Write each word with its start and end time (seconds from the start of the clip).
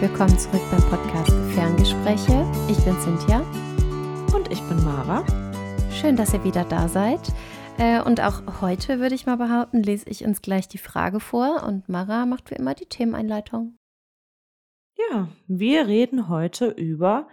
willkommen 0.00 0.38
zurück 0.38 0.62
beim 0.70 0.82
Podcast 0.90 1.32
Ferngespräche. 1.54 2.46
Ich 2.68 2.78
bin 2.84 2.96
Cynthia. 3.00 3.40
Und 4.32 4.48
ich 4.52 4.62
bin 4.62 4.84
Mara. 4.84 5.24
Schön, 5.90 6.14
dass 6.14 6.32
ihr 6.32 6.44
wieder 6.44 6.64
da 6.64 6.86
seid. 6.86 7.20
Äh, 7.78 8.00
und 8.02 8.20
auch 8.20 8.60
heute 8.60 9.00
würde 9.00 9.16
ich 9.16 9.26
mal 9.26 9.38
behaupten, 9.38 9.82
lese 9.82 10.08
ich 10.08 10.24
uns 10.24 10.40
gleich 10.40 10.68
die 10.68 10.78
Frage 10.78 11.18
vor 11.18 11.64
und 11.64 11.88
Mara 11.88 12.26
macht 12.26 12.52
wie 12.52 12.54
immer 12.54 12.74
die 12.74 12.86
Themeneinleitung. 12.86 13.76
Ja, 15.10 15.28
wir 15.48 15.88
reden 15.88 16.28
heute 16.28 16.68
über 16.68 17.26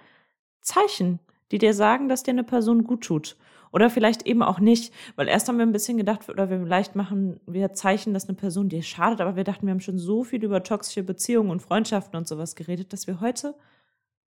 Zeichen, 0.62 1.20
die 1.52 1.60
dir 1.60 1.76
sagen, 1.76 2.10
dass 2.10 2.24
dir 2.24 2.32
eine 2.32 2.44
Person 2.44 2.84
gut 2.84 3.04
tut. 3.04 3.38
Oder 3.76 3.90
vielleicht 3.90 4.26
eben 4.26 4.42
auch 4.42 4.62
nicht, 4.62 4.94
weil 5.18 5.28
erst 5.28 5.50
haben 5.50 5.58
wir 5.58 5.66
ein 5.66 5.74
bisschen 5.74 5.98
gedacht, 5.98 6.30
oder 6.30 6.50
wir 6.50 6.62
vielleicht 6.62 6.96
machen 6.96 7.42
wir 7.46 7.74
Zeichen, 7.74 8.14
dass 8.14 8.30
eine 8.30 8.38
Person 8.38 8.70
dir 8.70 8.82
schadet, 8.82 9.20
aber 9.20 9.36
wir 9.36 9.44
dachten, 9.44 9.68
wir 9.68 9.72
haben 9.72 9.82
schon 9.82 9.98
so 9.98 10.24
viel 10.24 10.42
über 10.42 10.64
toxische 10.64 11.04
Beziehungen 11.04 11.50
und 11.50 11.62
Freundschaften 11.62 12.16
und 12.16 12.26
sowas 12.26 12.56
geredet, 12.56 12.94
dass 12.94 13.06
wir 13.06 13.20
heute 13.20 13.54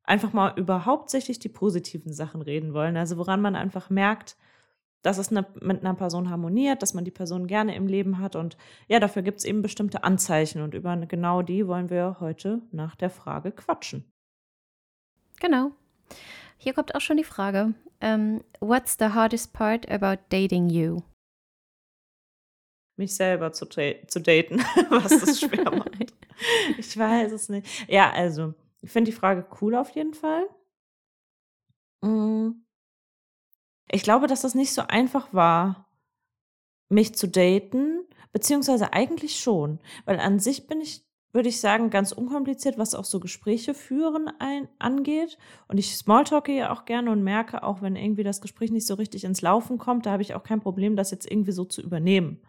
einfach 0.03 0.33
mal 0.33 0.51
über 0.57 0.83
hauptsächlich 0.83 1.39
die 1.39 1.47
positiven 1.47 2.11
Sachen 2.11 2.41
reden 2.41 2.73
wollen. 2.73 2.97
Also 2.97 3.17
woran 3.17 3.39
man 3.39 3.55
einfach 3.55 3.89
merkt, 3.89 4.35
dass 5.01 5.17
es 5.17 5.31
eine, 5.31 5.45
mit 5.61 5.79
einer 5.79 5.93
Person 5.93 6.29
harmoniert, 6.29 6.81
dass 6.81 6.93
man 6.93 7.05
die 7.05 7.11
Person 7.11 7.47
gerne 7.47 7.73
im 7.73 7.87
Leben 7.87 8.17
hat. 8.17 8.35
Und 8.35 8.57
ja, 8.89 8.99
dafür 8.99 9.21
gibt 9.21 9.37
es 9.37 9.45
eben 9.45 9.61
bestimmte 9.61 10.03
Anzeichen. 10.03 10.61
Und 10.61 10.73
über 10.73 10.93
genau 10.97 11.41
die 11.41 11.67
wollen 11.67 11.89
wir 11.89 12.17
heute 12.19 12.61
nach 12.73 12.97
der 12.97 13.09
Frage 13.09 13.53
quatschen. 13.53 14.03
Genau. 15.39 15.71
Hier 16.57 16.73
kommt 16.73 16.95
auch 16.95 17.01
schon 17.01 17.17
die 17.17 17.23
Frage. 17.23 17.73
Um, 17.99 18.01
ähm, 18.01 18.43
what's 18.59 18.95
the 18.99 19.05
hardest 19.05 19.53
part 19.53 19.89
about 19.89 20.21
dating 20.29 20.69
you? 20.69 21.01
Mich 22.95 23.15
selber 23.15 23.51
zu, 23.53 23.65
zu 23.65 24.19
daten, 24.21 24.59
was 24.89 25.19
das 25.19 25.39
schwer 25.39 25.71
macht. 25.71 26.13
ich 26.77 26.97
weiß 26.97 27.31
es 27.31 27.49
nicht. 27.49 27.89
Ja, 27.89 28.11
also, 28.11 28.53
ich 28.81 28.91
finde 28.91 29.11
die 29.11 29.17
Frage 29.17 29.47
cool 29.61 29.75
auf 29.75 29.89
jeden 29.91 30.13
Fall. 30.13 30.47
Mm. 32.01 32.63
Ich 33.89 34.03
glaube, 34.03 34.27
dass 34.27 34.41
das 34.41 34.53
nicht 34.53 34.73
so 34.73 34.81
einfach 34.81 35.33
war, 35.33 35.89
mich 36.89 37.15
zu 37.15 37.27
daten, 37.27 38.05
beziehungsweise 38.31 38.93
eigentlich 38.93 39.39
schon, 39.39 39.79
weil 40.05 40.19
an 40.19 40.39
sich 40.39 40.67
bin 40.67 40.81
ich 40.81 41.06
würde 41.37 41.49
ich 41.49 41.61
sagen, 41.61 41.91
ganz 41.91 42.11
unkompliziert, 42.11 42.79
was 42.79 42.95
auch 42.95 43.05
so 43.05 43.19
Gespräche 43.19 43.75
führen 43.75 44.27
ein, 44.39 44.67
angeht. 44.79 45.37
Und 45.67 45.77
ich 45.77 45.95
smalltalke 45.95 46.51
ja 46.51 46.73
auch 46.73 46.85
gerne 46.85 47.11
und 47.11 47.23
merke 47.23 47.61
auch, 47.61 47.83
wenn 47.83 47.95
irgendwie 47.95 48.23
das 48.23 48.41
Gespräch 48.41 48.71
nicht 48.71 48.87
so 48.87 48.95
richtig 48.95 49.23
ins 49.23 49.43
Laufen 49.43 49.77
kommt, 49.77 50.07
da 50.07 50.13
habe 50.13 50.23
ich 50.23 50.33
auch 50.33 50.41
kein 50.41 50.61
Problem, 50.61 50.95
das 50.95 51.11
jetzt 51.11 51.29
irgendwie 51.29 51.51
so 51.51 51.63
zu 51.63 51.83
übernehmen. 51.83 52.41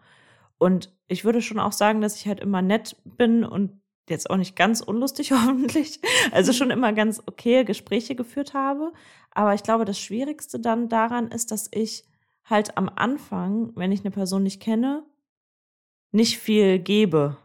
Und 0.57 0.91
ich 1.07 1.23
würde 1.23 1.43
schon 1.43 1.59
auch 1.59 1.71
sagen, 1.71 2.01
dass 2.01 2.15
ich 2.15 2.25
halt 2.27 2.39
immer 2.39 2.63
nett 2.63 2.95
bin 3.05 3.45
und 3.45 3.79
jetzt 4.09 4.27
auch 4.27 4.37
nicht 4.37 4.55
ganz 4.55 4.81
unlustig 4.81 5.31
hoffentlich, 5.33 6.01
also 6.31 6.51
schon 6.51 6.71
immer 6.71 6.91
ganz 6.91 7.21
okay 7.27 7.65
Gespräche 7.65 8.15
geführt 8.15 8.55
habe. 8.55 8.91
Aber 9.29 9.53
ich 9.53 9.61
glaube, 9.61 9.85
das 9.85 9.99
Schwierigste 9.99 10.59
dann 10.59 10.89
daran 10.89 11.27
ist, 11.27 11.51
dass 11.51 11.69
ich 11.71 12.05
halt 12.43 12.75
am 12.75 12.89
Anfang, 12.89 13.71
wenn 13.75 13.91
ich 13.91 13.99
eine 13.99 14.09
Person 14.09 14.41
nicht 14.41 14.59
kenne, 14.59 15.05
nicht 16.11 16.39
viel 16.39 16.79
gebe 16.79 17.37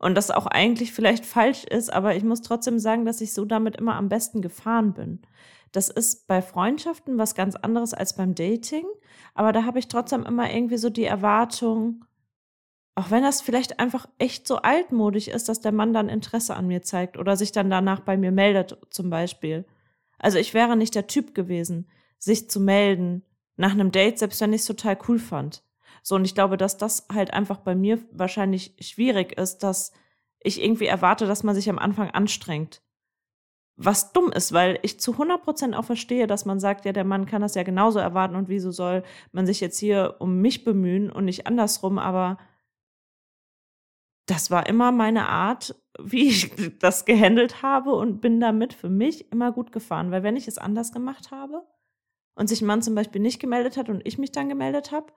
und 0.00 0.14
das 0.14 0.30
auch 0.30 0.46
eigentlich 0.46 0.92
vielleicht 0.92 1.26
falsch 1.26 1.64
ist, 1.64 1.92
aber 1.92 2.16
ich 2.16 2.24
muss 2.24 2.40
trotzdem 2.40 2.78
sagen, 2.78 3.04
dass 3.04 3.20
ich 3.20 3.34
so 3.34 3.44
damit 3.44 3.76
immer 3.76 3.94
am 3.94 4.08
besten 4.08 4.40
gefahren 4.40 4.94
bin. 4.94 5.20
Das 5.72 5.88
ist 5.88 6.26
bei 6.26 6.42
Freundschaften 6.42 7.18
was 7.18 7.34
ganz 7.34 7.54
anderes 7.54 7.94
als 7.94 8.16
beim 8.16 8.34
Dating, 8.34 8.86
aber 9.34 9.52
da 9.52 9.64
habe 9.64 9.78
ich 9.78 9.88
trotzdem 9.88 10.24
immer 10.24 10.52
irgendwie 10.52 10.78
so 10.78 10.88
die 10.88 11.04
Erwartung, 11.04 12.04
auch 12.94 13.10
wenn 13.10 13.22
das 13.22 13.42
vielleicht 13.42 13.78
einfach 13.78 14.08
echt 14.18 14.48
so 14.48 14.56
altmodisch 14.56 15.28
ist, 15.28 15.48
dass 15.48 15.60
der 15.60 15.72
Mann 15.72 15.92
dann 15.92 16.08
Interesse 16.08 16.56
an 16.56 16.66
mir 16.66 16.82
zeigt 16.82 17.18
oder 17.18 17.36
sich 17.36 17.52
dann 17.52 17.70
danach 17.70 18.00
bei 18.00 18.16
mir 18.16 18.32
meldet, 18.32 18.78
zum 18.90 19.10
Beispiel. 19.10 19.66
Also 20.18 20.38
ich 20.38 20.54
wäre 20.54 20.76
nicht 20.76 20.94
der 20.94 21.06
Typ 21.06 21.34
gewesen, 21.34 21.88
sich 22.18 22.50
zu 22.50 22.58
melden 22.58 23.22
nach 23.56 23.72
einem 23.72 23.92
Date, 23.92 24.18
selbst 24.18 24.40
wenn 24.40 24.54
ich 24.54 24.62
es 24.62 24.66
total 24.66 24.98
cool 25.08 25.18
fand. 25.18 25.62
So, 26.02 26.14
und 26.14 26.24
ich 26.24 26.34
glaube, 26.34 26.56
dass 26.56 26.78
das 26.78 27.06
halt 27.12 27.32
einfach 27.32 27.58
bei 27.58 27.74
mir 27.74 27.98
wahrscheinlich 28.12 28.74
schwierig 28.80 29.38
ist, 29.38 29.58
dass 29.58 29.92
ich 30.42 30.62
irgendwie 30.62 30.86
erwarte, 30.86 31.26
dass 31.26 31.42
man 31.42 31.54
sich 31.54 31.68
am 31.68 31.78
Anfang 31.78 32.10
anstrengt. 32.10 32.82
Was 33.76 34.12
dumm 34.12 34.30
ist, 34.32 34.52
weil 34.52 34.78
ich 34.82 35.00
zu 35.00 35.12
100% 35.12 35.74
auch 35.74 35.84
verstehe, 35.84 36.26
dass 36.26 36.44
man 36.44 36.60
sagt, 36.60 36.84
ja, 36.84 36.92
der 36.92 37.04
Mann 37.04 37.24
kann 37.24 37.40
das 37.40 37.54
ja 37.54 37.62
genauso 37.62 37.98
erwarten 37.98 38.36
und 38.36 38.48
wieso 38.48 38.70
soll 38.70 39.02
man 39.32 39.46
sich 39.46 39.60
jetzt 39.60 39.78
hier 39.78 40.16
um 40.18 40.40
mich 40.40 40.64
bemühen 40.64 41.10
und 41.10 41.24
nicht 41.24 41.46
andersrum, 41.46 41.98
aber 41.98 42.38
das 44.26 44.50
war 44.50 44.66
immer 44.66 44.92
meine 44.92 45.28
Art, 45.28 45.74
wie 45.98 46.28
ich 46.28 46.52
das 46.78 47.04
gehandelt 47.04 47.62
habe 47.62 47.94
und 47.94 48.20
bin 48.20 48.38
damit 48.38 48.74
für 48.74 48.90
mich 48.90 49.32
immer 49.32 49.50
gut 49.50 49.72
gefahren, 49.72 50.10
weil 50.10 50.22
wenn 50.22 50.36
ich 50.36 50.46
es 50.46 50.58
anders 50.58 50.92
gemacht 50.92 51.30
habe 51.30 51.66
und 52.34 52.48
sich 52.48 52.62
ein 52.62 52.66
Mann 52.66 52.82
zum 52.82 52.94
Beispiel 52.94 53.20
nicht 53.20 53.40
gemeldet 53.40 53.76
hat 53.76 53.88
und 53.88 54.06
ich 54.06 54.18
mich 54.18 54.30
dann 54.30 54.48
gemeldet 54.48 54.92
habe, 54.92 55.12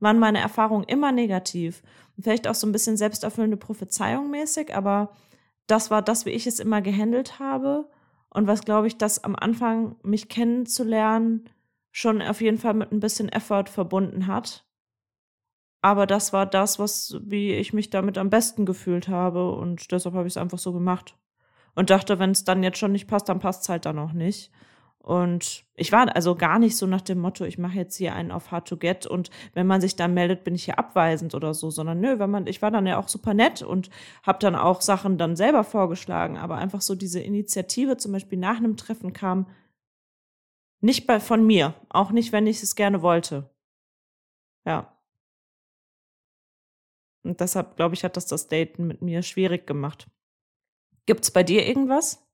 waren 0.00 0.18
meine 0.18 0.40
Erfahrungen 0.40 0.84
immer 0.84 1.12
negativ. 1.12 1.82
vielleicht 2.20 2.48
auch 2.48 2.54
so 2.54 2.66
ein 2.66 2.72
bisschen 2.72 2.96
selbsterfüllende 2.96 3.56
Prophezeiung 3.56 4.30
mäßig, 4.30 4.74
aber 4.74 5.10
das 5.68 5.90
war 5.90 6.02
das, 6.02 6.26
wie 6.26 6.30
ich 6.30 6.46
es 6.46 6.58
immer 6.58 6.82
gehandelt 6.82 7.38
habe. 7.38 7.88
Und 8.30 8.46
was, 8.46 8.62
glaube 8.62 8.88
ich, 8.88 8.98
das 8.98 9.22
am 9.24 9.36
Anfang, 9.36 9.96
mich 10.02 10.28
kennenzulernen, 10.28 11.48
schon 11.92 12.20
auf 12.20 12.40
jeden 12.40 12.58
Fall 12.58 12.74
mit 12.74 12.92
ein 12.92 13.00
bisschen 13.00 13.28
Effort 13.28 13.68
verbunden 13.68 14.26
hat. 14.26 14.66
Aber 15.80 16.06
das 16.06 16.32
war 16.32 16.44
das, 16.44 16.78
was, 16.78 17.16
wie 17.22 17.52
ich 17.52 17.72
mich 17.72 17.90
damit 17.90 18.18
am 18.18 18.30
besten 18.30 18.66
gefühlt 18.66 19.08
habe. 19.08 19.52
Und 19.52 19.92
deshalb 19.92 20.14
habe 20.14 20.26
ich 20.26 20.32
es 20.32 20.36
einfach 20.36 20.58
so 20.58 20.72
gemacht. 20.72 21.16
Und 21.74 21.90
dachte, 21.90 22.18
wenn 22.18 22.32
es 22.32 22.44
dann 22.44 22.62
jetzt 22.62 22.78
schon 22.78 22.92
nicht 22.92 23.06
passt, 23.06 23.28
dann 23.28 23.38
passt 23.38 23.62
es 23.62 23.68
halt 23.68 23.86
dann 23.86 23.98
auch 23.98 24.12
nicht. 24.12 24.50
Und 25.08 25.64
ich 25.74 25.90
war 25.90 26.14
also 26.14 26.34
gar 26.34 26.58
nicht 26.58 26.76
so 26.76 26.86
nach 26.86 27.00
dem 27.00 27.18
Motto, 27.18 27.46
ich 27.46 27.56
mache 27.56 27.78
jetzt 27.78 27.96
hier 27.96 28.14
einen 28.14 28.30
auf 28.30 28.50
Hard 28.50 28.68
to 28.68 28.76
Get 28.76 29.06
und 29.06 29.30
wenn 29.54 29.66
man 29.66 29.80
sich 29.80 29.96
dann 29.96 30.12
meldet, 30.12 30.44
bin 30.44 30.54
ich 30.54 30.66
hier 30.66 30.78
abweisend 30.78 31.34
oder 31.34 31.54
so, 31.54 31.70
sondern 31.70 31.98
nö, 31.98 32.18
wenn 32.18 32.28
man, 32.28 32.46
ich 32.46 32.60
war 32.60 32.70
dann 32.70 32.86
ja 32.86 32.98
auch 32.98 33.08
super 33.08 33.32
nett 33.32 33.62
und 33.62 33.88
habe 34.22 34.38
dann 34.38 34.54
auch 34.54 34.82
Sachen 34.82 35.16
dann 35.16 35.34
selber 35.34 35.64
vorgeschlagen, 35.64 36.36
aber 36.36 36.56
einfach 36.58 36.82
so 36.82 36.94
diese 36.94 37.20
Initiative 37.20 37.96
zum 37.96 38.12
Beispiel 38.12 38.38
nach 38.38 38.58
einem 38.58 38.76
Treffen 38.76 39.14
kam 39.14 39.46
nicht 40.82 41.06
bei, 41.06 41.20
von 41.20 41.46
mir, 41.46 41.72
auch 41.88 42.10
nicht, 42.10 42.32
wenn 42.32 42.46
ich 42.46 42.62
es 42.62 42.74
gerne 42.76 43.00
wollte. 43.00 43.48
Ja. 44.66 44.94
Und 47.24 47.40
deshalb, 47.40 47.76
glaube 47.76 47.94
ich, 47.94 48.04
hat 48.04 48.18
das 48.18 48.26
das 48.26 48.48
Daten 48.48 48.86
mit 48.86 49.00
mir 49.00 49.22
schwierig 49.22 49.66
gemacht. 49.66 50.06
Gibt's 51.06 51.30
bei 51.30 51.44
dir 51.44 51.66
irgendwas? 51.66 52.27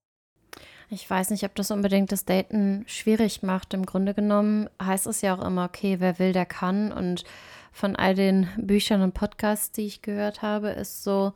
Ich 0.94 1.10
weiß 1.10 1.30
nicht, 1.30 1.42
ob 1.44 1.56
das 1.56 1.72
unbedingt 1.72 2.12
das 2.12 2.24
Daten 2.24 2.84
schwierig 2.86 3.42
macht. 3.42 3.74
Im 3.74 3.84
Grunde 3.84 4.14
genommen 4.14 4.70
heißt 4.80 5.08
es 5.08 5.22
ja 5.22 5.34
auch 5.34 5.44
immer, 5.44 5.64
okay, 5.64 5.96
wer 5.98 6.20
will, 6.20 6.32
der 6.32 6.46
kann. 6.46 6.92
Und 6.92 7.24
von 7.72 7.96
all 7.96 8.14
den 8.14 8.48
Büchern 8.56 9.02
und 9.02 9.12
Podcasts, 9.12 9.72
die 9.72 9.86
ich 9.86 10.02
gehört 10.02 10.42
habe, 10.42 10.68
ist 10.68 11.02
so, 11.02 11.32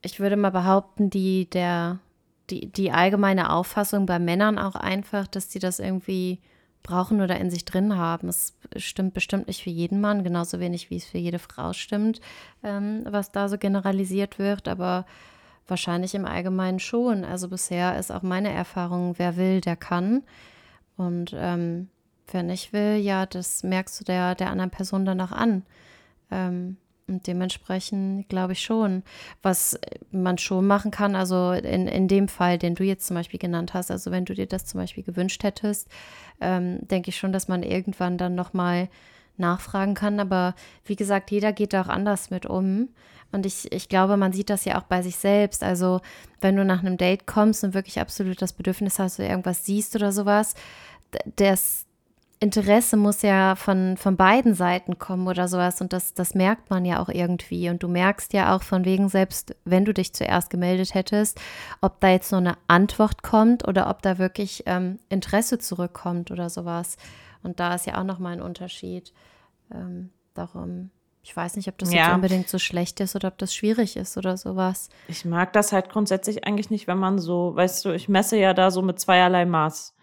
ich 0.00 0.20
würde 0.20 0.36
mal 0.36 0.50
behaupten, 0.50 1.10
die, 1.10 1.50
der, 1.50 1.98
die, 2.48 2.72
die 2.72 2.92
allgemeine 2.92 3.52
Auffassung 3.52 4.06
bei 4.06 4.18
Männern 4.18 4.58
auch 4.58 4.74
einfach, 4.74 5.26
dass 5.26 5.48
die 5.48 5.58
das 5.58 5.78
irgendwie 5.78 6.40
brauchen 6.82 7.20
oder 7.20 7.38
in 7.38 7.50
sich 7.50 7.66
drin 7.66 7.98
haben. 7.98 8.28
Es 8.28 8.56
stimmt 8.76 9.12
bestimmt 9.12 9.48
nicht 9.48 9.62
für 9.62 9.70
jeden 9.70 10.00
Mann, 10.00 10.24
genauso 10.24 10.60
wenig 10.60 10.88
wie 10.88 10.96
es 10.96 11.04
für 11.04 11.18
jede 11.18 11.38
Frau 11.40 11.74
stimmt, 11.74 12.22
ähm, 12.62 13.04
was 13.06 13.32
da 13.32 13.50
so 13.50 13.58
generalisiert 13.58 14.38
wird. 14.38 14.66
Aber 14.66 15.04
Wahrscheinlich 15.68 16.14
im 16.14 16.26
Allgemeinen 16.26 16.78
schon. 16.78 17.24
Also 17.24 17.48
bisher 17.48 17.98
ist 17.98 18.12
auch 18.12 18.22
meine 18.22 18.52
Erfahrung, 18.52 19.14
wer 19.18 19.36
will, 19.36 19.60
der 19.60 19.76
kann. 19.76 20.22
Und 20.96 21.34
ähm, 21.36 21.88
wer 22.30 22.42
nicht 22.42 22.72
will, 22.72 22.96
ja, 22.96 23.26
das 23.26 23.62
merkst 23.62 24.00
du 24.00 24.04
der, 24.04 24.34
der 24.34 24.50
anderen 24.50 24.70
Person 24.70 25.04
dann 25.04 25.20
auch 25.20 25.32
an. 25.32 25.64
Ähm, 26.30 26.76
und 27.08 27.26
dementsprechend 27.28 28.28
glaube 28.28 28.54
ich 28.54 28.60
schon, 28.60 29.04
was 29.40 29.78
man 30.10 30.38
schon 30.38 30.66
machen 30.66 30.90
kann, 30.90 31.14
also 31.14 31.52
in, 31.52 31.86
in 31.86 32.08
dem 32.08 32.26
Fall, 32.26 32.58
den 32.58 32.74
du 32.74 32.82
jetzt 32.82 33.06
zum 33.06 33.14
Beispiel 33.14 33.38
genannt 33.38 33.74
hast, 33.74 33.92
also 33.92 34.10
wenn 34.10 34.24
du 34.24 34.34
dir 34.34 34.46
das 34.46 34.64
zum 34.64 34.80
Beispiel 34.80 35.04
gewünscht 35.04 35.44
hättest, 35.44 35.88
ähm, 36.40 36.78
denke 36.88 37.10
ich 37.10 37.16
schon, 37.16 37.32
dass 37.32 37.46
man 37.46 37.62
irgendwann 37.62 38.18
dann 38.18 38.34
nochmal 38.34 38.88
nachfragen 39.36 39.94
kann. 39.94 40.18
Aber 40.18 40.54
wie 40.84 40.96
gesagt, 40.96 41.30
jeder 41.30 41.52
geht 41.52 41.72
da 41.72 41.82
auch 41.82 41.88
anders 41.88 42.30
mit 42.30 42.44
um. 42.44 42.88
Und 43.32 43.46
ich, 43.46 43.72
ich 43.72 43.88
glaube, 43.88 44.16
man 44.16 44.32
sieht 44.32 44.50
das 44.50 44.64
ja 44.64 44.78
auch 44.78 44.84
bei 44.84 45.02
sich 45.02 45.16
selbst. 45.16 45.62
Also, 45.62 46.00
wenn 46.40 46.56
du 46.56 46.64
nach 46.64 46.80
einem 46.80 46.96
Date 46.96 47.26
kommst 47.26 47.64
und 47.64 47.74
wirklich 47.74 48.00
absolut 48.00 48.40
das 48.40 48.52
Bedürfnis 48.52 48.98
hast, 48.98 49.18
du 49.18 49.26
irgendwas 49.26 49.64
siehst 49.64 49.96
oder 49.96 50.12
sowas, 50.12 50.54
das 51.36 51.86
Interesse 52.38 52.98
muss 52.98 53.22
ja 53.22 53.54
von, 53.56 53.96
von 53.96 54.16
beiden 54.16 54.54
Seiten 54.54 54.98
kommen 54.98 55.26
oder 55.26 55.48
sowas. 55.48 55.80
Und 55.80 55.92
das, 55.92 56.12
das 56.12 56.34
merkt 56.34 56.68
man 56.68 56.84
ja 56.84 57.00
auch 57.00 57.08
irgendwie. 57.08 57.70
Und 57.70 57.82
du 57.82 57.88
merkst 57.88 58.32
ja 58.34 58.54
auch 58.54 58.62
von 58.62 58.84
wegen, 58.84 59.08
selbst 59.08 59.56
wenn 59.64 59.86
du 59.86 59.94
dich 59.94 60.12
zuerst 60.12 60.50
gemeldet 60.50 60.94
hättest, 60.94 61.40
ob 61.80 61.98
da 62.00 62.08
jetzt 62.10 62.32
nur 62.32 62.40
eine 62.40 62.58
Antwort 62.68 63.22
kommt 63.22 63.66
oder 63.66 63.88
ob 63.88 64.02
da 64.02 64.18
wirklich 64.18 64.64
ähm, 64.66 64.98
Interesse 65.08 65.58
zurückkommt 65.58 66.30
oder 66.30 66.50
sowas. 66.50 66.98
Und 67.42 67.58
da 67.58 67.74
ist 67.74 67.86
ja 67.86 67.98
auch 67.98 68.04
nochmal 68.04 68.34
ein 68.34 68.42
Unterschied. 68.42 69.14
Ähm, 69.72 70.10
darum 70.34 70.90
Ich 71.26 71.36
weiß 71.36 71.56
nicht, 71.56 71.66
ob 71.66 71.76
das 71.76 71.92
ja. 71.92 72.04
jetzt 72.04 72.14
unbedingt 72.14 72.48
so 72.48 72.60
schlecht 72.60 73.00
ist 73.00 73.16
oder 73.16 73.26
ob 73.26 73.38
das 73.38 73.52
schwierig 73.52 73.96
ist 73.96 74.16
oder 74.16 74.36
sowas. 74.36 74.90
Ich 75.08 75.24
mag 75.24 75.52
das 75.54 75.72
halt 75.72 75.88
grundsätzlich 75.88 76.46
eigentlich 76.46 76.70
nicht, 76.70 76.86
wenn 76.86 76.98
man 76.98 77.18
so, 77.18 77.56
weißt 77.56 77.84
du, 77.84 77.90
ich 77.90 78.08
messe 78.08 78.38
ja 78.38 78.54
da 78.54 78.70
so 78.70 78.80
mit 78.80 79.00
zweierlei 79.00 79.44
Maß. 79.44 79.96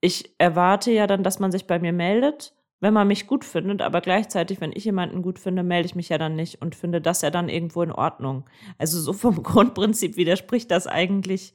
Ich 0.00 0.36
erwarte 0.38 0.92
ja 0.92 1.08
dann, 1.08 1.24
dass 1.24 1.40
man 1.40 1.50
sich 1.50 1.66
bei 1.66 1.80
mir 1.80 1.92
meldet, 1.92 2.54
wenn 2.78 2.94
man 2.94 3.08
mich 3.08 3.26
gut 3.26 3.44
findet, 3.44 3.82
aber 3.82 4.00
gleichzeitig, 4.00 4.60
wenn 4.60 4.70
ich 4.72 4.84
jemanden 4.84 5.22
gut 5.22 5.40
finde, 5.40 5.64
melde 5.64 5.86
ich 5.86 5.96
mich 5.96 6.10
ja 6.10 6.18
dann 6.18 6.36
nicht 6.36 6.62
und 6.62 6.76
finde 6.76 7.00
das 7.00 7.22
ja 7.22 7.30
dann 7.30 7.48
irgendwo 7.48 7.82
in 7.82 7.90
Ordnung. 7.90 8.44
Also 8.78 9.00
so 9.00 9.12
vom 9.12 9.42
Grundprinzip 9.42 10.16
widerspricht 10.16 10.70
das 10.70 10.86
eigentlich 10.86 11.54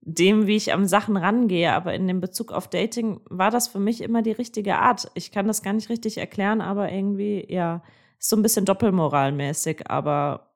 dem, 0.00 0.46
wie 0.46 0.56
ich 0.56 0.72
an 0.72 0.88
Sachen 0.88 1.18
rangehe. 1.18 1.74
Aber 1.74 1.92
in 1.92 2.08
dem 2.08 2.22
Bezug 2.22 2.52
auf 2.52 2.70
Dating 2.70 3.20
war 3.28 3.50
das 3.50 3.68
für 3.68 3.80
mich 3.80 4.00
immer 4.00 4.22
die 4.22 4.32
richtige 4.32 4.78
Art. 4.78 5.10
Ich 5.12 5.30
kann 5.30 5.46
das 5.46 5.62
gar 5.62 5.74
nicht 5.74 5.90
richtig 5.90 6.16
erklären, 6.16 6.62
aber 6.62 6.90
irgendwie, 6.90 7.44
ja, 7.50 7.82
ist 8.18 8.28
so 8.28 8.36
ein 8.36 8.42
bisschen 8.42 8.64
doppelmoralmäßig, 8.64 9.90
aber 9.90 10.46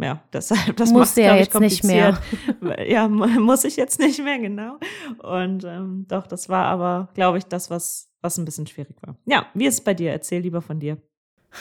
ja, 0.00 0.22
deshalb, 0.32 0.76
das 0.76 0.90
muss 0.90 1.14
ja 1.16 1.36
jetzt 1.36 1.58
nicht 1.60 1.84
mehr. 1.84 2.18
ja, 2.86 3.08
muss 3.08 3.64
ich 3.64 3.76
jetzt 3.76 4.00
nicht 4.00 4.22
mehr, 4.22 4.38
genau. 4.38 4.78
Und 5.18 5.64
ähm, 5.64 6.06
doch, 6.08 6.26
das 6.26 6.48
war 6.48 6.66
aber, 6.66 7.08
glaube 7.14 7.38
ich, 7.38 7.44
das, 7.44 7.70
was, 7.70 8.10
was 8.20 8.38
ein 8.38 8.44
bisschen 8.44 8.66
schwierig 8.66 8.96
war. 9.02 9.16
Ja, 9.26 9.46
wie 9.54 9.66
ist 9.66 9.74
es 9.74 9.80
bei 9.80 9.94
dir? 9.94 10.10
Erzähl 10.12 10.40
lieber 10.40 10.62
von 10.62 10.80
dir. 10.80 10.98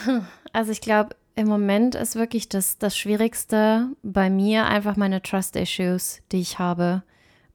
Also 0.55 0.71
ich 0.71 0.81
glaube, 0.81 1.15
im 1.33 1.47
Moment 1.47 1.95
ist 1.95 2.15
wirklich 2.15 2.47
das, 2.47 2.77
das 2.77 2.95
Schwierigste 2.95 3.89
bei 4.03 4.29
mir 4.29 4.65
einfach 4.65 4.97
meine 4.97 5.19
Trust-Issues, 5.19 6.21
die 6.31 6.41
ich 6.41 6.59
habe. 6.59 7.01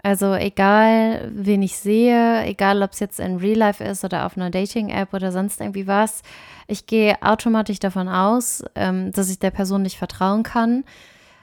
Also 0.03 0.35
egal, 0.35 1.31
wen 1.35 1.61
ich 1.63 1.77
sehe, 1.77 2.45
egal 2.45 2.83
ob 2.83 2.93
es 2.93 3.01
jetzt 3.01 3.19
in 3.19 3.37
Real 3.37 3.59
Life 3.59 3.83
ist 3.83 4.05
oder 4.05 4.27
auf 4.27 4.37
einer 4.37 4.51
Dating-App 4.51 5.13
oder 5.13 5.33
sonst 5.33 5.61
irgendwie 5.61 5.89
was, 5.89 6.23
ich 6.69 6.87
gehe 6.87 7.21
automatisch 7.21 7.81
davon 7.81 8.09
aus, 8.09 8.63
ähm, 8.77 9.11
dass 9.11 9.29
ich 9.29 9.41
der 9.41 9.51
Person 9.51 9.83
nicht 9.83 9.99
vertrauen 9.99 10.45
kann, 10.45 10.85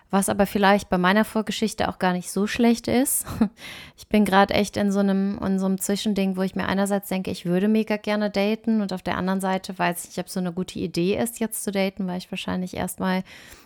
was 0.09 0.29
aber 0.29 0.45
vielleicht 0.45 0.89
bei 0.89 0.97
meiner 0.97 1.25
Vorgeschichte 1.25 1.89
auch 1.89 1.99
gar 1.99 2.13
nicht 2.13 2.31
so 2.31 2.47
schlecht 2.47 2.87
ist. 2.87 3.25
Ich 3.97 4.09
bin 4.09 4.25
gerade 4.25 4.53
echt 4.53 4.75
in 4.77 4.91
so 4.91 4.99
einem 4.99 5.39
in 5.39 5.57
so 5.57 5.73
Zwischending, 5.75 6.35
wo 6.35 6.41
ich 6.41 6.53
mir 6.53 6.67
einerseits 6.67 7.07
denke, 7.09 7.31
ich 7.31 7.45
würde 7.45 7.69
mega 7.69 7.95
gerne 7.95 8.29
daten 8.29 8.81
und 8.81 8.91
auf 8.91 9.01
der 9.01 9.17
anderen 9.17 9.39
Seite 9.39 9.77
weiß 9.77 10.03
ich 10.03 10.09
nicht, 10.09 10.19
ob 10.19 10.29
so 10.29 10.39
eine 10.39 10.51
gute 10.51 10.79
Idee 10.79 11.17
ist, 11.17 11.39
jetzt 11.39 11.63
zu 11.63 11.71
daten, 11.71 12.05
weil 12.05 12.17
ich 12.17 12.29
wahrscheinlich 12.29 12.75
erstmal 12.75 13.23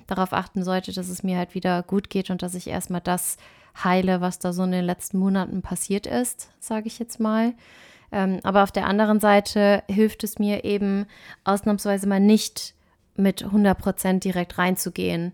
darauf 0.07 0.33
achten 0.33 0.63
sollte, 0.63 0.93
dass 0.93 1.09
es 1.09 1.23
mir 1.23 1.37
halt 1.37 1.55
wieder 1.55 1.81
gut 1.83 2.09
geht 2.09 2.29
und 2.29 2.41
dass 2.43 2.53
ich 2.53 2.67
erstmal 2.67 3.01
das 3.01 3.37
heile, 3.83 4.21
was 4.21 4.39
da 4.39 4.53
so 4.53 4.63
in 4.63 4.71
den 4.71 4.85
letzten 4.85 5.17
Monaten 5.17 5.61
passiert 5.61 6.07
ist, 6.07 6.49
sage 6.59 6.87
ich 6.87 6.99
jetzt 6.99 7.19
mal. 7.19 7.53
Ähm, 8.11 8.39
aber 8.43 8.63
auf 8.63 8.71
der 8.71 8.87
anderen 8.87 9.19
Seite 9.19 9.83
hilft 9.87 10.23
es 10.23 10.39
mir 10.39 10.63
eben 10.63 11.05
ausnahmsweise 11.43 12.07
mal 12.07 12.19
nicht 12.19 12.73
mit 13.15 13.45
100% 13.45 14.19
direkt 14.19 14.57
reinzugehen, 14.57 15.33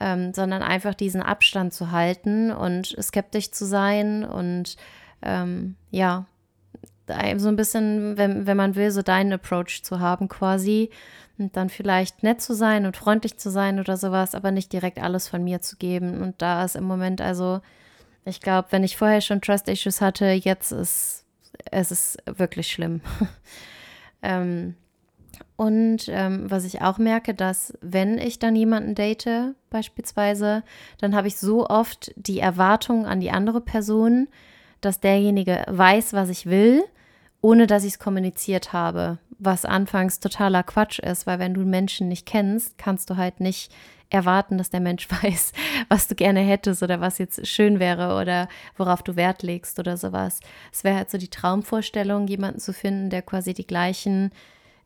ähm, 0.00 0.34
sondern 0.34 0.62
einfach 0.62 0.94
diesen 0.94 1.22
Abstand 1.22 1.72
zu 1.72 1.90
halten 1.90 2.50
und 2.50 2.96
skeptisch 3.00 3.52
zu 3.52 3.64
sein 3.64 4.24
und 4.24 4.76
ähm, 5.22 5.76
ja, 5.90 6.26
so 7.36 7.48
ein 7.48 7.56
bisschen, 7.56 8.16
wenn, 8.16 8.46
wenn 8.46 8.56
man 8.56 8.74
will, 8.74 8.90
so 8.90 9.02
deinen 9.02 9.32
Approach 9.32 9.82
zu 9.82 10.00
haben 10.00 10.28
quasi 10.28 10.90
und 11.42 11.56
dann 11.56 11.68
vielleicht 11.68 12.22
nett 12.22 12.40
zu 12.40 12.54
sein 12.54 12.86
und 12.86 12.96
freundlich 12.96 13.38
zu 13.38 13.50
sein 13.50 13.80
oder 13.80 13.96
sowas, 13.96 14.34
aber 14.34 14.50
nicht 14.50 14.72
direkt 14.72 14.98
alles 14.98 15.28
von 15.28 15.44
mir 15.44 15.60
zu 15.60 15.76
geben. 15.76 16.22
Und 16.22 16.40
da 16.40 16.64
ist 16.64 16.76
im 16.76 16.84
Moment 16.84 17.20
also, 17.20 17.60
ich 18.24 18.40
glaube, 18.40 18.68
wenn 18.70 18.84
ich 18.84 18.96
vorher 18.96 19.20
schon 19.20 19.40
Trust 19.40 19.68
Issues 19.68 20.00
hatte, 20.00 20.26
jetzt 20.26 20.72
ist 20.72 21.22
es 21.70 21.90
ist 21.90 22.18
wirklich 22.26 22.68
schlimm. 22.68 23.00
ähm, 24.22 24.74
und 25.56 26.08
ähm, 26.08 26.50
was 26.50 26.64
ich 26.64 26.82
auch 26.82 26.98
merke, 26.98 27.34
dass 27.34 27.74
wenn 27.80 28.18
ich 28.18 28.38
dann 28.38 28.56
jemanden 28.56 28.94
date, 28.94 29.54
beispielsweise, 29.70 30.62
dann 30.98 31.14
habe 31.14 31.28
ich 31.28 31.36
so 31.36 31.66
oft 31.68 32.12
die 32.16 32.40
Erwartung 32.40 33.06
an 33.06 33.20
die 33.20 33.30
andere 33.30 33.60
Person, 33.60 34.28
dass 34.80 35.00
derjenige 35.00 35.64
weiß, 35.68 36.12
was 36.12 36.30
ich 36.30 36.46
will, 36.46 36.82
ohne 37.40 37.66
dass 37.66 37.84
ich 37.84 37.94
es 37.94 37.98
kommuniziert 37.98 38.72
habe 38.72 39.18
was 39.44 39.64
anfangs 39.64 40.20
totaler 40.20 40.62
Quatsch 40.62 40.98
ist, 40.98 41.26
weil 41.26 41.38
wenn 41.38 41.54
du 41.54 41.62
Menschen 41.62 42.08
nicht 42.08 42.26
kennst, 42.26 42.78
kannst 42.78 43.10
du 43.10 43.16
halt 43.16 43.40
nicht 43.40 43.72
erwarten, 44.10 44.58
dass 44.58 44.70
der 44.70 44.80
Mensch 44.80 45.08
weiß, 45.22 45.52
was 45.88 46.08
du 46.08 46.14
gerne 46.14 46.40
hättest 46.40 46.82
oder 46.82 47.00
was 47.00 47.18
jetzt 47.18 47.46
schön 47.46 47.80
wäre 47.80 48.20
oder 48.20 48.48
worauf 48.76 49.02
du 49.02 49.16
Wert 49.16 49.42
legst 49.42 49.78
oder 49.78 49.96
sowas. 49.96 50.40
Es 50.72 50.84
wäre 50.84 50.96
halt 50.96 51.10
so 51.10 51.18
die 51.18 51.30
Traumvorstellung, 51.30 52.26
jemanden 52.26 52.60
zu 52.60 52.72
finden, 52.72 53.10
der 53.10 53.22
quasi 53.22 53.54
die 53.54 53.66
gleichen 53.66 54.30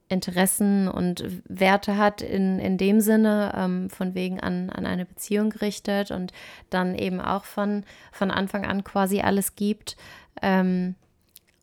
Interessen 0.09 0.87
und 0.87 1.25
Werte 1.49 1.97
hat 1.97 2.23
in, 2.23 2.61
in 2.61 2.79
dem 2.79 3.01
Sinne, 3.01 3.53
ähm, 3.57 3.91
von 3.91 4.15
wegen 4.15 4.39
an, 4.39 4.71
an 4.71 4.87
eine 4.87 5.05
Beziehung 5.05 5.51
gerichtet 5.51 6.13
und 6.13 6.33
dann 6.71 6.95
eben 6.95 7.21
auch 7.21 7.45
von, 7.45 7.85
von 8.13 8.31
Anfang 8.31 8.65
an 8.65 8.85
quasi 8.85 9.21
alles 9.21 9.57
gibt. 9.57 9.97
Ähm, 10.43 10.95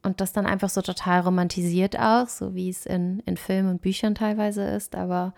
und 0.04 0.22
das 0.22 0.34
dann 0.34 0.46
einfach 0.46 0.70
so 0.70 0.82
total 0.82 1.22
romantisiert 1.22 1.98
auch, 1.98 2.28
so 2.28 2.54
wie 2.54 2.70
es 2.70 2.86
in, 2.86 3.20
in 3.26 3.38
Filmen 3.38 3.70
und 3.70 3.82
Büchern 3.82 4.16
teilweise 4.16 4.64
ist, 4.64 4.96
aber 4.96 5.34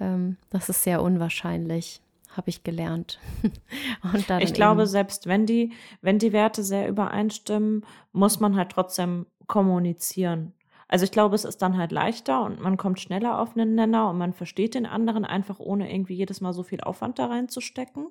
ähm, 0.00 0.36
das 0.50 0.68
ist 0.68 0.82
sehr 0.82 1.02
unwahrscheinlich, 1.02 2.00
habe 2.36 2.50
ich 2.50 2.62
gelernt. 2.62 3.18
ich 4.40 4.54
glaube, 4.54 4.86
selbst 4.86 5.26
wenn 5.26 5.46
die, 5.46 5.72
wenn 6.00 6.18
die 6.18 6.32
Werte 6.32 6.62
sehr 6.62 6.88
übereinstimmen, 6.88 7.84
muss 8.12 8.38
man 8.38 8.56
halt 8.56 8.70
trotzdem 8.70 9.26
kommunizieren. 9.46 10.52
Also 10.88 11.04
ich 11.04 11.10
glaube, 11.10 11.34
es 11.34 11.46
ist 11.46 11.62
dann 11.62 11.78
halt 11.78 11.90
leichter 11.90 12.44
und 12.44 12.60
man 12.60 12.76
kommt 12.76 13.00
schneller 13.00 13.40
auf 13.40 13.56
einen 13.56 13.74
Nenner 13.74 14.10
und 14.10 14.18
man 14.18 14.34
versteht 14.34 14.74
den 14.74 14.84
anderen 14.84 15.24
einfach, 15.24 15.58
ohne 15.58 15.90
irgendwie 15.90 16.14
jedes 16.14 16.42
Mal 16.42 16.52
so 16.52 16.62
viel 16.62 16.82
Aufwand 16.82 17.18
da 17.18 17.26
reinzustecken. 17.26 18.08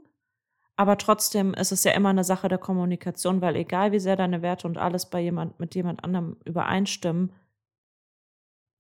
Aber 0.81 0.98
trotzdem 0.98 1.54
ist 1.54 1.72
es 1.72 1.83
ja 1.83 1.92
immer 1.92 2.10
eine 2.10 2.24
Sache 2.24 2.48
der 2.48 2.57
Kommunikation, 2.57 3.39
weil 3.39 3.56
egal 3.56 3.92
wie 3.92 4.00
sehr 4.00 4.16
deine 4.16 4.42
Werte 4.42 4.66
und 4.66 4.80
alles 4.80 5.06
bei 5.06 5.19
jemand 5.19 5.60
mit 5.60 5.75
jemand 5.75 6.04
anderem 6.04 6.38
übereinstimmen, 6.44 7.31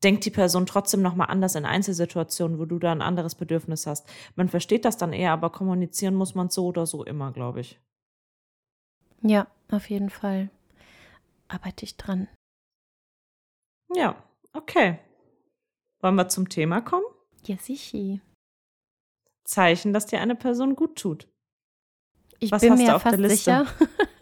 denkt 0.03 0.25
die 0.25 0.31
Person 0.31 0.65
trotzdem 0.65 1.03
nochmal 1.03 1.29
anders 1.29 1.53
in 1.53 1.63
Einzelsituationen, 1.63 2.57
wo 2.57 2.65
du 2.65 2.79
da 2.79 2.91
ein 2.91 3.03
anderes 3.03 3.35
Bedürfnis 3.35 3.85
hast. 3.85 4.09
Man 4.35 4.49
versteht 4.49 4.83
das 4.83 4.97
dann 4.97 5.13
eher, 5.13 5.31
aber 5.31 5.51
kommunizieren 5.51 6.15
muss 6.15 6.33
man 6.33 6.49
so 6.49 6.65
oder 6.65 6.87
so 6.87 7.03
immer, 7.03 7.31
glaube 7.33 7.59
ich. 7.59 7.79
Ja, 9.21 9.45
auf 9.69 9.87
jeden 9.87 10.09
Fall. 10.09 10.49
Arbeite 11.49 11.85
ich 11.85 11.97
dran. 11.97 12.27
Ja, 13.93 14.15
okay. 14.53 14.97
Wollen 15.99 16.15
wir 16.15 16.29
zum 16.29 16.49
Thema 16.49 16.81
kommen? 16.81 17.05
Ja, 17.45 17.57
sicher. 17.57 18.17
Zeichen, 19.43 19.93
dass 19.93 20.07
dir 20.07 20.19
eine 20.19 20.35
Person 20.35 20.75
gut 20.75 20.97
tut. 20.97 21.30
Ich 22.43 22.51
Was 22.51 22.61
bin 22.61 22.73
mir 22.73 22.99
fast 22.99 23.19
sicher, 23.19 23.67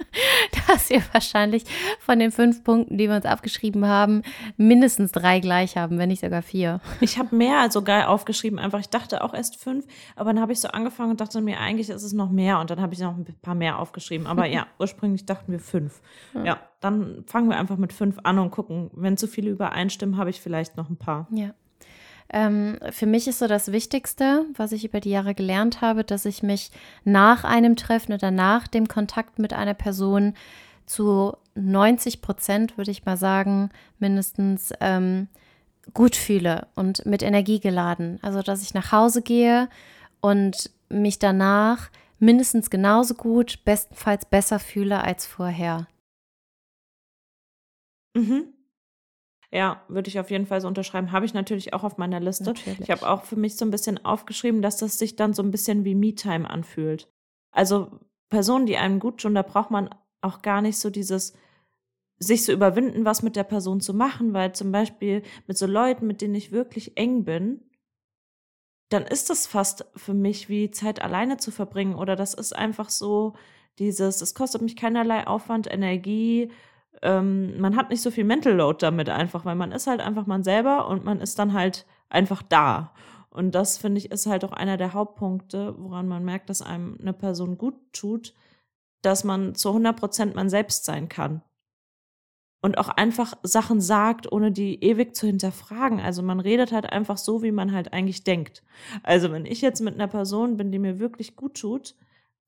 dass 0.68 0.90
wir 0.90 1.02
wahrscheinlich 1.14 1.64
von 2.00 2.20
den 2.20 2.34
fünf 2.34 2.66
Punkten, 2.66 2.98
die 2.98 3.08
wir 3.08 3.16
uns 3.16 3.26
abgeschrieben 3.26 3.86
haben, 3.88 4.24
mindestens 4.58 5.14
drei 5.14 5.40
gleich 5.40 5.78
haben, 5.78 5.98
wenn 5.98 6.10
nicht 6.10 6.20
sogar 6.20 6.42
vier. 6.42 6.82
Ich 7.00 7.18
habe 7.18 7.34
mehr 7.34 7.72
sogar 7.72 8.10
aufgeschrieben, 8.10 8.60
einfach. 8.60 8.82
Ich 8.82 8.90
dachte 8.90 9.24
auch 9.24 9.34
erst 9.34 9.56
fünf, 9.56 9.86
aber 10.18 10.34
dann 10.34 10.42
habe 10.42 10.52
ich 10.52 10.60
so 10.60 10.68
angefangen 10.68 11.12
und 11.12 11.22
dachte 11.22 11.40
mir, 11.40 11.62
eigentlich 11.62 11.88
ist 11.88 12.04
es 12.04 12.12
noch 12.12 12.30
mehr. 12.30 12.60
Und 12.60 12.70
dann 12.70 12.82
habe 12.82 12.94
ich 12.94 13.00
noch 13.00 13.16
ein 13.16 13.26
paar 13.42 13.56
mehr 13.56 13.80
aufgeschrieben. 13.80 14.28
Aber 14.28 14.46
ja, 14.48 14.68
ursprünglich 14.80 15.26
dachten 15.26 15.54
wir 15.54 15.62
fünf. 15.62 16.02
Ja. 16.34 16.44
ja, 16.44 16.60
dann 16.82 17.24
fangen 17.26 17.50
wir 17.50 17.58
einfach 17.58 17.78
mit 17.78 17.94
fünf 17.94 18.18
an 18.24 18.38
und 18.38 18.52
gucken. 18.52 18.92
Wenn 18.94 19.16
zu 19.16 19.28
viele 19.28 19.50
übereinstimmen, 19.50 20.18
habe 20.18 20.30
ich 20.30 20.42
vielleicht 20.42 20.76
noch 20.76 20.90
ein 20.90 20.98
paar. 20.98 21.28
Ja. 21.32 21.54
Ähm, 22.32 22.78
für 22.92 23.06
mich 23.06 23.28
ist 23.28 23.40
so 23.40 23.48
das 23.48 23.72
Wichtigste, 23.72 24.46
was 24.56 24.72
ich 24.72 24.86
über 24.86 25.00
die 25.00 25.10
Jahre 25.10 25.34
gelernt 25.34 25.82
habe, 25.82 26.04
dass 26.04 26.26
ich 26.26 26.44
mich 26.44 26.72
nach 27.04 27.44
einem 27.44 27.76
Treffen 27.76 28.14
oder 28.14 28.32
nach 28.32 28.68
dem 28.68 28.88
Kontakt 28.88 29.40
mit 29.40 29.54
einer 29.54 29.74
Person 29.74 30.36
zu 30.86 31.36
90 31.56 32.22
Prozent, 32.22 32.78
würde 32.78 32.92
ich 32.92 33.06
mal 33.06 33.18
sagen, 33.18 33.70
mindestens 33.98 34.72
ähm, 34.80 35.28
gut 35.94 36.16
fühle 36.16 36.68
und 36.76 37.06
mit 37.06 37.24
Energie 37.24 37.60
geladen. 37.60 38.20
Also, 38.22 38.42
dass 38.42 38.62
ich 38.62 38.74
nach 38.74 38.92
Hause 38.92 39.22
gehe 39.22 39.68
und 40.22 40.70
mich 40.90 41.20
danach 41.20 41.90
mindestens 42.20 42.70
genauso 42.70 43.16
gut, 43.16 43.64
bestenfalls 43.66 44.26
besser 44.26 44.60
fühle 44.60 45.02
als 45.02 45.26
vorher. 45.26 45.88
Mhm. 48.16 48.54
Ja, 49.52 49.84
würde 49.88 50.10
ich 50.10 50.20
auf 50.20 50.30
jeden 50.30 50.46
Fall 50.46 50.62
so 50.62 50.68
unterschreiben. 50.68 51.12
Habe 51.12 51.26
ich 51.26 51.34
natürlich 51.34 51.74
auch 51.74 51.84
auf 51.84 51.98
meiner 51.98 52.20
Liste. 52.20 52.44
Natürlich. 52.44 52.82
Ich 52.82 52.92
habe 52.92 53.10
auch 53.10 53.24
für 53.24 53.36
mich 53.36 53.56
so 53.56 53.66
ein 53.66 53.72
bisschen 53.72 54.04
aufgeschrieben, 54.06 54.62
dass 54.62 54.78
das 54.78 55.00
sich 55.00 55.16
dann 55.16 55.34
so 55.34 55.42
ein 55.42 55.52
bisschen 55.52 55.86
wie 55.86 55.96
Me-Time 55.96 56.48
anfühlt. 56.48 57.12
Also 57.52 58.00
Personen, 58.30 58.68
die 58.68 58.78
einem 58.78 59.00
gut 59.00 59.22
tun, 59.22 59.34
da 59.34 59.42
braucht 59.42 59.72
man 59.72 59.90
auch 60.22 60.42
gar 60.42 60.62
nicht 60.62 60.78
so 60.78 60.90
dieses 60.90 61.34
sich 62.20 62.44
zu 62.44 62.52
überwinden, 62.52 63.06
was 63.06 63.24
mit 63.24 63.36
der 63.36 63.46
Person 63.46 63.80
zu 63.80 63.94
machen, 63.94 64.34
weil 64.34 64.54
zum 64.54 64.72
Beispiel 64.72 65.24
mit 65.48 65.58
so 65.58 65.66
Leuten, 65.66 66.06
mit 66.06 66.22
denen 66.22 66.36
ich 66.36 66.52
wirklich 66.52 66.98
eng 66.98 67.24
bin, 67.24 67.62
dann 68.90 69.04
ist 69.04 69.30
das 69.30 69.48
fast 69.48 69.86
für 69.96 70.14
mich 70.14 70.50
wie 70.50 70.70
Zeit 70.72 71.02
alleine 71.02 71.38
zu 71.38 71.52
verbringen 71.52 71.96
oder 71.96 72.16
das 72.16 72.34
ist 72.34 72.54
einfach 72.54 72.90
so 72.90 73.34
dieses, 73.78 74.22
es 74.22 74.36
kostet 74.36 74.62
mich 74.62 74.76
keinerlei 74.76 75.26
Aufwand, 75.28 75.72
Energie, 75.72 76.52
ähm, 77.02 77.60
man 77.60 77.76
hat 77.76 77.90
nicht 77.90 78.02
so 78.02 78.12
viel 78.12 78.24
Mental 78.24 78.54
Load 78.54 78.78
damit 78.82 79.10
einfach, 79.10 79.46
weil 79.46 79.56
man 79.56 79.72
ist 79.72 79.88
halt 79.88 80.02
einfach 80.02 80.26
man 80.26 80.44
selber 80.44 80.88
und 80.88 81.06
man 81.06 81.22
ist 81.22 81.40
dann 81.40 81.54
halt 81.54 81.86
einfach 82.10 82.42
da. 82.42 82.94
Und 83.30 83.54
das, 83.54 83.78
finde 83.78 84.00
ich, 84.00 84.12
ist 84.12 84.26
halt 84.26 84.44
auch 84.44 84.52
einer 84.52 84.78
der 84.78 84.94
Hauptpunkte, 84.94 85.76
woran 85.78 86.08
man 86.08 86.26
merkt, 86.26 86.50
dass 86.50 86.62
einem 86.62 86.98
eine 87.00 87.14
Person 87.14 87.58
gut 87.58 87.76
tut, 87.94 88.34
dass 89.02 89.24
man 89.24 89.56
zu 89.56 89.70
100 89.70 89.98
Prozent 89.98 90.36
man 90.36 90.50
selbst 90.50 90.86
sein 90.86 91.10
kann. 91.10 91.42
Und 92.62 92.78
auch 92.78 92.90
einfach 92.90 93.36
Sachen 93.42 93.80
sagt, 93.80 94.30
ohne 94.30 94.52
die 94.52 94.84
ewig 94.84 95.16
zu 95.16 95.28
hinterfragen. 95.28 96.02
Also 96.02 96.22
man 96.22 96.42
redet 96.42 96.74
halt 96.74 96.92
einfach 96.92 97.18
so, 97.18 97.42
wie 97.42 97.54
man 97.54 97.72
halt 97.72 97.94
eigentlich 97.94 98.26
denkt. 98.26 98.64
Also 99.04 99.32
wenn 99.32 99.46
ich 99.46 99.62
jetzt 99.62 99.80
mit 99.80 99.94
einer 99.94 100.08
Person 100.08 100.58
bin, 100.58 100.70
die 100.72 100.80
mir 100.80 101.00
wirklich 101.00 101.38
gut 101.38 101.58
tut, 101.58 101.96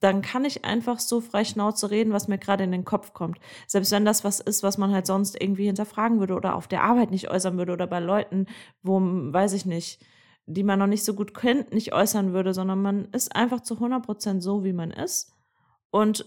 dann 0.02 0.24
kann 0.24 0.46
ich 0.46 0.66
einfach 0.66 1.00
so 1.00 1.22
frei 1.22 1.46
Schnauze 1.46 1.92
reden, 1.92 2.12
was 2.12 2.28
mir 2.28 2.40
gerade 2.40 2.64
in 2.64 2.72
den 2.72 2.86
Kopf 2.86 3.14
kommt. 3.14 3.40
Selbst 3.68 3.92
wenn 3.92 4.04
das 4.04 4.24
was 4.24 4.40
ist, 4.40 4.64
was 4.64 4.78
man 4.78 4.92
halt 4.92 5.06
sonst 5.06 5.40
irgendwie 5.40 5.68
hinterfragen 5.68 6.20
würde 6.20 6.34
oder 6.34 6.56
auf 6.56 6.68
der 6.68 6.84
Arbeit 6.84 7.12
nicht 7.12 7.30
äußern 7.30 7.58
würde 7.58 7.72
oder 7.72 7.88
bei 7.88 8.00
Leuten, 8.00 8.48
wo, 8.82 9.00
weiß 9.00 9.54
ich 9.54 9.66
nicht, 9.66 10.04
die 10.48 10.64
man 10.64 10.80
noch 10.80 10.88
nicht 10.88 11.06
so 11.06 11.14
gut 11.14 11.36
kennt, 11.36 11.72
nicht 11.72 11.94
äußern 11.94 12.34
würde, 12.34 12.54
sondern 12.54 12.82
man 12.82 13.06
ist 13.12 13.36
einfach 13.36 13.62
zu 13.62 13.76
100 13.76 14.04
Prozent 14.04 14.44
so, 14.44 14.64
wie 14.64 14.74
man 14.74 14.90
ist 14.90 15.34
und 15.92 16.26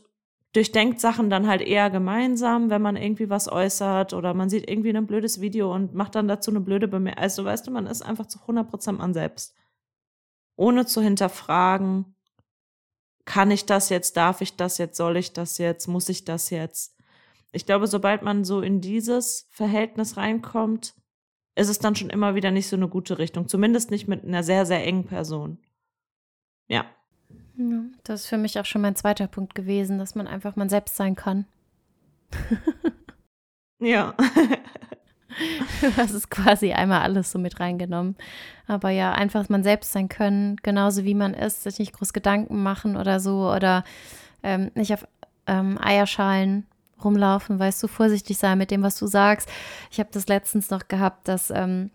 durchdenkt 0.53 1.01
Sachen 1.01 1.29
dann 1.29 1.49
halt 1.49 1.61
eher 1.61 1.91
gemeinsam, 1.91 2.71
wenn 2.71 2.81
man 2.81 2.97
irgendwie 2.97 3.29
was 3.29 3.51
äußert 3.51 4.15
oder 4.15 4.35
man 4.35 4.49
sieht 4.49 4.71
irgendwie 4.71 4.97
ein 4.97 5.07
blödes 5.09 5.41
Video 5.41 5.75
und 5.75 5.95
macht 5.95 6.15
dann 6.15 6.29
dazu 6.29 6.53
eine 6.53 6.61
blöde 6.61 6.87
Bemerkung. 6.87 7.21
Also 7.21 7.45
weißt 7.45 7.67
du, 7.67 7.73
man 7.73 7.87
ist 7.87 8.03
einfach 8.03 8.27
zu 8.27 8.41
100 8.41 8.71
Prozent 8.71 8.99
man 8.99 9.15
selbst. 9.15 9.57
Ohne 10.55 10.87
zu 10.87 11.03
hinterfragen, 11.03 12.14
kann 13.25 13.51
ich 13.51 13.67
das 13.67 13.89
jetzt, 13.89 14.17
darf 14.17 14.41
ich 14.41 14.57
das 14.57 14.79
jetzt, 14.79 14.97
soll 14.97 15.17
ich 15.17 15.33
das 15.33 15.59
jetzt, 15.59 15.87
muss 15.87 16.09
ich 16.09 16.25
das 16.25 16.51
jetzt? 16.51 16.97
Ich 17.53 17.67
glaube, 17.67 17.87
sobald 17.87 18.23
man 18.23 18.45
so 18.45 18.61
in 18.61 18.81
dieses 18.81 19.47
Verhältnis 19.51 20.17
reinkommt, 20.17 20.95
ist 21.55 21.69
es 21.69 21.79
dann 21.79 21.95
schon 21.95 22.11
immer 22.11 22.35
wieder 22.35 22.51
nicht 22.51 22.69
so 22.69 22.77
eine 22.77 22.89
gute 22.89 23.19
Richtung. 23.19 23.49
Zumindest 23.49 23.91
nicht 23.91 24.09
mit 24.09 24.25
einer 24.25 24.43
sehr, 24.43 24.67
sehr 24.67 24.85
engen 24.85 25.05
Person. 25.05 25.59
Ja. 26.67 26.85
ja 27.57 27.85
das 28.03 28.23
ist 28.23 28.27
für 28.27 28.39
mich 28.39 28.59
auch 28.59 28.65
schon 28.65 28.83
mein 28.83 28.97
zweiter 28.97 29.29
Punkt 29.29 29.55
gewesen, 29.55 29.99
dass 29.99 30.15
man 30.15 30.27
einfach 30.27 30.57
man 30.57 30.69
selbst 30.69 30.97
sein 30.97 31.15
kann. 31.15 31.47
ja. 33.79 34.15
Hast 35.97 36.13
es 36.13 36.31
quasi 36.31 36.73
einmal 36.73 37.03
alles 37.03 37.33
so 37.33 37.39
mit 37.39 37.61
reingenommen. 37.61 38.17
Aber 38.67 38.91
ja, 38.91 39.13
einfach 39.13 39.49
man 39.49 39.63
selbst 39.63 39.93
sein 39.93 40.09
können, 40.09 40.57
genauso 40.63 41.05
wie 41.05 41.15
man 41.15 41.35
ist, 41.35 41.63
sich 41.63 41.79
nicht 41.79 41.93
groß 41.93 42.13
Gedanken 42.13 42.63
machen 42.63 42.97
oder 42.97 43.21
so 43.21 43.51
oder 43.51 43.85
ähm, 44.43 44.71
nicht 44.75 44.93
auf 44.93 45.07
ähm, 45.47 45.79
Eierschalen 45.83 46.67
rumlaufen, 47.03 47.59
weißt 47.59 47.83
du, 47.83 47.89
vorsichtig 47.89 48.39
sein 48.39 48.59
mit 48.59 48.71
dem, 48.71 48.83
was 48.83 48.99
du 48.99 49.07
sagst. 49.07 49.49
Ich 49.91 49.99
habe 49.99 50.09
das 50.13 50.29
letztens 50.29 50.71
noch 50.71 50.89
gehabt, 50.89 51.29
dass 51.29 51.51
ähm, 51.51 51.91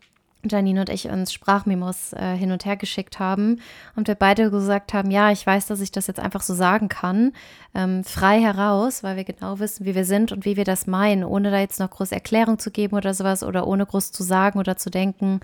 Janine 0.49 0.81
und 0.81 0.89
ich 0.89 1.09
uns 1.09 1.33
Sprachmemos 1.33 2.13
äh, 2.13 2.35
hin 2.35 2.51
und 2.51 2.65
her 2.65 2.77
geschickt 2.77 3.19
haben 3.19 3.59
und 3.95 4.07
wir 4.07 4.15
beide 4.15 4.49
gesagt 4.49 4.93
haben, 4.93 5.11
ja, 5.11 5.31
ich 5.31 5.45
weiß, 5.45 5.67
dass 5.67 5.81
ich 5.81 5.91
das 5.91 6.07
jetzt 6.07 6.19
einfach 6.19 6.41
so 6.41 6.53
sagen 6.53 6.87
kann, 6.87 7.33
ähm, 7.75 8.03
frei 8.03 8.39
heraus, 8.39 9.03
weil 9.03 9.17
wir 9.17 9.25
genau 9.25 9.59
wissen, 9.59 9.85
wie 9.85 9.95
wir 9.95 10.05
sind 10.05 10.31
und 10.31 10.45
wie 10.45 10.55
wir 10.55 10.63
das 10.63 10.87
meinen, 10.87 11.25
ohne 11.25 11.51
da 11.51 11.59
jetzt 11.59 11.79
noch 11.79 11.89
große 11.89 12.15
Erklärung 12.15 12.57
zu 12.57 12.71
geben 12.71 12.95
oder 12.95 13.13
sowas 13.13 13.43
oder 13.43 13.67
ohne 13.67 13.85
groß 13.85 14.11
zu 14.13 14.23
sagen 14.23 14.59
oder 14.59 14.77
zu 14.77 14.89
denken, 14.89 15.41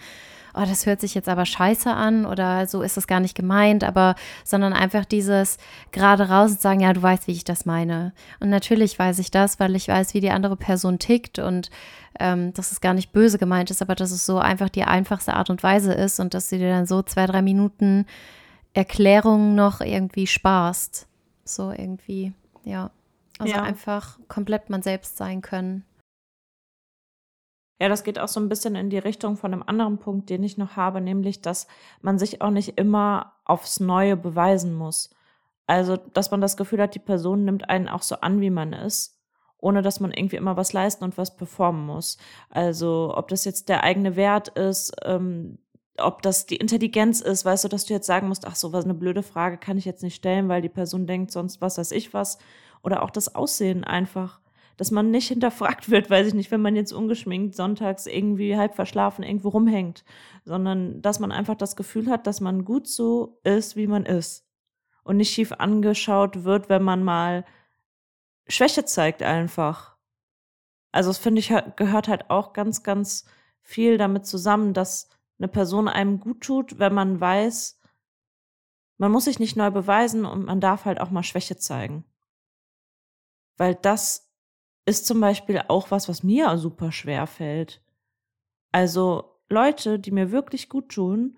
oh, 0.55 0.65
das 0.65 0.85
hört 0.85 1.01
sich 1.01 1.13
jetzt 1.13 1.29
aber 1.29 1.45
scheiße 1.45 1.91
an 1.91 2.25
oder 2.25 2.65
so 2.67 2.81
ist 2.81 2.97
das 2.97 3.07
gar 3.07 3.19
nicht 3.19 3.35
gemeint, 3.35 3.83
aber 3.83 4.15
sondern 4.43 4.73
einfach 4.73 5.05
dieses 5.05 5.57
gerade 5.91 6.29
raus 6.29 6.51
und 6.51 6.61
sagen, 6.61 6.79
ja, 6.79 6.93
du 6.93 7.01
weißt, 7.01 7.27
wie 7.27 7.33
ich 7.33 7.43
das 7.43 7.65
meine. 7.65 8.13
Und 8.39 8.49
natürlich 8.49 8.97
weiß 8.97 9.19
ich 9.19 9.31
das, 9.31 9.59
weil 9.59 9.75
ich 9.75 9.87
weiß, 9.87 10.13
wie 10.13 10.21
die 10.21 10.31
andere 10.31 10.55
Person 10.55 10.99
tickt 10.99 11.39
und 11.39 11.69
ähm, 12.19 12.53
dass 12.53 12.71
es 12.71 12.81
gar 12.81 12.93
nicht 12.93 13.11
böse 13.11 13.37
gemeint 13.37 13.71
ist, 13.71 13.81
aber 13.81 13.95
dass 13.95 14.11
es 14.11 14.25
so 14.25 14.39
einfach 14.39 14.69
die 14.69 14.83
einfachste 14.83 15.33
Art 15.33 15.49
und 15.49 15.63
Weise 15.63 15.93
ist 15.93 16.19
und 16.19 16.33
dass 16.33 16.49
du 16.49 16.57
dir 16.57 16.69
dann 16.69 16.85
so 16.85 17.01
zwei, 17.01 17.25
drei 17.25 17.41
Minuten 17.41 18.05
Erklärung 18.73 19.55
noch 19.55 19.81
irgendwie 19.81 20.27
sparst. 20.27 21.07
So 21.43 21.71
irgendwie, 21.71 22.33
ja. 22.63 22.91
Also 23.37 23.53
ja. 23.53 23.63
einfach 23.63 24.17
komplett 24.27 24.69
man 24.69 24.81
selbst 24.81 25.17
sein 25.17 25.41
können. 25.41 25.83
Ja, 27.79 27.89
das 27.89 28.03
geht 28.03 28.19
auch 28.19 28.29
so 28.29 28.39
ein 28.39 28.47
bisschen 28.47 28.75
in 28.75 28.89
die 28.89 28.97
Richtung 28.97 29.35
von 29.35 29.51
einem 29.53 29.63
anderen 29.65 29.97
Punkt, 29.97 30.29
den 30.29 30.43
ich 30.43 30.57
noch 30.57 30.77
habe, 30.77 31.01
nämlich, 31.01 31.41
dass 31.41 31.67
man 32.01 32.17
sich 32.17 32.41
auch 32.41 32.49
nicht 32.49 32.77
immer 32.77 33.33
aufs 33.43 33.79
Neue 33.81 34.15
beweisen 34.15 34.73
muss. 34.73 35.09
Also, 35.67 35.97
dass 35.97 36.31
man 36.31 36.41
das 36.41 36.57
Gefühl 36.57 36.81
hat, 36.81 36.95
die 36.95 36.99
Person 36.99 37.43
nimmt 37.43 37.69
einen 37.69 37.89
auch 37.89 38.03
so 38.03 38.15
an, 38.17 38.39
wie 38.39 38.49
man 38.49 38.71
ist, 38.71 39.19
ohne 39.57 39.81
dass 39.81 39.99
man 39.99 40.11
irgendwie 40.11 40.37
immer 40.37 40.55
was 40.55 40.73
leisten 40.73 41.03
und 41.03 41.17
was 41.17 41.35
performen 41.35 41.85
muss. 41.85 42.17
Also, 42.49 43.13
ob 43.15 43.27
das 43.27 43.43
jetzt 43.45 43.67
der 43.67 43.83
eigene 43.83 44.15
Wert 44.15 44.49
ist, 44.49 44.93
ähm, 45.03 45.57
ob 45.97 46.21
das 46.21 46.45
die 46.45 46.57
Intelligenz 46.57 47.21
ist, 47.21 47.45
weißt 47.45 47.63
du, 47.65 47.67
dass 47.67 47.85
du 47.85 47.93
jetzt 47.93 48.07
sagen 48.07 48.27
musst, 48.27 48.45
ach 48.47 48.55
so, 48.55 48.73
was 48.73 48.85
eine 48.85 48.93
blöde 48.93 49.23
Frage 49.23 49.57
kann 49.57 49.77
ich 49.77 49.85
jetzt 49.85 50.03
nicht 50.03 50.15
stellen, 50.15 50.49
weil 50.49 50.61
die 50.61 50.69
Person 50.69 51.07
denkt 51.07 51.31
sonst 51.31 51.61
was 51.61 51.77
weiß 51.77 51.91
ich 51.91 52.13
was. 52.13 52.37
Oder 52.83 53.01
auch 53.03 53.09
das 53.09 53.33
Aussehen 53.35 53.83
einfach 53.83 54.39
dass 54.77 54.91
man 54.91 55.11
nicht 55.11 55.27
hinterfragt 55.29 55.89
wird, 55.89 56.09
weiß 56.09 56.27
ich 56.27 56.33
nicht, 56.33 56.51
wenn 56.51 56.61
man 56.61 56.75
jetzt 56.75 56.93
ungeschminkt 56.93 57.55
sonntags 57.55 58.05
irgendwie 58.05 58.57
halb 58.57 58.75
verschlafen 58.75 59.23
irgendwo 59.23 59.49
rumhängt, 59.49 60.03
sondern 60.43 61.01
dass 61.01 61.19
man 61.19 61.31
einfach 61.31 61.55
das 61.55 61.75
Gefühl 61.75 62.09
hat, 62.09 62.27
dass 62.27 62.41
man 62.41 62.65
gut 62.65 62.87
so 62.87 63.39
ist, 63.43 63.75
wie 63.75 63.87
man 63.87 64.05
ist 64.05 64.47
und 65.03 65.17
nicht 65.17 65.33
schief 65.33 65.53
angeschaut 65.53 66.43
wird, 66.43 66.69
wenn 66.69 66.83
man 66.83 67.03
mal 67.03 67.45
Schwäche 68.47 68.85
zeigt 68.85 69.23
einfach. 69.23 69.95
Also 70.91 71.09
das 71.09 71.17
finde 71.17 71.39
ich 71.39 71.53
gehört 71.75 72.07
halt 72.07 72.29
auch 72.29 72.53
ganz, 72.53 72.83
ganz 72.83 73.25
viel 73.61 73.97
damit 73.97 74.25
zusammen, 74.25 74.73
dass 74.73 75.09
eine 75.37 75.47
Person 75.47 75.87
einem 75.87 76.19
gut 76.19 76.41
tut, 76.41 76.79
wenn 76.79 76.93
man 76.93 77.19
weiß, 77.19 77.79
man 78.97 79.11
muss 79.11 79.25
sich 79.25 79.39
nicht 79.39 79.57
neu 79.57 79.71
beweisen 79.71 80.25
und 80.25 80.45
man 80.45 80.61
darf 80.61 80.85
halt 80.85 81.01
auch 81.01 81.09
mal 81.09 81.23
Schwäche 81.23 81.57
zeigen. 81.57 82.05
Weil 83.57 83.75
das 83.75 84.24
ist 84.85 85.05
zum 85.05 85.19
Beispiel 85.19 85.61
auch 85.67 85.91
was, 85.91 86.07
was 86.09 86.23
mir 86.23 86.57
super 86.57 86.91
schwer 86.91 87.27
fällt. 87.27 87.81
Also 88.71 89.39
Leute, 89.49 89.99
die 89.99 90.11
mir 90.11 90.31
wirklich 90.31 90.69
gut 90.69 90.89
tun, 90.89 91.37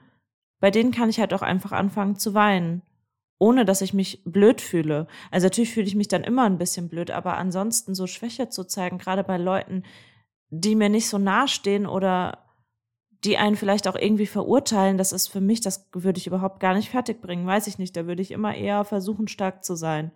bei 0.60 0.72
denen 0.72 0.92
kann 0.92 1.10
ich 1.10 1.20
halt 1.20 1.34
auch 1.34 1.42
einfach 1.42 1.72
anfangen 1.72 2.18
zu 2.18 2.34
weinen, 2.34 2.82
ohne 3.38 3.63
dass 3.63 3.82
ich 3.82 3.94
mich 3.94 4.22
blöd 4.25 4.60
fühle. 4.60 5.08
Also 5.32 5.46
natürlich 5.46 5.72
fühle 5.72 5.88
ich 5.88 5.96
mich 5.96 6.08
dann 6.08 6.24
immer 6.24 6.44
ein 6.46 6.58
bisschen 6.58 6.89
blöd, 6.89 7.12
aber 7.12 7.38
ansonsten 7.38 7.96
so 7.96 8.08
Schwäche 8.08 8.50
zu 8.50 8.63
zeigen, 8.63 8.98
gerade 8.98 9.24
bei 9.24 9.38
Leuten, 9.38 9.84
die 10.50 10.75
mir 10.75 10.89
nicht 10.89 11.10
so 11.10 11.18
nahestehen 11.18 11.86
oder 11.86 12.48
die 13.24 13.38
einen 13.38 13.56
vielleicht 13.56 13.88
auch 13.88 13.96
irgendwie 13.96 14.27
verurteilen, 14.27 14.98
das 14.98 15.12
ist 15.12 15.27
für 15.27 15.42
mich, 15.42 15.62
das 15.62 15.89
würde 15.92 16.20
ich 16.20 16.27
überhaupt 16.27 16.60
gar 16.60 16.74
nicht 16.74 16.89
fertigbringen, 16.89 17.46
weiß 17.46 17.68
ich 17.68 17.77
nicht. 17.77 17.96
Da 17.96 18.06
würde 18.08 18.22
ich 18.22 18.32
immer 18.32 18.56
eher 18.56 18.84
versuchen, 18.86 19.27
stark 19.27 19.63
zu 19.63 19.75
sein. 19.75 20.12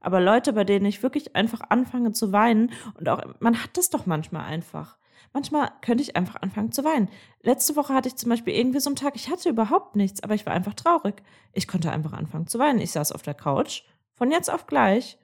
Aber 0.00 0.20
Leute, 0.20 0.54
bei 0.54 0.64
denen 0.64 0.86
ich 0.86 1.02
wirklich 1.02 1.36
einfach 1.36 1.60
anfange 1.68 2.12
zu 2.12 2.32
weinen 2.32 2.72
und 2.98 3.08
auch, 3.08 3.22
man 3.38 3.62
hat 3.62 3.76
das 3.76 3.90
doch 3.90 4.06
manchmal 4.06 4.44
einfach. 4.46 4.96
Manchmal 5.32 5.70
könnte 5.82 6.02
ich 6.02 6.16
einfach 6.16 6.42
anfangen 6.42 6.72
zu 6.72 6.82
weinen. 6.82 7.08
Letzte 7.42 7.76
Woche 7.76 7.94
hatte 7.94 8.08
ich 8.08 8.16
zum 8.16 8.30
Beispiel 8.30 8.54
irgendwie 8.54 8.80
so 8.80 8.88
einen 8.88 8.96
Tag, 8.96 9.14
ich 9.14 9.30
hatte 9.30 9.48
überhaupt 9.48 9.94
nichts, 9.94 10.22
aber 10.22 10.34
ich 10.34 10.44
war 10.44 10.54
einfach 10.54 10.74
traurig. 10.74 11.22
Ich 11.52 11.68
konnte 11.68 11.92
einfach 11.92 12.12
anfangen 12.12 12.48
zu 12.48 12.58
weinen. 12.58 12.80
Ich 12.80 12.90
saß 12.92 13.12
auf 13.12 13.22
der 13.22 13.34
Couch, 13.34 13.82
von 14.14 14.32
jetzt 14.32 14.50
auf 14.50 14.66
gleich. 14.66 15.18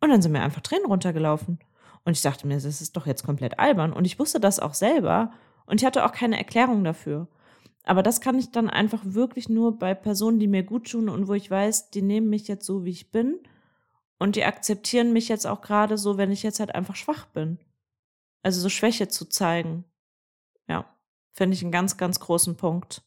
Und 0.00 0.10
dann 0.10 0.22
sind 0.22 0.32
mir 0.32 0.40
einfach 0.40 0.62
Tränen 0.62 0.86
runtergelaufen. 0.86 1.58
Und 2.04 2.16
ich 2.16 2.22
dachte 2.22 2.46
mir, 2.46 2.54
das 2.54 2.64
ist 2.64 2.96
doch 2.96 3.06
jetzt 3.06 3.26
komplett 3.26 3.58
albern. 3.58 3.92
Und 3.92 4.04
ich 4.04 4.18
wusste 4.18 4.40
das 4.40 4.60
auch 4.60 4.74
selber. 4.74 5.32
Und 5.66 5.80
ich 5.80 5.86
hatte 5.86 6.06
auch 6.06 6.12
keine 6.12 6.38
Erklärung 6.38 6.84
dafür. 6.84 7.28
Aber 7.84 8.02
das 8.02 8.20
kann 8.20 8.38
ich 8.38 8.52
dann 8.52 8.70
einfach 8.70 9.00
wirklich 9.04 9.48
nur 9.48 9.78
bei 9.78 9.94
Personen, 9.94 10.38
die 10.38 10.48
mir 10.48 10.62
gut 10.62 10.90
tun 10.90 11.08
und 11.08 11.28
wo 11.28 11.34
ich 11.34 11.50
weiß, 11.50 11.90
die 11.90 12.02
nehmen 12.02 12.30
mich 12.30 12.48
jetzt 12.48 12.64
so, 12.64 12.84
wie 12.84 12.90
ich 12.90 13.10
bin 13.10 13.38
und 14.18 14.36
die 14.36 14.44
akzeptieren 14.44 15.12
mich 15.12 15.28
jetzt 15.28 15.46
auch 15.46 15.60
gerade 15.60 15.98
so, 15.98 16.16
wenn 16.16 16.32
ich 16.32 16.42
jetzt 16.42 16.60
halt 16.60 16.74
einfach 16.74 16.96
schwach 16.96 17.26
bin. 17.26 17.58
Also 18.42 18.60
so 18.60 18.68
Schwäche 18.68 19.08
zu 19.08 19.26
zeigen. 19.26 19.84
Ja, 20.68 20.84
finde 21.32 21.54
ich 21.54 21.62
einen 21.62 21.72
ganz, 21.72 21.96
ganz 21.96 22.20
großen 22.20 22.56
Punkt. 22.56 23.02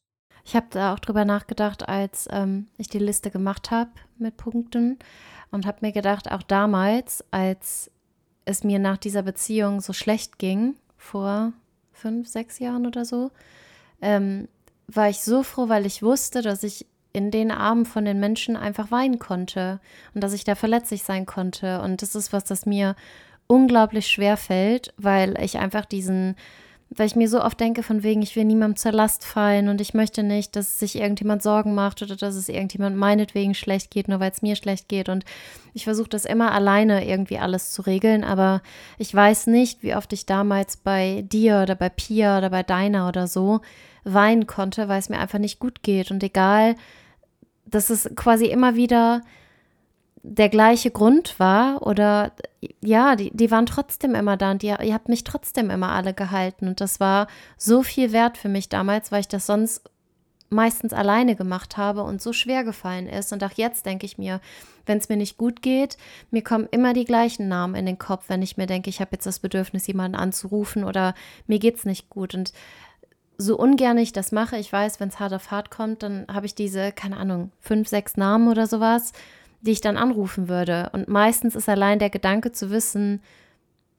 Ich 0.46 0.56
habe 0.56 0.68
da 0.70 0.94
auch 0.94 1.00
drüber 1.00 1.26
nachgedacht, 1.26 1.88
als 1.88 2.28
ähm, 2.32 2.68
ich 2.78 2.88
die 2.88 3.00
Liste 3.00 3.32
gemacht 3.32 3.72
habe 3.72 3.92
mit 4.18 4.38
Punkten 4.38 5.00
und 5.52 5.66
habe 5.66 5.80
mir 5.82 5.92
gedacht, 5.92 6.32
auch 6.32 6.44
damals, 6.44 7.24
als 7.32 7.92
es 8.46 8.64
mir 8.64 8.80
nach 8.80 8.98
dieser 8.98 9.22
Beziehung 9.22 9.82
so 9.82 9.94
schlecht 9.94 10.40
ging, 10.40 10.76
vor 10.98 11.54
fünf, 11.92 12.28
sechs 12.28 12.60
Jahren 12.60 12.86
oder 12.86 13.06
so, 13.06 13.32
ähm, 14.02 14.48
war 14.88 15.10
ich 15.10 15.22
so 15.22 15.44
froh, 15.44 15.70
weil 15.70 15.86
ich 15.86 16.02
wusste, 16.02 16.42
dass 16.42 16.64
ich 16.64 16.86
in 17.20 17.32
den 17.32 17.52
Armen 17.52 17.86
von 17.86 18.06
den 18.06 18.22
Menschen 18.22 18.56
einfach 18.56 18.92
weinen 18.92 19.20
konnte 19.20 19.82
und 20.16 20.24
dass 20.24 20.32
ich 20.32 20.46
da 20.46 20.56
verletzlich 20.56 21.04
sein 21.04 21.26
konnte. 21.26 21.82
Und 21.82 22.02
das 22.02 22.16
ist 22.16 22.32
was, 22.32 22.46
das 22.46 22.66
mir 22.66 22.96
unglaublich 23.48 24.08
schwer 24.08 24.38
fällt, 24.38 24.94
weil 24.96 25.38
ich 25.42 25.58
einfach 25.58 25.84
diesen, 25.84 26.38
weil 26.92 27.08
ich 27.08 27.18
mir 27.18 27.28
so 27.28 27.44
oft 27.44 27.60
denke, 27.60 27.84
von 27.84 28.04
wegen, 28.04 28.22
ich 28.22 28.38
will 28.38 28.46
niemandem 28.46 28.78
zur 28.78 28.94
Last 28.94 29.26
fallen 29.26 29.68
und 29.68 29.82
ich 29.82 29.94
möchte 29.94 30.24
nicht, 30.24 30.56
dass 30.56 30.80
sich 30.80 30.96
irgendjemand 30.96 31.44
Sorgen 31.44 31.76
macht 31.76 32.02
oder 32.02 32.16
dass 32.16 32.36
es 32.36 32.48
irgendjemand 32.48 32.96
meinetwegen 32.96 33.54
schlecht 33.54 33.92
geht, 33.92 34.08
nur 34.08 34.22
weil 34.22 34.32
es 34.32 34.42
mir 34.42 34.56
schlecht 34.56 34.88
geht. 34.88 35.10
Und 35.10 35.26
ich 35.74 35.84
versuche 35.84 36.10
das 36.10 36.24
immer 36.24 36.54
alleine 36.54 37.06
irgendwie 37.06 37.38
alles 37.38 37.72
zu 37.72 37.82
regeln, 37.82 38.24
aber 38.24 38.62
ich 38.98 39.14
weiß 39.14 39.48
nicht, 39.48 39.84
wie 39.84 39.94
oft 39.94 40.14
ich 40.14 40.26
damals 40.26 40.78
bei 40.78 41.26
dir 41.28 41.64
oder 41.64 41.76
bei 41.76 41.90
Pia 41.90 42.38
oder 42.38 42.50
bei 42.50 42.64
deiner 42.64 43.10
oder 43.10 43.28
so 43.28 43.60
weinen 44.06 44.48
konnte, 44.48 44.88
weil 44.88 45.00
es 45.00 45.10
mir 45.10 45.20
einfach 45.20 45.40
nicht 45.40 45.60
gut 45.60 45.84
geht. 45.84 46.12
Und 46.12 46.24
egal, 46.24 46.76
dass 47.70 47.90
es 47.90 48.10
quasi 48.16 48.46
immer 48.46 48.76
wieder 48.76 49.22
der 50.22 50.50
gleiche 50.50 50.92
Grund 50.92 51.40
war 51.40 51.86
oder 51.86 52.34
ja, 52.82 53.16
die, 53.16 53.32
die 53.32 53.52
waren 53.52 53.66
trotzdem 53.66 54.16
immer 54.16 54.36
da 54.36 54.52
und 54.52 54.62
die, 54.62 54.68
ihr 54.68 54.94
habt 54.94 55.08
mich 55.08 55.24
trotzdem 55.24 55.70
immer 55.70 55.90
alle 55.90 56.14
gehalten 56.14 56.68
und 56.68 56.82
das 56.82 57.00
war 57.00 57.28
so 57.58 57.84
viel 57.84 58.12
wert 58.12 58.38
für 58.38 58.50
mich 58.50 58.70
damals, 58.70 59.12
weil 59.12 59.22
ich 59.22 59.28
das 59.28 59.46
sonst 59.46 59.90
meistens 60.50 60.94
alleine 60.94 61.36
gemacht 61.36 61.78
habe 61.78 62.04
und 62.04 62.22
so 62.22 62.34
schwer 62.34 62.64
gefallen 62.64 63.08
ist. 63.08 63.32
Und 63.32 63.44
auch 63.44 63.52
jetzt 63.52 63.86
denke 63.86 64.06
ich 64.06 64.18
mir, 64.18 64.42
wenn 64.86 64.98
es 64.98 65.10
mir 65.10 65.18
nicht 65.18 65.38
gut 65.38 65.62
geht, 65.62 65.98
mir 66.32 66.44
kommen 66.44 66.68
immer 66.72 66.94
die 66.94 67.06
gleichen 67.06 67.48
Namen 67.48 67.76
in 67.76 67.86
den 67.86 68.00
Kopf, 68.00 68.26
wenn 68.28 68.42
ich 68.42 68.58
mir 68.58 68.66
denke, 68.66 68.90
ich 68.90 69.00
habe 69.00 69.12
jetzt 69.14 69.26
das 69.26 69.40
Bedürfnis, 69.40 69.86
jemanden 69.88 70.18
anzurufen 70.18 70.84
oder 70.84 71.14
mir 71.46 71.60
geht 71.60 71.78
es 71.78 71.86
nicht 71.86 72.10
gut. 72.10 72.34
Und 72.34 72.52
so 73.40 73.58
ungern 73.58 73.98
ich 73.98 74.14
das 74.14 74.32
mache, 74.32 74.58
ich 74.58 74.72
weiß, 74.72 75.00
wenn 75.00 75.10
es 75.10 75.20
hart 75.20 75.34
auf 75.34 75.50
hart 75.50 75.72
kommt, 75.72 76.04
dann 76.04 76.28
habe 76.32 76.46
ich 76.46 76.54
diese, 76.54 76.92
keine 76.92 77.18
Ahnung, 77.18 77.52
fünf, 77.60 77.88
sechs 77.88 78.18
Namen 78.18 78.50
oder 78.50 78.68
sowas 78.68 79.14
die 79.62 79.72
ich 79.72 79.82
dann 79.82 79.98
anrufen 79.98 80.48
würde. 80.48 80.90
Und 80.94 81.08
meistens 81.08 81.56
ist 81.56 81.70
allein 81.70 82.00
der 82.00 82.10
Gedanke 82.10 82.52
zu 82.52 82.70
wissen, 82.70 83.22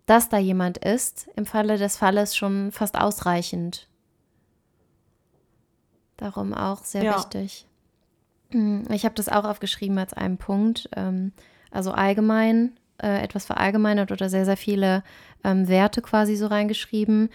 dass 0.06 0.28
da 0.28 0.38
jemand 0.38 0.78
ist, 0.78 1.28
im 1.36 1.46
Falle 1.46 1.76
des 1.76 1.96
Falles 1.96 2.36
schon 2.36 2.72
fast 2.72 2.98
ausreichend. 2.98 3.88
Darum 6.16 6.52
auch 6.52 6.84
sehr 6.84 7.04
ja. 7.04 7.16
wichtig. 7.16 7.66
Hm, 8.50 8.84
ich 8.90 9.04
habe 9.04 9.14
das 9.14 9.28
auch 9.28 9.44
aufgeschrieben 9.44 9.98
als 9.98 10.12
einen 10.12 10.38
Punkt. 10.38 10.88
Ähm, 10.96 11.32
also 11.70 11.92
allgemein, 11.92 12.72
äh, 13.00 13.22
etwas 13.22 13.44
verallgemeinert 13.44 14.10
oder 14.10 14.28
sehr, 14.28 14.44
sehr 14.44 14.56
viele 14.56 15.04
ähm, 15.44 15.68
Werte 15.68 16.02
quasi 16.02 16.36
so 16.36 16.46
reingeschrieben. 16.46 17.30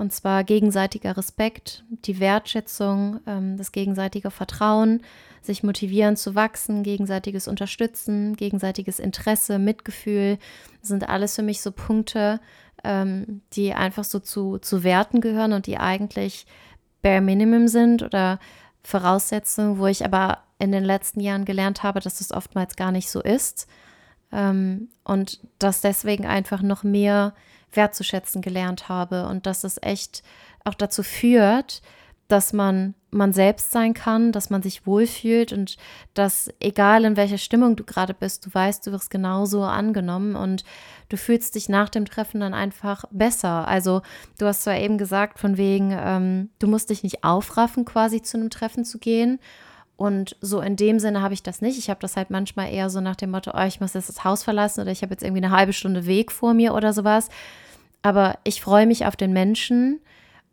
Und 0.00 0.14
zwar 0.14 0.44
gegenseitiger 0.44 1.14
Respekt, 1.18 1.84
die 1.90 2.20
Wertschätzung, 2.20 3.20
ähm, 3.26 3.58
das 3.58 3.70
gegenseitige 3.70 4.30
Vertrauen, 4.30 5.02
sich 5.42 5.62
motivieren 5.62 6.16
zu 6.16 6.34
wachsen, 6.34 6.82
gegenseitiges 6.82 7.46
Unterstützen, 7.46 8.34
gegenseitiges 8.34 8.98
Interesse, 8.98 9.58
Mitgefühl, 9.58 10.38
sind 10.80 11.06
alles 11.10 11.34
für 11.34 11.42
mich 11.42 11.60
so 11.60 11.70
Punkte, 11.70 12.40
ähm, 12.82 13.42
die 13.52 13.74
einfach 13.74 14.04
so 14.04 14.20
zu, 14.20 14.56
zu 14.56 14.84
Werten 14.84 15.20
gehören 15.20 15.52
und 15.52 15.66
die 15.66 15.76
eigentlich 15.76 16.46
bare 17.02 17.20
minimum 17.20 17.68
sind 17.68 18.02
oder 18.02 18.38
Voraussetzungen, 18.82 19.76
wo 19.76 19.86
ich 19.86 20.02
aber 20.02 20.38
in 20.58 20.72
den 20.72 20.84
letzten 20.84 21.20
Jahren 21.20 21.44
gelernt 21.44 21.82
habe, 21.82 22.00
dass 22.00 22.16
das 22.20 22.32
oftmals 22.32 22.76
gar 22.76 22.90
nicht 22.90 23.10
so 23.10 23.20
ist. 23.20 23.68
Ähm, 24.32 24.88
und 25.04 25.40
dass 25.58 25.82
deswegen 25.82 26.24
einfach 26.24 26.62
noch 26.62 26.84
mehr 26.84 27.34
wertzuschätzen 27.72 28.42
gelernt 28.42 28.88
habe 28.88 29.26
und 29.26 29.46
dass 29.46 29.64
es 29.64 29.78
echt 29.82 30.22
auch 30.64 30.74
dazu 30.74 31.02
führt, 31.02 31.82
dass 32.28 32.52
man 32.52 32.94
man 33.10 33.32
selbst 33.32 33.72
sein 33.72 33.92
kann, 33.92 34.32
dass 34.32 34.50
man 34.50 34.62
sich 34.62 34.86
wohlfühlt 34.86 35.52
und 35.52 35.76
dass 36.14 36.48
egal 36.60 37.04
in 37.04 37.16
welcher 37.16 37.38
Stimmung 37.38 37.76
du 37.76 37.84
gerade 37.84 38.14
bist, 38.14 38.46
du 38.46 38.54
weißt, 38.54 38.86
du 38.86 38.92
wirst 38.92 39.10
genauso 39.10 39.64
angenommen 39.64 40.36
und 40.36 40.64
du 41.08 41.16
fühlst 41.16 41.54
dich 41.56 41.68
nach 41.68 41.88
dem 41.88 42.04
Treffen 42.04 42.40
dann 42.40 42.54
einfach 42.54 43.04
besser. 43.10 43.66
Also 43.66 44.02
du 44.38 44.46
hast 44.46 44.62
zwar 44.62 44.76
eben 44.76 44.96
gesagt, 44.96 45.38
von 45.38 45.56
wegen, 45.56 45.92
ähm, 45.92 46.50
du 46.58 46.68
musst 46.68 46.90
dich 46.90 47.02
nicht 47.02 47.24
aufraffen, 47.24 47.84
quasi 47.84 48.22
zu 48.22 48.38
einem 48.38 48.50
Treffen 48.50 48.84
zu 48.84 48.98
gehen. 48.98 49.40
Und 50.00 50.34
so 50.40 50.62
in 50.62 50.76
dem 50.76 50.98
Sinne 50.98 51.20
habe 51.20 51.34
ich 51.34 51.42
das 51.42 51.60
nicht. 51.60 51.78
Ich 51.78 51.90
habe 51.90 52.00
das 52.00 52.16
halt 52.16 52.30
manchmal 52.30 52.72
eher 52.72 52.88
so 52.88 53.02
nach 53.02 53.16
dem 53.16 53.32
Motto, 53.32 53.50
oh, 53.54 53.66
ich 53.66 53.82
muss 53.82 53.92
jetzt 53.92 54.08
das 54.08 54.24
Haus 54.24 54.42
verlassen 54.42 54.80
oder 54.80 54.90
ich 54.90 55.02
habe 55.02 55.12
jetzt 55.12 55.22
irgendwie 55.22 55.44
eine 55.44 55.54
halbe 55.54 55.74
Stunde 55.74 56.06
Weg 56.06 56.32
vor 56.32 56.54
mir 56.54 56.72
oder 56.72 56.94
sowas. 56.94 57.28
Aber 58.00 58.38
ich 58.44 58.62
freue 58.62 58.86
mich 58.86 59.04
auf 59.04 59.14
den 59.14 59.34
Menschen 59.34 60.00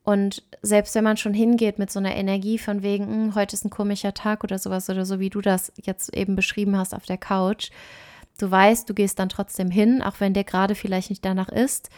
und 0.03 0.43
selbst 0.61 0.95
wenn 0.95 1.05
man 1.05 1.15
schon 1.15 1.33
hingeht 1.33 1.79
mit 1.79 1.89
so 1.89 1.99
einer 1.99 2.13
Energie 2.13 2.57
von 2.57 2.83
wegen, 2.83 3.05
hm, 3.07 3.35
heute 3.35 3.53
ist 3.55 3.63
ein 3.63 3.69
komischer 3.69 4.13
Tag 4.13 4.43
oder 4.43 4.59
sowas 4.59 4.89
oder 4.89 5.05
so, 5.05 5.21
wie 5.21 5.29
du 5.29 5.39
das 5.39 5.71
jetzt 5.81 6.13
eben 6.13 6.35
beschrieben 6.35 6.77
hast 6.77 6.93
auf 6.93 7.05
der 7.05 7.17
Couch, 7.17 7.69
du 8.37 8.51
weißt, 8.51 8.89
du 8.89 8.93
gehst 8.93 9.17
dann 9.17 9.29
trotzdem 9.29 9.71
hin, 9.71 10.01
auch 10.01 10.19
wenn 10.19 10.33
der 10.33 10.43
gerade 10.43 10.75
vielleicht 10.75 11.09
nicht 11.09 11.23
danach 11.23 11.47
ist. 11.47 11.89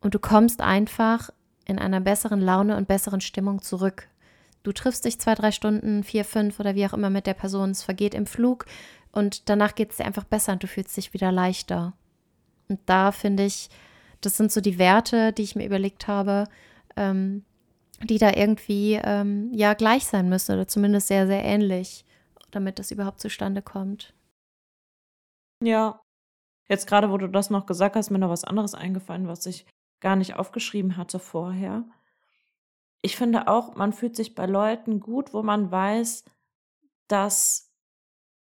Und 0.00 0.16
du 0.16 0.18
kommst 0.18 0.62
einfach 0.62 1.30
in 1.64 1.78
einer 1.78 2.00
besseren 2.00 2.40
Laune 2.40 2.76
und 2.76 2.88
besseren 2.88 3.20
Stimmung 3.20 3.62
zurück. 3.62 4.08
Du 4.68 4.74
triffst 4.74 5.06
dich 5.06 5.18
zwei, 5.18 5.34
drei 5.34 5.50
Stunden, 5.50 6.04
vier, 6.04 6.26
fünf 6.26 6.60
oder 6.60 6.74
wie 6.74 6.84
auch 6.84 6.92
immer 6.92 7.08
mit 7.08 7.26
der 7.26 7.32
Person. 7.32 7.70
Es 7.70 7.82
vergeht 7.82 8.12
im 8.12 8.26
Flug 8.26 8.66
und 9.12 9.48
danach 9.48 9.74
geht 9.74 9.92
es 9.92 9.96
dir 9.96 10.04
einfach 10.04 10.24
besser 10.24 10.52
und 10.52 10.62
du 10.62 10.66
fühlst 10.66 10.94
dich 10.94 11.14
wieder 11.14 11.32
leichter. 11.32 11.94
Und 12.68 12.78
da 12.84 13.10
finde 13.10 13.46
ich, 13.46 13.70
das 14.20 14.36
sind 14.36 14.52
so 14.52 14.60
die 14.60 14.78
Werte, 14.78 15.32
die 15.32 15.40
ich 15.40 15.56
mir 15.56 15.64
überlegt 15.64 16.06
habe, 16.06 16.48
ähm, 16.96 17.46
die 18.02 18.18
da 18.18 18.34
irgendwie 18.34 19.00
ähm, 19.02 19.50
ja 19.54 19.72
gleich 19.72 20.04
sein 20.04 20.28
müssen 20.28 20.52
oder 20.52 20.68
zumindest 20.68 21.08
sehr, 21.08 21.26
sehr 21.26 21.42
ähnlich, 21.42 22.04
damit 22.50 22.78
das 22.78 22.90
überhaupt 22.90 23.20
zustande 23.20 23.62
kommt. 23.62 24.12
Ja. 25.64 25.98
Jetzt 26.68 26.86
gerade, 26.86 27.10
wo 27.10 27.16
du 27.16 27.26
das 27.26 27.48
noch 27.48 27.64
gesagt 27.64 27.96
hast, 27.96 28.10
mir 28.10 28.18
noch 28.18 28.28
was 28.28 28.44
anderes 28.44 28.74
eingefallen, 28.74 29.28
was 29.28 29.46
ich 29.46 29.64
gar 30.02 30.14
nicht 30.14 30.34
aufgeschrieben 30.34 30.98
hatte 30.98 31.18
vorher. 31.18 31.84
Ich 33.02 33.16
finde 33.16 33.48
auch, 33.48 33.74
man 33.76 33.92
fühlt 33.92 34.16
sich 34.16 34.34
bei 34.34 34.46
Leuten 34.46 35.00
gut, 35.00 35.32
wo 35.32 35.42
man 35.42 35.70
weiß, 35.70 36.24
dass 37.08 37.72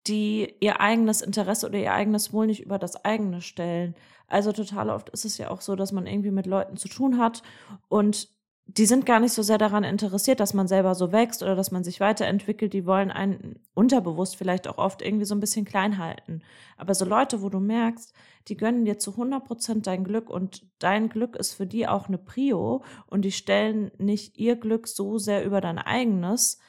die 0.08 0.56
ihr 0.62 0.80
eigenes 0.80 1.22
Interesse 1.22 1.68
oder 1.68 1.80
ihr 1.80 1.94
eigenes 1.94 2.32
Wohl 2.32 2.48
nicht 2.48 2.62
über 2.62 2.80
das 2.80 3.04
eigene 3.04 3.42
stellen. 3.42 3.96
Also 4.28 4.52
total 4.52 4.90
oft 4.90 5.10
ist 5.10 5.26
es 5.26 5.38
ja 5.38 5.50
auch 5.50 5.62
so, 5.62 5.76
dass 5.76 5.92
man 5.92 6.08
irgendwie 6.08 6.32
mit 6.32 6.46
Leuten 6.46 6.78
zu 6.78 6.88
tun 6.88 7.18
hat 7.18 7.44
und 7.90 8.30
die 8.70 8.86
sind 8.86 9.06
gar 9.06 9.22
nicht 9.22 9.34
so 9.34 9.42
sehr 9.44 9.58
daran 9.58 9.86
interessiert, 9.86 10.42
dass 10.42 10.54
man 10.54 10.68
selber 10.68 10.94
so 10.94 11.14
wächst 11.14 11.42
oder 11.42 11.56
dass 11.56 11.72
man 11.72 11.86
sich 11.86 12.02
weiterentwickelt. 12.02 12.74
Die 12.74 12.86
wollen 12.86 13.12
einen 13.12 13.60
unterbewusst 13.74 14.36
vielleicht 14.36 14.68
auch 14.68 14.78
oft 14.78 15.02
irgendwie 15.02 15.26
so 15.26 15.34
ein 15.34 15.40
bisschen 15.40 15.64
klein 15.64 15.98
halten. 15.98 16.42
Aber 16.76 16.94
so 16.94 17.06
Leute, 17.06 17.42
wo 17.42 17.48
du 17.50 17.60
merkst, 17.62 18.14
die 18.50 18.58
gönnen 18.58 18.84
dir 18.84 19.00
zu 19.00 19.12
100 19.12 19.46
Prozent 19.46 19.88
dein 19.88 20.04
Glück 20.04 20.30
und 20.30 20.66
dein 20.80 21.08
Glück 21.08 21.38
ist 21.38 21.54
für 21.54 21.66
die 21.66 21.88
auch 21.88 22.08
eine 22.08 22.18
Prio 22.18 22.84
und 23.08 23.24
die 23.24 23.32
stellen 23.32 23.92
nicht 23.98 24.38
ihr 24.38 24.58
Glück 24.58 24.88
so 24.88 25.18
sehr 25.18 25.46
über 25.46 25.62
dein 25.62 25.78
eigenes. 25.78 26.60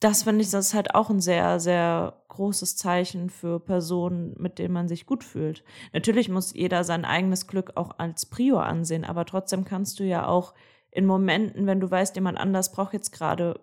Das 0.00 0.22
finde 0.22 0.42
ich, 0.42 0.50
das 0.50 0.68
ist 0.68 0.74
halt 0.74 0.94
auch 0.94 1.10
ein 1.10 1.20
sehr, 1.20 1.60
sehr 1.60 2.22
großes 2.28 2.76
Zeichen 2.76 3.28
für 3.28 3.60
Personen, 3.60 4.34
mit 4.38 4.58
denen 4.58 4.72
man 4.72 4.88
sich 4.88 5.04
gut 5.04 5.24
fühlt. 5.24 5.62
Natürlich 5.92 6.30
muss 6.30 6.54
jeder 6.54 6.84
sein 6.84 7.04
eigenes 7.04 7.46
Glück 7.46 7.72
auch 7.76 7.98
als 7.98 8.26
Prio 8.26 8.58
ansehen, 8.58 9.04
aber 9.04 9.26
trotzdem 9.26 9.66
kannst 9.66 10.00
du 10.00 10.04
ja 10.04 10.26
auch 10.26 10.54
in 10.92 11.06
Momenten, 11.06 11.66
wenn 11.66 11.80
du 11.80 11.90
weißt, 11.90 12.14
jemand 12.14 12.38
anders 12.38 12.70
braucht 12.70 12.92
jetzt 12.92 13.10
gerade, 13.12 13.60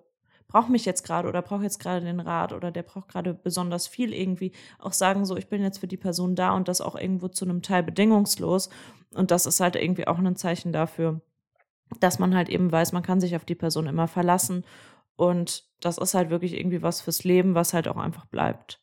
braucht 0.47 0.69
mich 0.69 0.83
jetzt 0.83 1.03
gerade 1.03 1.29
oder 1.29 1.43
braucht 1.43 1.61
jetzt 1.61 1.79
gerade 1.79 2.03
den 2.03 2.19
Rat 2.19 2.51
oder 2.53 2.71
der 2.71 2.83
braucht 2.83 3.07
gerade 3.07 3.35
besonders 3.35 3.87
viel 3.87 4.13
irgendwie, 4.13 4.51
auch 4.79 4.93
sagen 4.93 5.25
so, 5.25 5.37
ich 5.37 5.47
bin 5.47 5.61
jetzt 5.61 5.77
für 5.77 5.87
die 5.87 5.95
Person 5.95 6.35
da 6.35 6.51
und 6.51 6.67
das 6.67 6.81
auch 6.81 6.95
irgendwo 6.95 7.27
zu 7.27 7.45
einem 7.45 7.61
Teil 7.61 7.83
bedingungslos. 7.83 8.69
Und 9.13 9.31
das 9.31 9.45
ist 9.45 9.59
halt 9.59 9.75
irgendwie 9.75 10.07
auch 10.07 10.17
ein 10.17 10.35
Zeichen 10.35 10.73
dafür, 10.73 11.21
dass 11.99 12.17
man 12.17 12.35
halt 12.35 12.49
eben 12.49 12.71
weiß, 12.71 12.91
man 12.93 13.03
kann 13.03 13.21
sich 13.21 13.35
auf 13.35 13.45
die 13.45 13.55
Person 13.55 13.85
immer 13.85 14.07
verlassen. 14.07 14.65
Und 15.15 15.65
das 15.81 15.99
ist 15.99 16.15
halt 16.15 16.31
wirklich 16.31 16.57
irgendwie 16.57 16.81
was 16.81 17.01
fürs 17.01 17.23
Leben, 17.23 17.53
was 17.53 17.73
halt 17.73 17.87
auch 17.87 17.97
einfach 17.97 18.25
bleibt. 18.25 18.81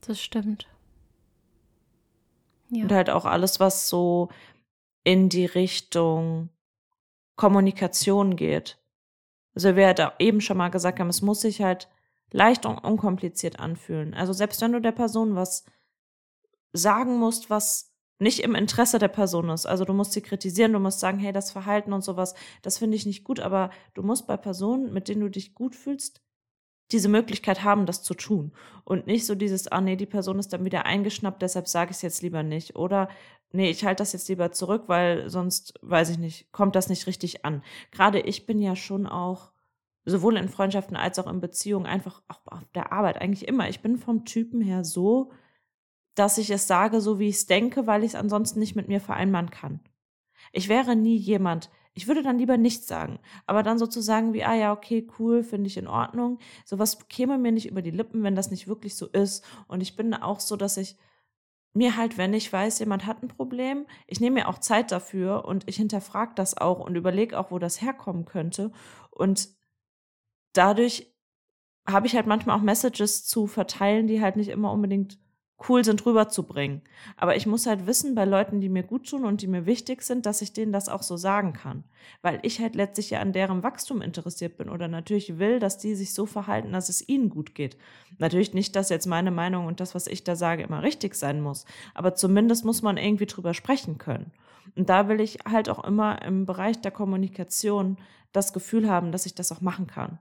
Das 0.00 0.20
stimmt. 0.20 0.66
Ja. 2.70 2.84
Und 2.84 2.92
halt 2.92 3.10
auch 3.10 3.26
alles, 3.26 3.60
was 3.60 3.88
so 3.88 4.30
in 5.04 5.28
die 5.28 5.46
Richtung 5.46 6.48
Kommunikation 7.36 8.36
geht. 8.36 8.78
Also 9.54 9.76
wir 9.76 9.94
da 9.94 10.14
eben 10.18 10.40
schon 10.40 10.56
mal 10.56 10.70
gesagt 10.70 10.98
haben, 10.98 11.08
es 11.08 11.22
muss 11.22 11.42
sich 11.42 11.62
halt 11.62 11.88
leicht 12.30 12.66
und 12.66 12.78
unkompliziert 12.78 13.60
anfühlen. 13.60 14.14
Also 14.14 14.32
selbst 14.32 14.60
wenn 14.60 14.72
du 14.72 14.80
der 14.80 14.92
Person 14.92 15.36
was 15.36 15.64
sagen 16.72 17.18
musst, 17.18 17.50
was 17.50 17.94
nicht 18.18 18.40
im 18.40 18.54
Interesse 18.54 18.98
der 18.98 19.08
Person 19.08 19.50
ist. 19.50 19.66
Also 19.66 19.84
du 19.84 19.92
musst 19.92 20.12
sie 20.12 20.22
kritisieren, 20.22 20.72
du 20.72 20.78
musst 20.78 21.00
sagen, 21.00 21.18
hey, 21.18 21.32
das 21.32 21.50
Verhalten 21.50 21.92
und 21.92 22.02
sowas, 22.02 22.34
das 22.62 22.78
finde 22.78 22.96
ich 22.96 23.06
nicht 23.06 23.24
gut, 23.24 23.40
aber 23.40 23.70
du 23.94 24.02
musst 24.02 24.26
bei 24.26 24.36
Personen, 24.36 24.92
mit 24.92 25.08
denen 25.08 25.20
du 25.20 25.30
dich 25.30 25.54
gut 25.54 25.74
fühlst, 25.76 26.23
diese 26.92 27.08
Möglichkeit 27.08 27.64
haben, 27.64 27.86
das 27.86 28.02
zu 28.02 28.14
tun. 28.14 28.52
Und 28.84 29.06
nicht 29.06 29.26
so 29.26 29.34
dieses, 29.34 29.68
ah 29.68 29.80
nee, 29.80 29.96
die 29.96 30.06
Person 30.06 30.38
ist 30.38 30.52
dann 30.52 30.64
wieder 30.64 30.86
eingeschnappt, 30.86 31.42
deshalb 31.42 31.68
sage 31.68 31.90
ich 31.90 31.96
es 31.96 32.02
jetzt 32.02 32.22
lieber 32.22 32.42
nicht. 32.42 32.76
Oder 32.76 33.08
nee, 33.52 33.70
ich 33.70 33.84
halte 33.84 34.02
das 34.02 34.12
jetzt 34.12 34.28
lieber 34.28 34.52
zurück, 34.52 34.84
weil 34.86 35.30
sonst, 35.30 35.74
weiß 35.82 36.10
ich 36.10 36.18
nicht, 36.18 36.52
kommt 36.52 36.76
das 36.76 36.88
nicht 36.88 37.06
richtig 37.06 37.44
an. 37.44 37.62
Gerade 37.90 38.20
ich 38.20 38.46
bin 38.46 38.60
ja 38.60 38.76
schon 38.76 39.06
auch, 39.06 39.52
sowohl 40.04 40.36
in 40.36 40.50
Freundschaften 40.50 40.96
als 40.96 41.18
auch 41.18 41.26
in 41.26 41.40
Beziehungen, 41.40 41.86
einfach 41.86 42.22
auch 42.28 42.40
auf 42.46 42.64
der 42.74 42.92
Arbeit 42.92 43.20
eigentlich 43.20 43.48
immer. 43.48 43.68
Ich 43.70 43.80
bin 43.80 43.96
vom 43.96 44.26
Typen 44.26 44.60
her 44.60 44.84
so, 44.84 45.32
dass 46.14 46.36
ich 46.36 46.50
es 46.50 46.66
sage, 46.66 47.00
so 47.00 47.18
wie 47.18 47.28
ich 47.28 47.36
es 47.36 47.46
denke, 47.46 47.86
weil 47.86 48.04
ich 48.04 48.10
es 48.10 48.14
ansonsten 48.14 48.58
nicht 48.58 48.76
mit 48.76 48.88
mir 48.88 49.00
vereinbaren 49.00 49.50
kann. 49.50 49.80
Ich 50.52 50.68
wäre 50.68 50.94
nie 50.94 51.16
jemand, 51.16 51.70
ich 51.94 52.08
würde 52.08 52.22
dann 52.22 52.38
lieber 52.38 52.56
nichts 52.56 52.86
sagen. 52.86 53.20
Aber 53.46 53.62
dann 53.62 53.78
sozusagen 53.78 54.32
wie, 54.32 54.44
ah 54.44 54.54
ja, 54.54 54.72
okay, 54.72 55.06
cool, 55.18 55.44
finde 55.44 55.68
ich 55.68 55.76
in 55.76 55.86
Ordnung. 55.86 56.38
Sowas 56.64 57.08
käme 57.08 57.38
mir 57.38 57.52
nicht 57.52 57.68
über 57.70 57.82
die 57.82 57.92
Lippen, 57.92 58.22
wenn 58.24 58.34
das 58.34 58.50
nicht 58.50 58.66
wirklich 58.66 58.96
so 58.96 59.06
ist. 59.06 59.44
Und 59.68 59.80
ich 59.80 59.96
bin 59.96 60.12
auch 60.12 60.40
so, 60.40 60.56
dass 60.56 60.76
ich 60.76 60.96
mir 61.72 61.96
halt, 61.96 62.18
wenn 62.18 62.34
ich 62.34 62.52
weiß, 62.52 62.78
jemand 62.80 63.06
hat 63.06 63.22
ein 63.22 63.28
Problem, 63.28 63.86
ich 64.06 64.20
nehme 64.20 64.40
mir 64.40 64.48
auch 64.48 64.58
Zeit 64.58 64.92
dafür 64.92 65.44
und 65.44 65.68
ich 65.68 65.76
hinterfrage 65.76 66.32
das 66.34 66.56
auch 66.56 66.80
und 66.80 66.96
überlege 66.96 67.38
auch, 67.38 67.50
wo 67.50 67.58
das 67.58 67.80
herkommen 67.80 68.24
könnte. 68.24 68.72
Und 69.10 69.48
dadurch 70.52 71.12
habe 71.86 72.06
ich 72.06 72.16
halt 72.16 72.26
manchmal 72.26 72.56
auch 72.56 72.62
Messages 72.62 73.24
zu 73.26 73.46
verteilen, 73.46 74.06
die 74.06 74.20
halt 74.20 74.36
nicht 74.36 74.48
immer 74.48 74.72
unbedingt 74.72 75.18
cool 75.68 75.84
sind, 75.84 76.04
rüberzubringen. 76.04 76.82
Aber 77.16 77.36
ich 77.36 77.46
muss 77.46 77.66
halt 77.66 77.86
wissen, 77.86 78.14
bei 78.14 78.24
Leuten, 78.24 78.60
die 78.60 78.68
mir 78.68 78.82
gut 78.82 79.08
tun 79.08 79.24
und 79.24 79.42
die 79.42 79.46
mir 79.46 79.66
wichtig 79.66 80.02
sind, 80.02 80.26
dass 80.26 80.42
ich 80.42 80.52
denen 80.52 80.72
das 80.72 80.88
auch 80.88 81.02
so 81.02 81.16
sagen 81.16 81.52
kann. 81.52 81.84
Weil 82.22 82.38
ich 82.42 82.60
halt 82.60 82.74
letztlich 82.74 83.10
ja 83.10 83.20
an 83.20 83.32
deren 83.32 83.62
Wachstum 83.62 84.02
interessiert 84.02 84.56
bin 84.56 84.68
oder 84.68 84.88
natürlich 84.88 85.38
will, 85.38 85.58
dass 85.58 85.78
die 85.78 85.94
sich 85.94 86.14
so 86.14 86.26
verhalten, 86.26 86.72
dass 86.72 86.88
es 86.88 87.08
ihnen 87.08 87.30
gut 87.30 87.54
geht. 87.54 87.76
Natürlich 88.18 88.54
nicht, 88.54 88.76
dass 88.76 88.88
jetzt 88.88 89.06
meine 89.06 89.30
Meinung 89.30 89.66
und 89.66 89.80
das, 89.80 89.94
was 89.94 90.06
ich 90.06 90.24
da 90.24 90.36
sage, 90.36 90.62
immer 90.62 90.82
richtig 90.82 91.14
sein 91.14 91.40
muss. 91.40 91.64
Aber 91.94 92.14
zumindest 92.14 92.64
muss 92.64 92.82
man 92.82 92.96
irgendwie 92.96 93.26
drüber 93.26 93.54
sprechen 93.54 93.98
können. 93.98 94.32
Und 94.76 94.88
da 94.88 95.08
will 95.08 95.20
ich 95.20 95.38
halt 95.48 95.68
auch 95.68 95.84
immer 95.84 96.22
im 96.22 96.46
Bereich 96.46 96.80
der 96.80 96.90
Kommunikation 96.90 97.98
das 98.32 98.52
Gefühl 98.52 98.88
haben, 98.88 99.12
dass 99.12 99.26
ich 99.26 99.34
das 99.34 99.52
auch 99.52 99.60
machen 99.60 99.86
kann. 99.86 100.18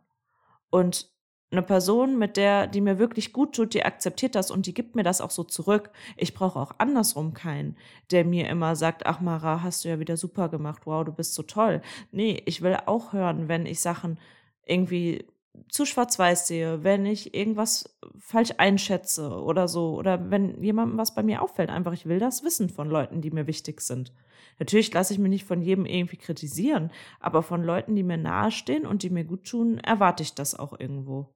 Und 0.69 1.12
eine 1.53 1.61
Person, 1.61 2.19
mit 2.19 2.35
der, 2.35 2.67
die 2.67 2.81
mir 2.81 2.99
wirklich 2.99 3.31
gut 3.31 3.55
tut, 3.55 3.73
die 3.73 3.85
akzeptiert 3.85 4.35
das 4.35 4.51
und 4.51 4.65
die 4.65 4.73
gibt 4.73 4.95
mir 4.95 5.03
das 5.03 5.21
auch 5.21 5.31
so 5.31 5.43
zurück. 5.43 5.91
Ich 6.17 6.33
brauche 6.33 6.59
auch 6.59 6.73
andersrum 6.79 7.33
keinen, 7.33 7.77
der 8.11 8.25
mir 8.25 8.49
immer 8.49 8.75
sagt, 8.75 9.05
ach 9.05 9.21
Mara, 9.21 9.63
hast 9.63 9.85
du 9.85 9.89
ja 9.89 9.99
wieder 9.99 10.17
super 10.17 10.49
gemacht, 10.49 10.81
wow, 10.85 11.05
du 11.05 11.13
bist 11.13 11.33
so 11.33 11.43
toll. 11.43 11.81
Nee, 12.11 12.41
ich 12.45 12.61
will 12.61 12.77
auch 12.85 13.13
hören, 13.13 13.47
wenn 13.47 13.65
ich 13.65 13.79
Sachen 13.79 14.19
irgendwie 14.65 15.25
zu 15.69 15.85
schwarz-weiß 15.85 16.47
sehe, 16.47 16.83
wenn 16.83 17.05
ich 17.05 17.35
irgendwas 17.35 17.97
falsch 18.17 18.53
einschätze 18.57 19.29
oder 19.29 19.67
so, 19.67 19.95
oder 19.95 20.31
wenn 20.31 20.61
jemandem 20.61 20.97
was 20.97 21.15
bei 21.15 21.23
mir 21.23 21.41
auffällt. 21.41 21.69
Einfach, 21.69 21.93
ich 21.93 22.05
will 22.05 22.19
das 22.19 22.43
wissen 22.43 22.69
von 22.69 22.89
Leuten, 22.89 23.21
die 23.21 23.31
mir 23.31 23.47
wichtig 23.47 23.81
sind. 23.81 24.11
Natürlich 24.59 24.93
lasse 24.93 25.13
ich 25.13 25.19
mich 25.19 25.29
nicht 25.29 25.45
von 25.45 25.61
jedem 25.61 25.85
irgendwie 25.85 26.17
kritisieren, 26.17 26.91
aber 27.19 27.43
von 27.43 27.63
Leuten, 27.63 27.95
die 27.95 28.03
mir 28.03 28.17
nahestehen 28.17 28.85
und 28.85 29.03
die 29.03 29.09
mir 29.09 29.25
gut 29.25 29.45
tun, 29.45 29.77
erwarte 29.79 30.23
ich 30.23 30.33
das 30.33 30.57
auch 30.57 30.79
irgendwo. 30.79 31.33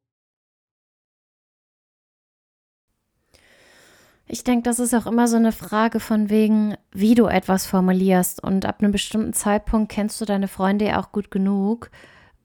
Ich 4.29 4.43
denke, 4.43 4.63
das 4.63 4.79
ist 4.79 4.93
auch 4.93 5.07
immer 5.07 5.27
so 5.27 5.37
eine 5.37 5.53
Frage 5.53 6.01
von 6.01 6.29
wegen, 6.29 6.75
wie 6.91 7.15
du 7.15 7.27
etwas 7.27 7.65
formulierst. 7.65 8.43
Und 8.43 8.65
ab 8.65 8.81
einem 8.81 8.91
bestimmten 8.91 9.31
Zeitpunkt 9.33 9.91
kennst 9.91 10.19
du 10.19 10.25
deine 10.25 10.49
Freunde 10.49 10.85
ja 10.85 10.99
auch 10.99 11.13
gut 11.13 11.31
genug, 11.31 11.89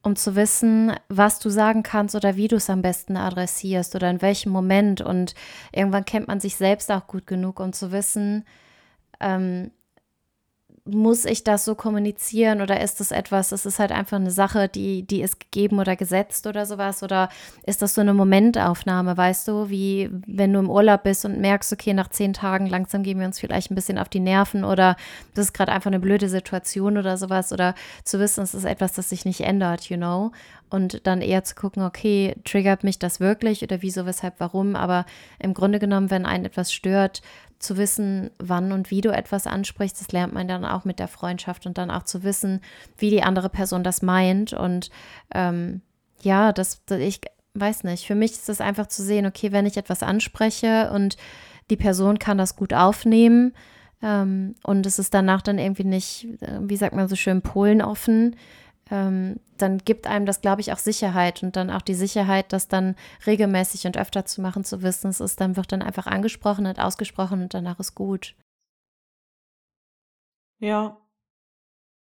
um 0.03 0.15
zu 0.15 0.37
wissen, 0.37 0.93
was 1.09 1.41
du 1.41 1.51
sagen 1.51 1.83
kannst 1.83 2.15
oder 2.15 2.37
wie 2.37 2.47
du 2.47 2.57
es 2.57 2.71
am 2.71 2.83
besten 2.83 3.17
adressierst 3.17 3.97
oder 3.97 4.11
in 4.11 4.23
welchem 4.23 4.53
Moment. 4.53 5.01
Und 5.01 5.35
irgendwann 5.73 6.05
kennt 6.05 6.29
man 6.29 6.39
sich 6.39 6.55
selbst 6.55 6.91
auch 6.93 7.09
gut 7.09 7.27
genug, 7.27 7.59
um 7.59 7.73
zu 7.73 7.91
wissen, 7.91 8.45
ähm, 9.19 9.73
muss 10.85 11.25
ich 11.25 11.45
das 11.45 11.65
so 11.65 11.77
kommunizieren 11.77 12.61
oder 12.61 12.81
ist 12.81 12.99
das 12.99 13.13
etwas, 13.13 13.53
es 13.53 13.65
ist 13.67 13.79
halt 13.79 13.93
einfach 13.93 14.17
eine 14.17 14.33
Sache, 14.33 14.69
die, 14.69 15.05
die 15.05 15.23
ist 15.23 15.39
gegeben 15.39 15.79
oder 15.79 15.95
gesetzt 15.95 16.45
oder 16.49 16.67
sowas? 16.67 17.05
Oder 17.05 17.29
ist 17.65 17.83
das 17.83 17.95
so 17.95 18.01
eine 18.01 18.15
Momentaufnahme, 18.15 19.17
weißt 19.17 19.47
du, 19.47 19.71
wie 19.71 20.11
wenn 20.27 20.53
du 20.53 20.59
im 20.59 20.69
Urlaub 20.69 21.05
bist 21.05 21.25
und 21.25 21.41
merkst, 21.41 21.73
okay, 21.73 21.95
nach 21.95 22.09
zehn 22.09 22.33
Tagen 22.33 22.67
langsam 22.67 23.05
gehen 23.05 23.21
wir 23.21 23.27
uns 23.27 23.39
vielleicht 23.39 23.71
ein 23.71 23.77
bisschen 23.77 23.97
auf 23.97 24.09
die 24.09 24.19
Nerven 24.19 24.65
oder 24.65 24.97
das 25.35 25.47
ist 25.47 25.53
gerade 25.53 25.71
einfach 25.71 25.91
eine 25.91 26.01
blöde 26.01 26.29
Situation 26.29 26.99
oder 26.99 27.17
sowas 27.17 27.53
oder 27.53 27.77
zu 28.03 28.19
wissen, 28.19 28.43
es 28.43 28.53
ist 28.53 28.65
etwas, 28.65 28.93
das 28.93 29.09
sich 29.09 29.25
nicht 29.25 29.43
ändert, 29.43 29.89
you 29.89 29.97
know? 29.97 30.33
Und 30.69 31.07
dann 31.07 31.21
eher 31.21 31.45
zu 31.45 31.55
gucken, 31.55 31.83
okay, 31.83 32.35
triggert 32.45 32.83
mich 32.83 32.99
das 32.99 33.21
wirklich 33.21 33.63
oder 33.63 33.83
wieso, 33.83 34.07
weshalb, 34.07 34.37
warum? 34.39 34.75
Aber 34.75 35.05
im 35.39 35.53
Grunde 35.53 35.79
genommen, 35.79 36.11
wenn 36.11 36.25
einen 36.25 36.47
etwas 36.47 36.73
stört, 36.73 37.21
zu 37.63 37.77
wissen, 37.77 38.31
wann 38.39 38.73
und 38.73 38.91
wie 38.91 39.01
du 39.01 39.11
etwas 39.11 39.47
ansprichst, 39.47 40.01
das 40.01 40.13
lernt 40.13 40.33
man 40.33 40.49
dann 40.49 40.65
auch 40.65 40.85
mit 40.85 40.99
der 40.99 41.09
Freundschaft 41.09 41.67
und 41.67 41.79
dann 41.79 41.91
auch 41.91 42.03
zu 42.03 42.23
wissen, 42.23 42.61
wie 42.99 43.11
die 43.11 43.23
andere 43.23 43.49
Person 43.49 43.85
das 43.85 44.03
meint. 44.03 44.53
Und 44.53 44.91
ähm, 45.35 45.81
ja, 46.21 46.53
das, 46.53 46.83
ich 46.91 47.21
weiß 47.55 47.85
nicht, 47.85 48.07
für 48.07 48.15
mich 48.15 48.33
ist 48.33 48.49
es 48.49 48.61
einfach 48.61 48.87
zu 48.87 49.03
sehen, 49.03 49.27
okay, 49.27 49.53
wenn 49.53 49.67
ich 49.67 49.77
etwas 49.77 50.03
anspreche 50.03 50.91
und 50.93 51.17
die 51.71 51.77
Person 51.77 52.19
kann 52.19 52.39
das 52.39 52.57
gut 52.57 52.75
aufnehmen 52.75 53.53
ähm, 54.03 54.55
und 54.65 54.85
es 54.85 54.99
ist 54.99 55.15
danach 55.15 55.43
dann 55.43 55.59
irgendwie 55.59 55.85
nicht, 55.85 56.27
äh, 56.41 56.59
wie 56.61 56.77
sagt 56.77 56.95
man 56.95 57.09
so 57.09 57.17
schön, 57.17 57.43
Polen 57.43 57.81
offen, 57.81 58.37
ähm, 58.91 59.41
dann 59.59 59.79
gibt 59.79 60.07
einem 60.07 60.27
das, 60.27 60.41
glaube 60.41 60.61
ich, 60.61 60.73
auch 60.73 60.79
Sicherheit 60.79 61.43
und 61.43 61.57
dann 61.57 61.71
auch 61.71 61.83
die 61.83 61.95
Sicherheit, 61.95 62.53
das 62.53 62.69
dann 62.69 62.97
regelmäßig 63.27 63.87
und 63.87 63.97
öfter 63.97 64.25
zu 64.25 64.41
machen, 64.41 64.65
zu 64.65 64.83
wissen, 64.83 65.09
es 65.09 65.21
ist 65.21 65.41
dann, 65.41 65.57
wird 65.57 65.73
dann 65.73 65.83
einfach 65.83 66.07
angesprochen 66.07 66.67
und 66.67 66.79
ausgesprochen 66.81 67.43
und 67.43 67.55
danach 67.55 67.79
ist 67.79 67.95
gut. 67.95 68.35
Ja. 70.59 70.99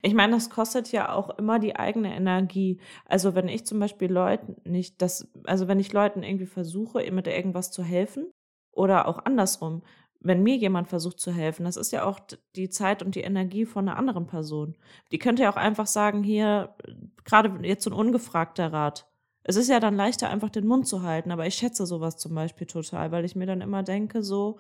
Ich 0.04 0.14
meine, 0.14 0.34
das 0.34 0.50
kostet 0.50 0.92
ja 0.92 1.12
auch 1.12 1.38
immer 1.38 1.58
die 1.58 1.76
eigene 1.76 2.16
Energie. 2.16 2.80
Also 3.06 3.34
wenn 3.34 3.48
ich 3.48 3.66
zum 3.66 3.80
Beispiel 3.80 4.12
Leuten 4.12 4.56
nicht 4.64 5.02
das, 5.02 5.28
also 5.44 5.68
wenn 5.68 5.80
ich 5.80 5.92
Leuten 5.92 6.22
irgendwie 6.24 6.46
versuche, 6.46 7.12
mit 7.12 7.28
irgendwas 7.28 7.72
zu 7.72 7.84
helfen 7.84 8.32
oder 8.72 9.08
auch 9.08 9.26
andersrum, 9.26 9.82
wenn 10.20 10.44
mir 10.44 10.56
jemand 10.56 10.88
versucht 10.88 11.20
zu 11.20 11.32
helfen, 11.32 11.66
das 11.66 11.78
ist 11.78 11.92
ja 11.92 12.04
auch 12.04 12.20
die 12.56 12.70
Zeit 12.70 13.04
und 13.04 13.16
die 13.16 13.22
Energie 13.22 13.66
von 13.66 13.88
einer 13.88 13.98
anderen 13.98 14.28
Person. 14.28 14.76
Die 15.12 15.20
könnte 15.20 15.44
ja 15.44 15.52
auch 15.52 15.58
einfach 15.58 15.88
sagen, 15.88 16.24
hier, 16.24 16.76
gerade 17.24 17.66
jetzt 17.66 17.84
so 17.84 17.90
ein 17.90 17.94
ungefragter 17.94 18.74
Rat. 18.74 19.08
Es 19.44 19.56
ist 19.56 19.70
ja 19.70 19.80
dann 19.80 19.96
leichter, 19.96 20.30
einfach 20.30 20.50
den 20.50 20.68
Mund 20.68 20.88
zu 20.88 21.04
halten, 21.04 21.32
aber 21.32 21.48
ich 21.48 21.56
schätze 21.56 21.86
sowas 21.86 22.18
zum 22.18 22.36
Beispiel 22.36 22.68
total, 22.68 23.12
weil 23.12 23.26
ich 23.26 23.36
mir 23.36 23.46
dann 23.46 23.62
immer 23.62 23.84
denke, 23.84 24.24
so, 24.24 24.58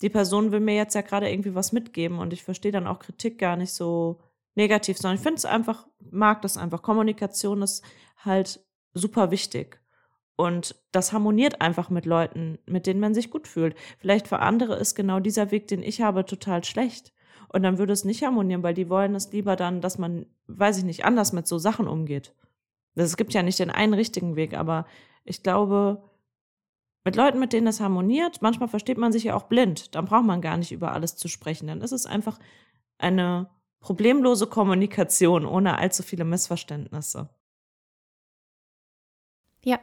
die 0.00 0.10
Person 0.10 0.50
will 0.50 0.60
mir 0.60 0.74
jetzt 0.74 0.94
ja 0.94 1.02
gerade 1.02 1.30
irgendwie 1.30 1.54
was 1.54 1.72
mitgeben 1.72 2.18
und 2.18 2.32
ich 2.32 2.42
verstehe 2.42 2.72
dann 2.72 2.88
auch 2.88 2.98
Kritik 2.98 3.38
gar 3.38 3.56
nicht 3.56 3.72
so 3.72 4.18
negativ, 4.54 4.98
sondern 4.98 5.16
ich 5.16 5.22
finde 5.22 5.36
es 5.36 5.44
einfach, 5.44 5.86
mag 6.00 6.42
das 6.42 6.56
einfach. 6.56 6.82
Kommunikation 6.82 7.62
ist 7.62 7.84
halt 8.18 8.60
super 8.94 9.30
wichtig. 9.30 9.81
Und 10.42 10.74
das 10.90 11.12
harmoniert 11.12 11.60
einfach 11.60 11.88
mit 11.88 12.04
Leuten, 12.04 12.58
mit 12.66 12.88
denen 12.88 12.98
man 12.98 13.14
sich 13.14 13.30
gut 13.30 13.46
fühlt. 13.46 13.76
Vielleicht 13.98 14.26
für 14.26 14.40
andere 14.40 14.74
ist 14.74 14.96
genau 14.96 15.20
dieser 15.20 15.52
Weg, 15.52 15.68
den 15.68 15.84
ich 15.84 16.00
habe, 16.00 16.24
total 16.24 16.64
schlecht. 16.64 17.12
Und 17.46 17.62
dann 17.62 17.78
würde 17.78 17.92
es 17.92 18.04
nicht 18.04 18.24
harmonieren, 18.24 18.64
weil 18.64 18.74
die 18.74 18.88
wollen 18.88 19.14
es 19.14 19.30
lieber 19.30 19.54
dann, 19.54 19.80
dass 19.80 19.98
man, 19.98 20.26
weiß 20.48 20.78
ich 20.78 20.84
nicht, 20.84 21.04
anders 21.04 21.32
mit 21.32 21.46
so 21.46 21.58
Sachen 21.58 21.86
umgeht. 21.86 22.34
Es 22.96 23.16
gibt 23.16 23.32
ja 23.34 23.44
nicht 23.44 23.60
den 23.60 23.70
einen 23.70 23.94
richtigen 23.94 24.34
Weg, 24.34 24.54
aber 24.54 24.84
ich 25.22 25.44
glaube, 25.44 26.02
mit 27.04 27.14
Leuten, 27.14 27.38
mit 27.38 27.52
denen 27.52 27.68
es 27.68 27.78
harmoniert, 27.80 28.42
manchmal 28.42 28.68
versteht 28.68 28.98
man 28.98 29.12
sich 29.12 29.22
ja 29.22 29.36
auch 29.36 29.44
blind. 29.44 29.94
Dann 29.94 30.06
braucht 30.06 30.24
man 30.24 30.40
gar 30.40 30.56
nicht 30.56 30.72
über 30.72 30.90
alles 30.90 31.14
zu 31.14 31.28
sprechen. 31.28 31.68
Dann 31.68 31.82
ist 31.82 31.92
es 31.92 32.04
einfach 32.04 32.40
eine 32.98 33.48
problemlose 33.78 34.48
Kommunikation 34.48 35.46
ohne 35.46 35.78
allzu 35.78 36.02
viele 36.02 36.24
Missverständnisse. 36.24 37.30
Ja, 39.64 39.78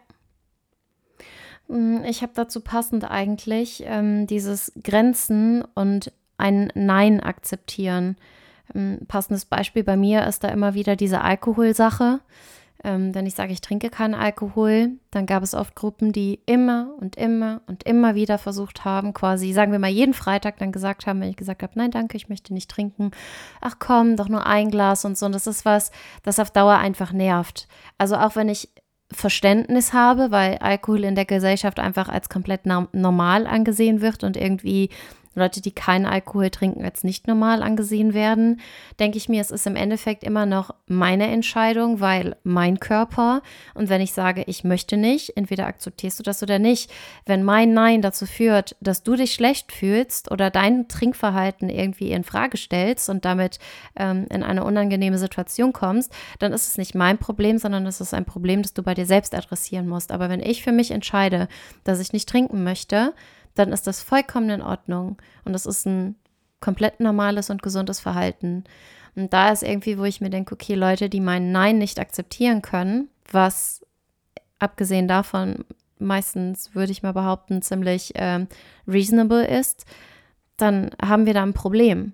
ich 2.05 2.23
habe 2.23 2.31
dazu 2.33 2.61
passend 2.61 3.09
eigentlich 3.09 3.83
ähm, 3.85 4.25
dieses 4.25 4.71
Grenzen 4.83 5.63
und 5.75 6.11
ein 6.37 6.71
Nein 6.73 7.19
akzeptieren. 7.19 8.15
Ähm, 8.73 8.99
passendes 9.07 9.45
Beispiel 9.45 9.83
bei 9.83 9.95
mir 9.95 10.25
ist 10.25 10.43
da 10.43 10.47
immer 10.49 10.73
wieder 10.73 10.95
diese 10.95 11.21
Alkoholsache. 11.21 12.21
Ähm, 12.81 13.13
wenn 13.13 13.25
ich 13.25 13.35
sage, 13.35 13.51
ich 13.51 13.61
trinke 13.61 13.89
keinen 13.89 14.13
Alkohol, 14.15 14.91
dann 15.11 15.25
gab 15.25 15.43
es 15.43 15.53
oft 15.53 15.75
Gruppen, 15.75 16.13
die 16.13 16.39
immer 16.45 16.93
und 16.99 17.17
immer 17.17 17.61
und 17.67 17.83
immer 17.83 18.15
wieder 18.15 18.37
versucht 18.37 18.85
haben, 18.85 19.13
quasi, 19.13 19.51
sagen 19.51 19.73
wir 19.73 19.79
mal, 19.79 19.89
jeden 19.89 20.13
Freitag 20.13 20.57
dann 20.59 20.71
gesagt 20.71 21.05
haben, 21.05 21.19
wenn 21.19 21.29
ich 21.29 21.35
gesagt 21.35 21.61
habe, 21.61 21.73
nein, 21.75 21.91
danke, 21.91 22.15
ich 22.15 22.29
möchte 22.29 22.53
nicht 22.53 22.71
trinken, 22.71 23.11
ach 23.59 23.75
komm, 23.79 24.15
doch 24.15 24.29
nur 24.29 24.45
ein 24.45 24.71
Glas 24.71 25.03
und 25.03 25.17
so. 25.17 25.25
Und 25.25 25.33
das 25.33 25.45
ist 25.45 25.65
was, 25.65 25.91
das 26.23 26.39
auf 26.39 26.51
Dauer 26.51 26.77
einfach 26.77 27.11
nervt. 27.11 27.67
Also 27.97 28.15
auch 28.15 28.37
wenn 28.37 28.47
ich 28.47 28.69
Verständnis 29.11 29.93
habe, 29.93 30.31
weil 30.31 30.57
Alkohol 30.59 31.03
in 31.03 31.15
der 31.15 31.25
Gesellschaft 31.25 31.79
einfach 31.79 32.09
als 32.09 32.29
komplett 32.29 32.61
normal 32.65 33.47
angesehen 33.47 34.01
wird 34.01 34.23
und 34.23 34.37
irgendwie 34.37 34.89
Leute, 35.39 35.61
die 35.61 35.71
keinen 35.71 36.05
Alkohol 36.05 36.49
trinken, 36.49 36.83
als 36.83 37.03
nicht 37.03 37.27
normal 37.27 37.63
angesehen 37.63 38.13
werden, 38.13 38.59
denke 38.99 39.17
ich 39.17 39.29
mir, 39.29 39.41
es 39.41 39.51
ist 39.51 39.65
im 39.65 39.75
Endeffekt 39.75 40.23
immer 40.23 40.45
noch 40.45 40.75
meine 40.85 41.27
Entscheidung, 41.27 41.99
weil 41.99 42.35
mein 42.43 42.79
Körper 42.79 43.41
und 43.73 43.89
wenn 43.89 44.01
ich 44.01 44.13
sage, 44.13 44.43
ich 44.47 44.63
möchte 44.63 44.97
nicht, 44.97 45.35
entweder 45.35 45.65
akzeptierst 45.65 46.19
du 46.19 46.23
das 46.23 46.43
oder 46.43 46.59
nicht. 46.59 46.91
Wenn 47.25 47.43
mein 47.43 47.73
Nein 47.73 48.01
dazu 48.01 48.25
führt, 48.25 48.75
dass 48.81 49.03
du 49.03 49.15
dich 49.15 49.33
schlecht 49.33 49.71
fühlst 49.71 50.31
oder 50.31 50.49
dein 50.49 50.87
Trinkverhalten 50.87 51.69
irgendwie 51.69 52.11
in 52.11 52.23
Frage 52.23 52.57
stellst 52.57 53.09
und 53.09 53.25
damit 53.25 53.59
ähm, 53.95 54.27
in 54.29 54.43
eine 54.43 54.63
unangenehme 54.63 55.17
Situation 55.17 55.73
kommst, 55.73 56.11
dann 56.39 56.53
ist 56.53 56.67
es 56.67 56.77
nicht 56.77 56.95
mein 56.95 57.17
Problem, 57.17 57.57
sondern 57.57 57.85
es 57.85 58.01
ist 58.01 58.13
ein 58.13 58.25
Problem, 58.25 58.61
das 58.61 58.73
du 58.73 58.83
bei 58.83 58.93
dir 58.93 59.05
selbst 59.05 59.33
adressieren 59.33 59.87
musst. 59.87 60.11
Aber 60.11 60.29
wenn 60.29 60.41
ich 60.41 60.63
für 60.63 60.71
mich 60.71 60.91
entscheide, 60.91 61.47
dass 61.83 61.99
ich 61.99 62.13
nicht 62.13 62.27
trinken 62.29 62.63
möchte, 62.63 63.13
dann 63.59 63.71
ist 63.73 63.87
das 63.87 64.01
vollkommen 64.01 64.49
in 64.49 64.61
Ordnung. 64.61 65.17
Und 65.43 65.53
das 65.53 65.65
ist 65.65 65.85
ein 65.85 66.15
komplett 66.61 66.99
normales 66.99 67.49
und 67.49 67.61
gesundes 67.61 67.99
Verhalten. 67.99 68.63
Und 69.15 69.33
da 69.33 69.51
ist 69.51 69.63
irgendwie, 69.63 69.97
wo 69.97 70.05
ich 70.05 70.21
mir 70.21 70.29
denke, 70.29 70.53
okay, 70.53 70.75
Leute, 70.75 71.09
die 71.09 71.19
mein 71.19 71.51
Nein 71.51 71.77
nicht 71.77 71.99
akzeptieren 71.99 72.61
können, 72.61 73.09
was 73.31 73.85
abgesehen 74.59 75.07
davon 75.07 75.65
meistens, 75.99 76.73
würde 76.73 76.91
ich 76.91 77.03
mal 77.03 77.11
behaupten, 77.11 77.61
ziemlich 77.61 78.13
ähm, 78.15 78.47
reasonable 78.87 79.45
ist, 79.45 79.85
dann 80.55 80.91
haben 81.01 81.25
wir 81.25 81.33
da 81.33 81.43
ein 81.43 81.53
Problem. 81.53 82.13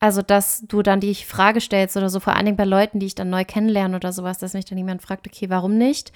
Also, 0.00 0.22
dass 0.22 0.62
du 0.66 0.82
dann 0.82 1.00
die 1.00 1.14
Frage 1.14 1.60
stellst 1.60 1.96
oder 1.96 2.08
so, 2.08 2.18
vor 2.18 2.34
allen 2.34 2.46
Dingen 2.46 2.56
bei 2.56 2.64
Leuten, 2.64 2.98
die 2.98 3.06
ich 3.06 3.14
dann 3.14 3.30
neu 3.30 3.44
kennenlerne 3.44 3.96
oder 3.96 4.12
sowas, 4.12 4.38
dass 4.38 4.54
mich 4.54 4.64
dann 4.64 4.78
jemand 4.78 5.02
fragt, 5.02 5.26
okay, 5.26 5.48
warum 5.48 5.76
nicht? 5.76 6.12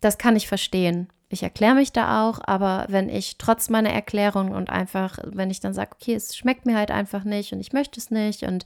Das 0.00 0.16
kann 0.16 0.36
ich 0.36 0.48
verstehen 0.48 1.08
ich 1.32 1.44
erkläre 1.44 1.76
mich 1.76 1.92
da 1.92 2.28
auch, 2.28 2.40
aber 2.42 2.86
wenn 2.88 3.08
ich 3.08 3.38
trotz 3.38 3.70
meiner 3.70 3.90
Erklärung 3.90 4.50
und 4.50 4.68
einfach, 4.68 5.16
wenn 5.24 5.48
ich 5.48 5.60
dann 5.60 5.72
sage, 5.72 5.92
okay, 5.94 6.14
es 6.14 6.36
schmeckt 6.36 6.66
mir 6.66 6.76
halt 6.76 6.90
einfach 6.90 7.22
nicht 7.22 7.52
und 7.52 7.60
ich 7.60 7.72
möchte 7.72 8.00
es 8.00 8.10
nicht 8.10 8.42
und 8.42 8.64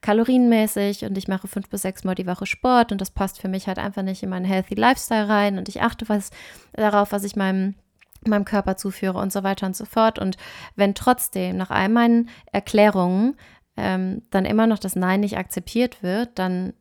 kalorienmäßig 0.00 1.04
und 1.04 1.18
ich 1.18 1.26
mache 1.26 1.48
fünf 1.48 1.68
bis 1.68 1.82
sechs 1.82 2.04
Mal 2.04 2.14
die 2.14 2.28
Woche 2.28 2.46
Sport 2.46 2.92
und 2.92 3.00
das 3.00 3.10
passt 3.10 3.40
für 3.40 3.48
mich 3.48 3.66
halt 3.66 3.80
einfach 3.80 4.02
nicht 4.02 4.22
in 4.22 4.28
meinen 4.28 4.44
Healthy 4.44 4.76
Lifestyle 4.76 5.28
rein 5.28 5.58
und 5.58 5.68
ich 5.68 5.82
achte 5.82 6.08
was 6.08 6.30
darauf, 6.72 7.10
was 7.10 7.24
ich 7.24 7.34
meinem 7.34 7.74
meinem 8.26 8.44
Körper 8.44 8.76
zuführe 8.76 9.18
und 9.18 9.32
so 9.32 9.42
weiter 9.42 9.66
und 9.66 9.76
so 9.76 9.84
fort. 9.84 10.18
Und 10.18 10.38
wenn 10.76 10.94
trotzdem 10.94 11.58
nach 11.58 11.70
all 11.70 11.90
meinen 11.90 12.30
Erklärungen 12.52 13.36
ähm, 13.76 14.22
dann 14.30 14.46
immer 14.46 14.66
noch 14.66 14.78
das 14.78 14.96
Nein 14.96 15.20
nicht 15.20 15.36
akzeptiert 15.36 16.02
wird, 16.02 16.38
dann 16.38 16.72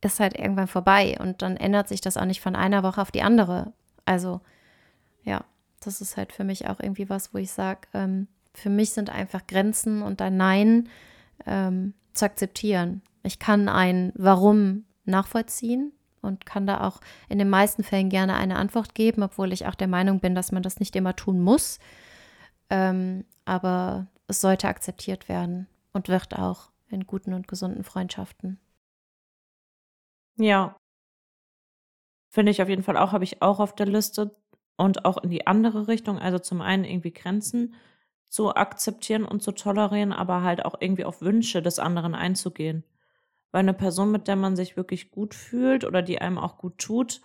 ist 0.00 0.18
halt 0.18 0.36
irgendwann 0.36 0.66
vorbei 0.66 1.16
und 1.20 1.42
dann 1.42 1.56
ändert 1.56 1.86
sich 1.86 2.00
das 2.00 2.16
auch 2.16 2.24
nicht 2.24 2.40
von 2.40 2.56
einer 2.56 2.82
Woche 2.82 3.00
auf 3.00 3.12
die 3.12 3.22
andere. 3.22 3.72
Also 4.10 4.40
ja, 5.22 5.44
das 5.78 6.00
ist 6.00 6.16
halt 6.16 6.32
für 6.32 6.42
mich 6.42 6.66
auch 6.66 6.80
irgendwie 6.80 7.08
was, 7.08 7.32
wo 7.32 7.38
ich 7.38 7.52
sage, 7.52 7.82
ähm, 7.94 8.26
für 8.52 8.68
mich 8.68 8.90
sind 8.90 9.08
einfach 9.08 9.46
Grenzen 9.46 10.02
und 10.02 10.20
ein 10.20 10.36
Nein 10.36 10.88
ähm, 11.46 11.94
zu 12.12 12.24
akzeptieren. 12.24 13.02
Ich 13.22 13.38
kann 13.38 13.68
ein 13.68 14.12
Warum 14.16 14.84
nachvollziehen 15.04 15.92
und 16.22 16.44
kann 16.44 16.66
da 16.66 16.80
auch 16.80 17.00
in 17.28 17.38
den 17.38 17.48
meisten 17.48 17.84
Fällen 17.84 18.08
gerne 18.08 18.34
eine 18.34 18.56
Antwort 18.56 18.96
geben, 18.96 19.22
obwohl 19.22 19.52
ich 19.52 19.66
auch 19.66 19.76
der 19.76 19.86
Meinung 19.86 20.18
bin, 20.18 20.34
dass 20.34 20.50
man 20.50 20.64
das 20.64 20.80
nicht 20.80 20.96
immer 20.96 21.14
tun 21.14 21.40
muss. 21.40 21.78
Ähm, 22.68 23.24
aber 23.44 24.08
es 24.26 24.40
sollte 24.40 24.66
akzeptiert 24.66 25.28
werden 25.28 25.68
und 25.92 26.08
wird 26.08 26.36
auch 26.36 26.72
in 26.88 27.06
guten 27.06 27.32
und 27.32 27.46
gesunden 27.46 27.84
Freundschaften. 27.84 28.58
Ja, 30.36 30.74
Finde 32.30 32.52
ich 32.52 32.62
auf 32.62 32.68
jeden 32.68 32.84
Fall 32.84 32.96
auch, 32.96 33.10
habe 33.10 33.24
ich 33.24 33.42
auch 33.42 33.58
auf 33.58 33.74
der 33.74 33.86
Liste 33.86 34.36
und 34.76 35.04
auch 35.04 35.18
in 35.18 35.30
die 35.30 35.48
andere 35.48 35.88
Richtung. 35.88 36.18
Also 36.18 36.38
zum 36.38 36.60
einen 36.60 36.84
irgendwie 36.84 37.12
Grenzen 37.12 37.74
zu 38.30 38.54
akzeptieren 38.54 39.24
und 39.24 39.42
zu 39.42 39.50
tolerieren, 39.50 40.12
aber 40.12 40.42
halt 40.42 40.64
auch 40.64 40.76
irgendwie 40.80 41.04
auf 41.04 41.20
Wünsche 41.20 41.60
des 41.60 41.80
anderen 41.80 42.14
einzugehen. 42.14 42.84
Weil 43.50 43.60
eine 43.60 43.74
Person, 43.74 44.12
mit 44.12 44.28
der 44.28 44.36
man 44.36 44.54
sich 44.54 44.76
wirklich 44.76 45.10
gut 45.10 45.34
fühlt 45.34 45.84
oder 45.84 46.02
die 46.02 46.20
einem 46.20 46.38
auch 46.38 46.56
gut 46.56 46.78
tut, 46.78 47.20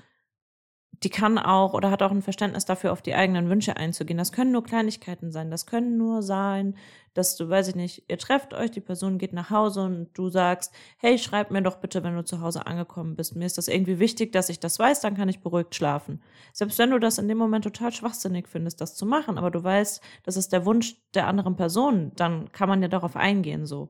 die 1.04 1.10
kann 1.10 1.38
auch 1.38 1.74
oder 1.74 1.92
hat 1.92 2.02
auch 2.02 2.12
ein 2.12 2.22
Verständnis 2.22 2.66
dafür, 2.66 2.92
auf 2.92 3.02
die 3.02 3.16
eigenen 3.16 3.50
Wünsche 3.50 3.78
einzugehen. 3.78 4.18
Das 4.18 4.32
können 4.32 4.52
nur 4.52 4.64
Kleinigkeiten 4.64 5.32
sein. 5.32 5.52
Das 5.52 5.66
können 5.66 5.98
nur 5.98 6.22
sein, 6.22 6.76
dass 7.14 7.36
du, 7.36 7.50
weiß 7.50 7.70
ich 7.70 7.76
nicht, 7.76 8.04
ihr 8.08 8.18
trefft 8.18 8.54
euch, 8.54 8.72
die 8.72 8.82
Person 8.82 9.18
geht 9.18 9.34
nach 9.34 9.50
Hause 9.50 9.82
und 9.82 10.10
du 10.14 10.30
sagst, 10.30 10.74
hey, 10.98 11.18
schreib 11.18 11.52
mir 11.52 11.62
doch 11.62 11.78
bitte, 11.78 12.04
wenn 12.04 12.16
du 12.16 12.24
zu 12.24 12.42
Hause 12.42 12.68
angekommen 12.68 13.16
bist. 13.16 13.36
Mir 13.36 13.46
ist 13.46 13.58
das 13.58 13.68
irgendwie 13.68 14.00
wichtig, 14.00 14.32
dass 14.32 14.50
ich 14.50 14.60
das 14.60 14.80
weiß, 14.80 15.02
dann 15.02 15.16
kann 15.16 15.30
ich 15.30 15.42
beruhigt 15.42 15.76
schlafen. 15.76 16.22
Selbst 16.54 16.78
wenn 16.78 16.92
du 16.92 17.00
das 17.00 17.18
in 17.18 17.28
dem 17.28 17.38
Moment 17.38 17.64
total 17.64 17.92
schwachsinnig 17.92 18.48
findest, 18.48 18.82
das 18.82 18.96
zu 18.96 19.06
machen, 19.06 19.38
aber 19.38 19.52
du 19.52 19.64
weißt, 19.64 20.02
das 20.24 20.38
ist 20.38 20.52
der 20.54 20.66
Wunsch 20.66 20.96
der 21.14 21.28
anderen 21.28 21.56
Person, 21.56 22.12
dann 22.16 22.52
kann 22.52 22.70
man 22.70 22.82
ja 22.82 22.88
darauf 22.88 23.16
eingehen 23.16 23.66
so. 23.66 23.90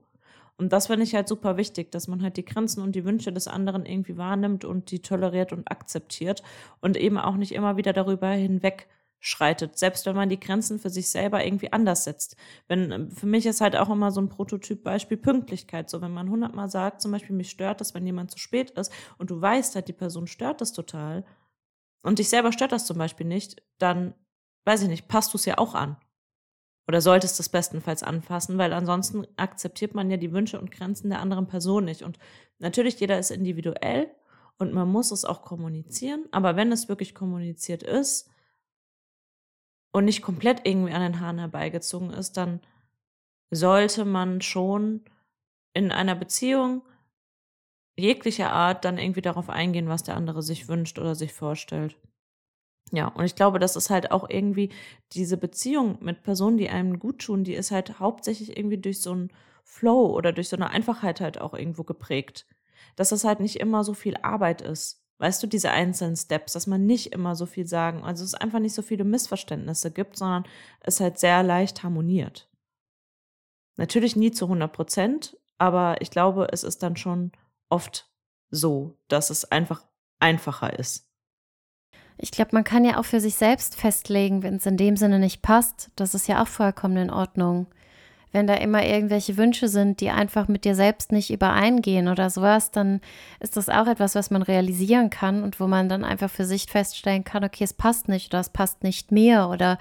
Und 0.58 0.72
das 0.72 0.88
finde 0.88 1.04
ich 1.04 1.14
halt 1.16 1.28
super 1.28 1.58
wichtig, 1.58 1.92
dass 1.92 2.08
man 2.08 2.24
halt 2.24 2.38
die 2.38 2.46
Grenzen 2.46 2.82
und 2.82 2.96
die 2.96 3.04
Wünsche 3.04 3.34
des 3.34 3.48
anderen 3.48 3.86
irgendwie 3.86 4.18
wahrnimmt 4.18 4.64
und 4.64 4.90
die 4.92 5.02
toleriert 5.02 5.52
und 5.52 5.70
akzeptiert 5.70 6.44
und 6.80 6.96
eben 6.98 7.18
auch 7.18 7.36
nicht 7.36 7.52
immer 7.54 7.76
wieder 7.78 7.92
darüber 7.92 8.30
hinweg 8.30 8.88
schreitet, 9.20 9.78
selbst 9.78 10.06
wenn 10.06 10.16
man 10.16 10.30
die 10.30 10.40
Grenzen 10.40 10.80
für 10.80 10.90
sich 10.90 11.10
selber 11.10 11.44
irgendwie 11.44 11.74
anders 11.74 12.04
setzt. 12.04 12.36
Wenn 12.68 13.10
für 13.10 13.26
mich 13.26 13.46
ist 13.48 13.60
halt 13.60 13.76
auch 13.76 13.90
immer 13.90 14.12
so 14.12 14.22
ein 14.22 14.30
Prototyp-Beispiel 14.30 15.18
Pünktlichkeit. 15.18 15.90
So, 15.90 16.02
wenn 16.02 16.14
man 16.14 16.30
hundertmal 16.30 16.70
sagt, 16.70 17.02
zum 17.02 17.12
Beispiel, 17.12 17.36
mich 17.36 17.50
stört 17.50 17.82
das, 17.82 17.96
wenn 17.96 18.06
jemand 18.06 18.32
zu 18.32 18.38
spät 18.38 18.72
ist 18.72 18.92
und 19.18 19.32
du 19.32 19.42
weißt 19.42 19.76
halt, 19.76 19.88
die 19.88 19.94
Person 19.94 20.28
stört 20.28 20.62
das 20.62 20.74
total 20.74 21.26
und 22.04 22.20
dich 22.20 22.30
selber 22.30 22.52
stört 22.52 22.72
das 22.72 22.86
zum 22.86 22.98
Beispiel 22.98 23.26
nicht, 23.26 23.64
dann 23.80 24.14
weiß 24.66 24.84
ich 24.84 24.90
nicht, 24.90 25.08
passt 25.08 25.34
du 25.34 25.38
es 25.38 25.46
ja 25.46 25.58
auch 25.58 25.74
an. 25.74 25.98
Oder 26.88 27.02
solltest 27.02 27.40
es 27.40 27.50
bestenfalls 27.50 28.04
anfassen, 28.04 28.58
weil 28.58 28.72
ansonsten 28.72 29.26
akzeptiert 29.38 29.96
man 29.96 30.12
ja 30.12 30.18
die 30.18 30.32
Wünsche 30.32 30.60
und 30.60 30.72
Grenzen 30.72 31.10
der 31.10 31.20
anderen 31.20 31.48
Person 31.48 31.86
nicht. 31.86 32.04
Und 32.04 32.20
natürlich, 32.60 33.00
jeder 33.00 33.18
ist 33.18 33.32
individuell 33.32 34.12
und 34.58 34.74
man 34.74 34.88
muss 34.90 35.12
es 35.12 35.26
auch 35.26 35.42
kommunizieren. 35.42 36.26
Aber 36.32 36.56
wenn 36.56 36.72
es 36.72 36.88
wirklich 36.88 37.16
kommuniziert 37.16 37.82
ist 37.82 38.30
und 39.92 40.06
nicht 40.06 40.22
komplett 40.22 40.62
irgendwie 40.68 40.94
an 40.94 41.02
den 41.02 41.20
Haaren 41.20 41.40
herbeigezogen 41.40 42.12
ist, 42.12 42.38
dann 42.38 42.62
sollte 43.50 44.06
man 44.06 44.42
schon 44.42 45.02
in 45.74 45.92
einer 45.92 46.16
Beziehung 46.16 46.84
jeglicher 47.98 48.52
Art 48.52 48.86
dann 48.86 48.98
irgendwie 48.98 49.22
darauf 49.22 49.50
eingehen, 49.50 49.88
was 49.88 50.04
der 50.04 50.16
andere 50.18 50.44
sich 50.44 50.68
wünscht 50.68 51.00
oder 51.00 51.16
sich 51.16 51.34
vorstellt. 51.34 51.98
Ja, 52.92 53.08
und 53.08 53.26
ich 53.26 53.36
glaube, 53.36 53.60
das 53.60 53.76
ist 53.76 53.90
halt 53.90 54.12
auch 54.12 54.30
irgendwie 54.30 54.72
diese 55.14 55.38
Beziehung 55.38 55.98
mit 56.02 56.24
Personen, 56.24 56.58
die 56.58 56.70
einem 56.70 57.00
gut 57.00 57.20
tun, 57.20 57.44
die 57.44 57.56
ist 57.56 57.72
halt 57.72 58.00
hauptsächlich 58.00 58.58
irgendwie 58.58 58.78
durch 58.78 59.02
so 59.02 59.12
einen 59.12 59.32
Flow 59.64 60.14
oder 60.16 60.32
durch 60.32 60.50
so 60.50 60.56
eine 60.56 60.70
Einfachheit 60.70 61.20
halt 61.20 61.42
auch 61.42 61.54
irgendwo 61.54 61.84
geprägt. 61.84 62.46
Dass 62.96 63.12
es 63.12 63.24
halt 63.24 63.40
nicht 63.40 63.60
immer 63.60 63.84
so 63.84 63.94
viel 63.94 64.16
Arbeit 64.18 64.62
ist. 64.62 65.02
Weißt 65.18 65.42
du, 65.42 65.48
diese 65.48 65.72
einzelnen 65.72 66.16
Steps, 66.16 66.54
dass 66.54 66.68
man 66.68 66.86
nicht 66.86 67.14
immer 67.14 67.36
so 67.36 67.46
viel 67.46 67.66
sagen, 67.66 68.04
also 68.04 68.24
es 68.24 68.34
einfach 68.36 68.60
nicht 68.60 68.76
so 68.76 68.82
viele 68.82 69.06
Missverständnisse 69.06 69.92
gibt, 69.92 70.18
sondern 70.18 70.44
es 70.82 71.00
halt 71.00 71.18
sehr 71.20 71.42
leicht 71.42 71.84
harmoniert. 71.84 72.50
Natürlich 73.78 74.16
nie 74.16 74.32
zu 74.32 74.46
100 74.46 74.72
Prozent, 74.72 75.38
aber 75.58 76.02
ich 76.02 76.12
glaube, 76.12 76.50
es 76.52 76.64
ist 76.64 76.84
dann 76.84 76.98
schon 76.98 77.32
oft 77.70 78.10
so, 78.50 78.98
dass 79.08 79.30
es 79.30 79.46
einfach 79.52 79.86
einfacher 80.20 80.78
ist. 80.78 81.10
Ich 82.18 82.32
glaube, 82.32 82.52
man 82.54 82.64
kann 82.64 82.86
ja 82.86 82.98
auch 82.98 83.06
für 83.06 83.20
sich 83.20 83.36
selbst 83.36 83.76
festlegen, 83.76 84.42
wenn 84.44 84.56
es 84.56 84.66
in 84.66 84.78
dem 84.78 84.98
Sinne 84.98 85.20
nicht 85.20 85.42
passt. 85.42 85.92
Das 85.96 86.16
ist 86.16 86.28
ja 86.28 86.42
auch 86.42 86.48
vollkommen 86.48 86.98
in 86.98 87.10
Ordnung. 87.10 87.68
Wenn 88.32 88.48
da 88.48 88.56
immer 88.56 88.86
irgendwelche 88.86 89.38
Wünsche 89.38 89.70
sind, 89.70 90.02
die 90.02 90.10
einfach 90.10 90.50
mit 90.50 90.66
dir 90.66 90.76
selbst 90.76 91.14
nicht 91.14 91.30
übereingehen 91.32 92.10
oder 92.10 92.30
sowas, 92.30 92.70
dann 92.72 93.00
ist 93.40 93.56
das 93.56 93.70
auch 93.70 93.88
etwas, 93.88 94.14
was 94.14 94.30
man 94.30 94.42
realisieren 94.42 95.10
kann 95.10 95.42
und 95.42 95.60
wo 95.62 95.68
man 95.68 95.88
dann 95.88 96.04
einfach 96.04 96.30
für 96.30 96.46
sich 96.46 96.66
feststellen 96.66 97.24
kann, 97.24 97.46
okay, 97.46 97.64
es 97.64 97.74
passt 97.74 98.10
nicht 98.10 98.34
oder 98.34 98.42
es 98.42 98.50
passt 98.50 98.84
nicht 98.84 99.12
mehr 99.14 99.50
oder 99.50 99.78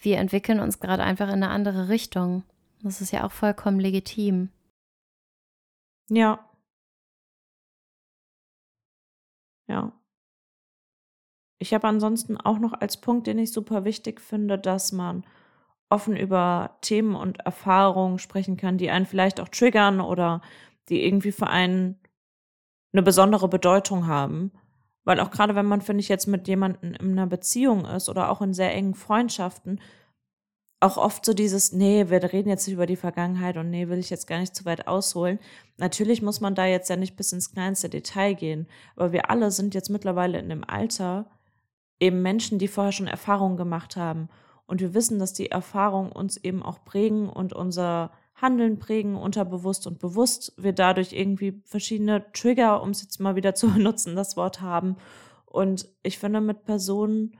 wir 0.00 0.16
entwickeln 0.18 0.60
uns 0.60 0.80
gerade 0.80 1.02
einfach 1.02 1.28
in 1.28 1.42
eine 1.42 1.50
andere 1.50 1.90
Richtung. 1.90 2.44
Das 2.82 3.00
ist 3.02 3.12
ja 3.12 3.26
auch 3.26 3.32
vollkommen 3.32 3.78
legitim. 3.80 4.48
Ja. 6.10 6.38
Ja. 9.68 9.97
Ich 11.58 11.74
habe 11.74 11.88
ansonsten 11.88 12.36
auch 12.36 12.58
noch 12.58 12.72
als 12.72 13.00
Punkt, 13.00 13.26
den 13.26 13.38
ich 13.38 13.52
super 13.52 13.84
wichtig 13.84 14.20
finde, 14.20 14.58
dass 14.58 14.92
man 14.92 15.24
offen 15.90 16.16
über 16.16 16.76
Themen 16.82 17.14
und 17.14 17.40
Erfahrungen 17.40 18.18
sprechen 18.18 18.56
kann, 18.56 18.78
die 18.78 18.90
einen 18.90 19.06
vielleicht 19.06 19.40
auch 19.40 19.48
triggern 19.48 20.00
oder 20.00 20.42
die 20.88 21.04
irgendwie 21.04 21.32
für 21.32 21.48
einen 21.48 21.98
eine 22.92 23.02
besondere 23.02 23.48
Bedeutung 23.48 24.06
haben. 24.06 24.52
Weil 25.04 25.20
auch 25.20 25.30
gerade 25.30 25.54
wenn 25.54 25.66
man, 25.66 25.80
finde 25.80 26.00
ich, 26.00 26.08
jetzt 26.08 26.26
mit 26.26 26.48
jemandem 26.48 26.94
in 26.94 27.12
einer 27.12 27.26
Beziehung 27.26 27.84
ist 27.84 28.08
oder 28.08 28.30
auch 28.30 28.42
in 28.42 28.54
sehr 28.54 28.74
engen 28.74 28.94
Freundschaften, 28.94 29.80
auch 30.80 30.96
oft 30.96 31.24
so 31.24 31.34
dieses, 31.34 31.72
nee, 31.72 32.08
wir 32.08 32.22
reden 32.22 32.48
jetzt 32.48 32.66
nicht 32.66 32.74
über 32.74 32.86
die 32.86 32.96
Vergangenheit 32.96 33.56
und 33.56 33.70
nee, 33.70 33.88
will 33.88 33.98
ich 33.98 34.10
jetzt 34.10 34.26
gar 34.26 34.38
nicht 34.38 34.54
zu 34.54 34.64
weit 34.64 34.86
ausholen. 34.86 35.38
Natürlich 35.76 36.22
muss 36.22 36.40
man 36.40 36.54
da 36.54 36.66
jetzt 36.66 36.88
ja 36.88 36.96
nicht 36.96 37.16
bis 37.16 37.32
ins 37.32 37.52
kleinste 37.52 37.88
Detail 37.88 38.34
gehen, 38.34 38.68
aber 38.94 39.12
wir 39.12 39.30
alle 39.30 39.50
sind 39.50 39.74
jetzt 39.74 39.90
mittlerweile 39.90 40.38
in 40.38 40.48
dem 40.48 40.62
Alter, 40.62 41.28
eben 42.00 42.22
Menschen, 42.22 42.58
die 42.58 42.68
vorher 42.68 42.92
schon 42.92 43.06
Erfahrungen 43.06 43.56
gemacht 43.56 43.96
haben. 43.96 44.28
Und 44.66 44.80
wir 44.80 44.94
wissen, 44.94 45.18
dass 45.18 45.32
die 45.32 45.50
Erfahrungen 45.50 46.12
uns 46.12 46.36
eben 46.36 46.62
auch 46.62 46.84
prägen 46.84 47.28
und 47.28 47.52
unser 47.52 48.12
Handeln 48.34 48.78
prägen, 48.78 49.16
unterbewusst 49.16 49.86
und 49.86 49.98
bewusst. 49.98 50.52
Wir 50.56 50.72
dadurch 50.72 51.12
irgendwie 51.12 51.62
verschiedene 51.64 52.30
Trigger, 52.32 52.82
um 52.82 52.90
es 52.90 53.02
jetzt 53.02 53.18
mal 53.18 53.36
wieder 53.36 53.54
zu 53.56 53.70
benutzen, 53.70 54.16
das 54.16 54.36
Wort 54.36 54.60
haben. 54.60 54.96
Und 55.46 55.88
ich 56.02 56.18
finde, 56.18 56.40
mit 56.40 56.64
Personen, 56.64 57.36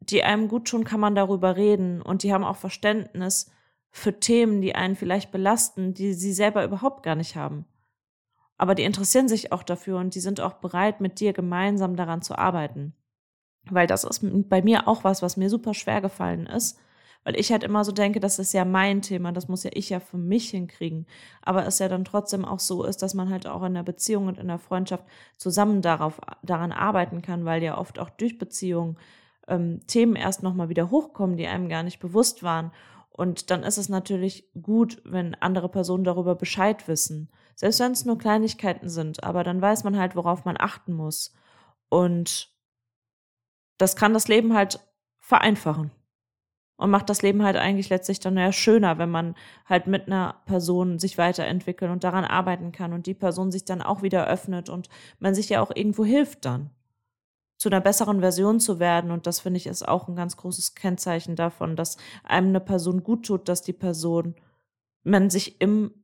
die 0.00 0.24
einem 0.24 0.48
gut 0.48 0.68
tun, 0.68 0.84
kann 0.84 1.00
man 1.00 1.14
darüber 1.14 1.56
reden. 1.56 2.02
Und 2.02 2.22
die 2.22 2.32
haben 2.32 2.44
auch 2.44 2.56
Verständnis 2.56 3.50
für 3.90 4.18
Themen, 4.18 4.60
die 4.60 4.74
einen 4.74 4.96
vielleicht 4.96 5.30
belasten, 5.30 5.94
die 5.94 6.12
sie 6.14 6.32
selber 6.32 6.64
überhaupt 6.64 7.02
gar 7.02 7.14
nicht 7.14 7.36
haben. 7.36 7.64
Aber 8.56 8.74
die 8.74 8.82
interessieren 8.82 9.28
sich 9.28 9.52
auch 9.52 9.62
dafür 9.62 9.98
und 9.98 10.14
die 10.14 10.20
sind 10.20 10.40
auch 10.40 10.54
bereit, 10.54 11.00
mit 11.00 11.20
dir 11.20 11.32
gemeinsam 11.32 11.94
daran 11.96 12.22
zu 12.22 12.36
arbeiten. 12.36 12.92
Weil 13.70 13.86
das 13.86 14.04
ist 14.04 14.20
bei 14.48 14.62
mir 14.62 14.88
auch 14.88 15.04
was, 15.04 15.22
was 15.22 15.36
mir 15.36 15.50
super 15.50 15.74
schwer 15.74 16.00
gefallen 16.00 16.46
ist, 16.46 16.78
Weil 17.24 17.38
ich 17.38 17.52
halt 17.52 17.64
immer 17.64 17.84
so 17.84 17.92
denke, 17.92 18.20
das 18.20 18.38
ist 18.38 18.54
ja 18.54 18.64
mein 18.64 19.02
Thema, 19.02 19.32
das 19.32 19.48
muss 19.48 19.64
ja 19.64 19.70
ich 19.74 19.90
ja 19.90 20.00
für 20.00 20.16
mich 20.16 20.50
hinkriegen. 20.50 21.06
Aber 21.42 21.66
es 21.66 21.78
ja 21.78 21.88
dann 21.88 22.04
trotzdem 22.04 22.44
auch 22.44 22.60
so 22.60 22.84
ist, 22.84 23.02
dass 23.02 23.14
man 23.14 23.28
halt 23.30 23.46
auch 23.46 23.62
in 23.64 23.74
der 23.74 23.82
Beziehung 23.82 24.28
und 24.28 24.38
in 24.38 24.48
der 24.48 24.58
Freundschaft 24.58 25.04
zusammen 25.36 25.82
darauf, 25.82 26.20
daran 26.42 26.72
arbeiten 26.72 27.20
kann, 27.22 27.44
weil 27.44 27.62
ja 27.62 27.76
oft 27.76 27.98
auch 27.98 28.10
durch 28.10 28.38
Beziehungen 28.38 28.96
ähm, 29.46 29.80
Themen 29.86 30.16
erst 30.16 30.42
nochmal 30.42 30.68
wieder 30.68 30.90
hochkommen, 30.90 31.36
die 31.36 31.46
einem 31.46 31.68
gar 31.68 31.82
nicht 31.82 32.00
bewusst 32.00 32.42
waren. 32.42 32.72
Und 33.10 33.50
dann 33.50 33.62
ist 33.64 33.78
es 33.78 33.88
natürlich 33.88 34.48
gut, 34.62 35.02
wenn 35.04 35.34
andere 35.34 35.68
Personen 35.68 36.04
darüber 36.04 36.34
Bescheid 36.36 36.86
wissen. 36.88 37.28
Selbst 37.56 37.80
wenn 37.80 37.92
es 37.92 38.04
nur 38.04 38.16
Kleinigkeiten 38.16 38.88
sind, 38.88 39.24
aber 39.24 39.42
dann 39.44 39.60
weiß 39.60 39.82
man 39.84 39.98
halt, 39.98 40.14
worauf 40.14 40.44
man 40.44 40.56
achten 40.58 40.92
muss. 40.92 41.34
Und 41.88 42.50
das 43.78 43.96
kann 43.96 44.12
das 44.12 44.28
Leben 44.28 44.54
halt 44.54 44.80
vereinfachen. 45.20 45.90
Und 46.76 46.90
macht 46.90 47.10
das 47.10 47.22
Leben 47.22 47.42
halt 47.42 47.56
eigentlich 47.56 47.88
letztlich 47.88 48.20
dann 48.20 48.36
ja 48.36 48.52
schöner, 48.52 48.98
wenn 48.98 49.10
man 49.10 49.34
halt 49.66 49.88
mit 49.88 50.06
einer 50.06 50.36
Person 50.46 51.00
sich 51.00 51.18
weiterentwickelt 51.18 51.90
und 51.90 52.04
daran 52.04 52.24
arbeiten 52.24 52.70
kann 52.70 52.92
und 52.92 53.06
die 53.06 53.14
Person 53.14 53.50
sich 53.50 53.64
dann 53.64 53.82
auch 53.82 54.02
wieder 54.02 54.28
öffnet 54.28 54.68
und 54.68 54.88
man 55.18 55.34
sich 55.34 55.48
ja 55.48 55.60
auch 55.60 55.72
irgendwo 55.74 56.04
hilft 56.04 56.44
dann 56.44 56.70
zu 57.58 57.68
einer 57.68 57.80
besseren 57.80 58.20
Version 58.20 58.60
zu 58.60 58.78
werden. 58.78 59.10
Und 59.10 59.26
das 59.26 59.40
finde 59.40 59.58
ich 59.58 59.66
ist 59.66 59.86
auch 59.86 60.08
ein 60.08 60.14
ganz 60.16 60.36
großes 60.36 60.76
Kennzeichen 60.76 61.34
davon, 61.34 61.74
dass 61.74 61.96
einem 62.22 62.48
eine 62.48 62.60
Person 62.60 63.02
gut 63.02 63.26
tut, 63.26 63.48
dass 63.48 63.62
die 63.62 63.72
Person, 63.72 64.36
man 65.02 65.30
sich 65.30 65.60
im 65.60 65.97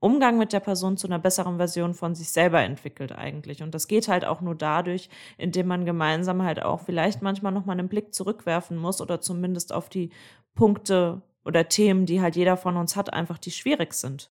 Umgang 0.00 0.38
mit 0.38 0.54
der 0.54 0.60
Person 0.60 0.96
zu 0.96 1.06
einer 1.06 1.18
besseren 1.18 1.58
Version 1.58 1.92
von 1.92 2.14
sich 2.14 2.30
selber 2.30 2.62
entwickelt 2.62 3.12
eigentlich. 3.12 3.62
Und 3.62 3.74
das 3.74 3.86
geht 3.86 4.08
halt 4.08 4.24
auch 4.24 4.40
nur 4.40 4.54
dadurch, 4.54 5.10
indem 5.36 5.66
man 5.66 5.84
gemeinsam 5.84 6.42
halt 6.42 6.62
auch 6.62 6.80
vielleicht 6.80 7.20
manchmal 7.20 7.52
nochmal 7.52 7.78
einen 7.78 7.88
Blick 7.88 8.14
zurückwerfen 8.14 8.78
muss 8.78 9.02
oder 9.02 9.20
zumindest 9.20 9.72
auf 9.74 9.90
die 9.90 10.10
Punkte 10.54 11.20
oder 11.44 11.68
Themen, 11.68 12.06
die 12.06 12.22
halt 12.22 12.34
jeder 12.34 12.56
von 12.56 12.78
uns 12.78 12.96
hat, 12.96 13.12
einfach 13.12 13.36
die 13.36 13.50
schwierig 13.50 13.92
sind. 13.92 14.30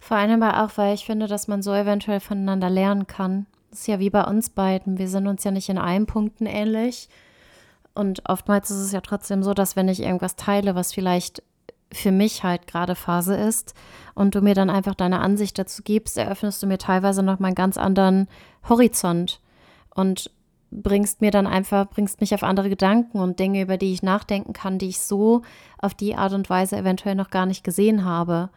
Vor 0.00 0.16
allem 0.16 0.42
aber 0.42 0.64
auch, 0.64 0.76
weil 0.76 0.94
ich 0.94 1.06
finde, 1.06 1.28
dass 1.28 1.46
man 1.46 1.62
so 1.62 1.72
eventuell 1.72 2.18
voneinander 2.18 2.68
lernen 2.68 3.06
kann. 3.06 3.46
Das 3.70 3.80
ist 3.80 3.86
ja 3.86 4.00
wie 4.00 4.10
bei 4.10 4.24
uns 4.24 4.50
beiden. 4.50 4.98
Wir 4.98 5.08
sind 5.08 5.28
uns 5.28 5.44
ja 5.44 5.52
nicht 5.52 5.68
in 5.68 5.78
allen 5.78 6.06
Punkten 6.06 6.46
ähnlich. 6.46 7.08
Und 7.94 8.28
oftmals 8.28 8.70
ist 8.70 8.78
es 8.78 8.92
ja 8.92 9.00
trotzdem 9.00 9.44
so, 9.44 9.54
dass 9.54 9.76
wenn 9.76 9.88
ich 9.88 10.00
irgendwas 10.00 10.34
teile, 10.34 10.74
was 10.74 10.92
vielleicht 10.92 11.44
für 11.92 12.12
mich 12.12 12.42
halt 12.42 12.66
gerade 12.66 12.94
Phase 12.94 13.34
ist 13.36 13.74
und 14.14 14.34
du 14.34 14.40
mir 14.40 14.54
dann 14.54 14.70
einfach 14.70 14.94
deine 14.94 15.20
Ansicht 15.20 15.58
dazu 15.58 15.82
gibst, 15.82 16.16
eröffnest 16.18 16.62
du 16.62 16.66
mir 16.66 16.78
teilweise 16.78 17.22
noch 17.22 17.38
mal 17.38 17.48
einen 17.48 17.54
ganz 17.54 17.76
anderen 17.76 18.28
Horizont 18.68 19.40
und 19.94 20.30
bringst 20.70 21.20
mir 21.20 21.30
dann 21.30 21.46
einfach, 21.46 21.88
bringst 21.88 22.20
mich 22.20 22.34
auf 22.34 22.42
andere 22.42 22.70
Gedanken 22.70 23.20
und 23.20 23.38
Dinge, 23.38 23.62
über 23.62 23.76
die 23.76 23.92
ich 23.92 24.02
nachdenken 24.02 24.54
kann, 24.54 24.78
die 24.78 24.88
ich 24.88 25.00
so 25.00 25.42
auf 25.78 25.94
die 25.94 26.14
Art 26.14 26.32
und 26.32 26.48
Weise 26.48 26.76
eventuell 26.76 27.14
noch 27.14 27.30
gar 27.30 27.46
nicht 27.46 27.62
gesehen 27.62 28.04
habe. 28.04 28.48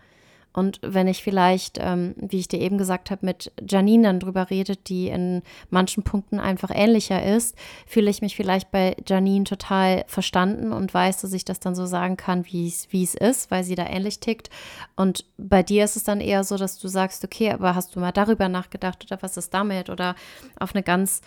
Und 0.56 0.80
wenn 0.82 1.10
ich 1.10 1.22
vielleicht, 1.22 1.80
ähm, 1.82 2.15
wie 2.15 2.39
ich 2.39 2.48
dir 2.48 2.62
eben 2.62 2.78
gesagt 2.78 3.12
habe, 3.12 3.26
mit 3.26 3.52
Janine 3.68 4.04
dann 4.04 4.20
drüber 4.22 4.50
redet, 4.50 4.88
die 4.88 5.10
in 5.10 5.41
manchen 5.70 6.04
Punkten 6.04 6.39
einfach 6.39 6.70
ähnlicher 6.74 7.22
ist, 7.22 7.58
fühle 7.86 8.10
ich 8.10 8.22
mich 8.22 8.38
vielleicht 8.38 8.72
bei 8.72 8.96
Janine 9.06 9.44
total 9.44 10.06
verstanden 10.08 10.72
und 10.72 10.94
weiß, 10.94 11.18
dass 11.20 11.34
ich 11.34 11.44
das 11.44 11.60
dann 11.60 11.76
so 11.76 11.86
sagen 11.86 12.15
kann, 12.15 12.46
wie 12.46 12.68
es 12.68 13.15
ist, 13.15 13.52
weil 13.52 13.65
sie 13.65 13.76
da 13.76 13.86
ähnlich 13.86 14.22
tickt. 14.22 14.50
Und 14.96 15.26
bei 15.38 15.62
dir 15.62 15.84
ist 15.84 15.98
es 15.98 16.06
dann 16.06 16.22
eher 16.22 16.46
so, 16.46 16.56
dass 16.56 16.80
du 16.80 16.88
sagst, 16.88 17.26
okay, 17.26 17.52
aber 17.52 17.76
hast 17.76 17.94
du 17.94 18.00
mal 18.00 18.13
darüber 18.13 18.48
nachgedacht 18.48 19.04
oder 19.06 19.22
was 19.22 19.36
ist 19.36 19.54
damit? 19.54 19.89
Oder 19.89 20.15
auf 20.58 20.74
eine 20.74 20.84
ganz 20.84 21.20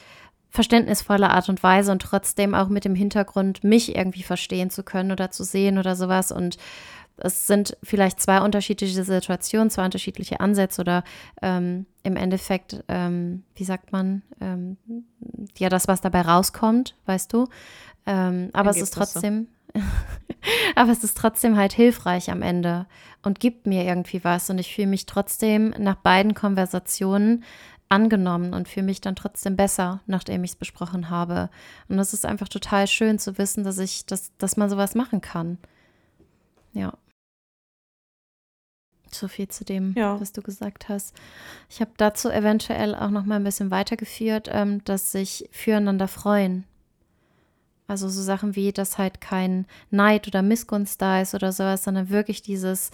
verständnisvolle 0.51 1.31
Art 1.31 1.49
und 1.49 1.63
Weise 1.63 1.93
und 1.93 2.01
trotzdem 2.01 2.55
auch 2.55 2.69
mit 2.69 2.85
dem 2.85 2.95
Hintergrund, 2.95 3.63
mich 3.65 3.95
irgendwie 3.95 4.23
verstehen 4.23 4.71
zu 4.71 4.83
können 4.83 5.13
oder 5.13 5.31
zu 5.31 5.45
sehen 5.45 5.79
oder 5.79 5.95
sowas. 5.95 6.33
Und 6.33 6.57
es 7.21 7.47
sind 7.47 7.77
vielleicht 7.83 8.21
zwei 8.21 8.41
unterschiedliche 8.41 9.05
Situationen, 9.05 9.71
zwei 9.71 9.85
unterschiedliche 9.85 10.41
Ansätze 10.41 10.81
oder 10.81 11.05
ähm, 11.43 11.87
im 12.03 12.17
Endeffekt, 12.17 12.83
ähm, 12.89 13.45
wie 13.55 13.65
sagt 13.65 13.93
man, 13.93 14.23
ähm, 14.41 14.77
ja, 15.57 15.69
das, 15.69 15.89
was 15.89 16.01
dabei 16.01 16.23
rauskommt, 16.23 16.95
weißt 17.07 17.33
du. 17.33 17.49
Ähm, 18.07 18.51
aber 18.53 18.71
es 18.71 18.81
ist 18.81 18.95
trotzdem, 18.95 19.49
aber 20.75 20.93
es 20.93 21.05
ist 21.05 21.17
trotzdem 21.17 21.57
halt 21.57 21.73
hilfreich 21.73 22.31
am 22.31 22.43
Ende 22.43 22.87
und 23.23 23.41
gibt 23.41 23.67
mir 23.67 23.85
irgendwie 23.85 24.25
was 24.25 24.49
und 24.51 24.59
ich 24.59 24.75
fühle 24.75 24.89
mich 24.89 25.07
trotzdem 25.07 25.75
nach 25.79 25.97
beiden 25.97 26.35
Konversationen 26.35 27.45
angenommen 27.89 28.53
und 28.55 28.69
fühle 28.69 28.87
mich 28.87 29.01
dann 29.01 29.17
trotzdem 29.17 29.57
besser, 29.57 30.01
nachdem 30.07 30.45
ich 30.45 30.53
es 30.53 30.57
besprochen 30.57 31.11
habe. 31.11 31.49
Und 31.89 31.97
das 31.97 32.13
ist 32.13 32.27
einfach 32.27 32.49
total 32.49 32.87
schön 32.87 33.19
zu 33.19 33.39
wissen, 33.39 33.65
dass 33.65 33.79
ich, 33.79 34.07
dass, 34.07 34.37
dass 34.37 34.57
man 34.57 34.71
sowas 34.71 34.95
machen 34.95 35.21
kann. 35.21 35.59
Ja. 36.73 36.93
So 39.15 39.29
viel 39.29 39.49
zu 39.49 39.65
dem, 39.65 39.95
ja. 39.97 40.21
was 40.21 40.33
du 40.33 40.43
gesagt 40.43 40.89
hast. 40.89 41.15
Ich 41.69 41.81
habe 41.81 41.91
dazu 41.97 42.31
eventuell 42.31 42.95
auch 42.95 43.11
noch 43.11 43.25
mal 43.25 43.37
ein 43.37 43.45
bisschen 43.45 43.71
weitergeführt, 43.71 44.49
ähm, 44.53 44.83
dass 44.85 45.13
sich 45.13 45.49
füreinander 45.53 46.09
freuen. 46.09 46.65
Also 47.89 48.11
so 48.11 48.23
Sachen 48.23 48.55
wie, 48.55 48.71
dass 48.71 48.99
halt 48.99 49.23
kein 49.23 49.67
Neid 49.91 50.29
oder 50.29 50.43
Missgunst 50.43 51.01
da 51.01 51.23
ist 51.23 51.35
oder 51.35 51.53
sowas, 51.53 51.85
sondern 51.85 52.11
wirklich 52.11 52.43
dieses 52.43 52.91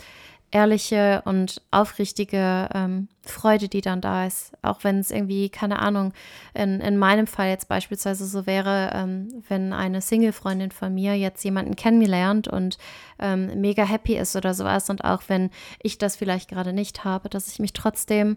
ehrliche 0.55 1.21
und 1.25 1.61
aufrichtige 1.73 2.69
ähm, 2.73 3.09
Freude, 3.23 3.69
die 3.69 3.81
dann 3.81 4.01
da 4.01 4.25
ist. 4.25 4.53
Auch 4.63 4.85
wenn 4.85 5.01
es 5.01 5.11
irgendwie, 5.11 5.49
keine 5.49 5.81
Ahnung, 5.81 6.13
in, 6.55 6.81
in 6.81 6.97
meinem 6.97 7.27
Fall 7.27 7.49
jetzt 7.49 7.67
beispielsweise 7.67 8.25
so 8.25 8.47
wäre, 8.47 8.93
ähm, 8.95 9.43
wenn 9.49 9.73
eine 9.73 10.01
Single-Freundin 10.01 10.71
von 10.71 10.95
mir 10.95 11.17
jetzt 11.17 11.43
jemanden 11.43 11.75
kennenlernt 11.75 12.47
und 12.47 12.79
ähm, 13.19 13.61
mega 13.61 13.85
happy 13.85 14.17
ist 14.17 14.37
oder 14.37 14.55
sowas 14.55 14.89
und 14.91 15.05
auch 15.05 15.25
wenn 15.27 15.51
ich 15.83 15.99
das 15.99 16.15
vielleicht 16.15 16.51
gerade 16.51 16.73
nicht 16.73 17.05
habe, 17.05 17.29
dass 17.29 17.49
ich 17.49 17.59
mich 17.59 17.73
trotzdem 17.73 18.37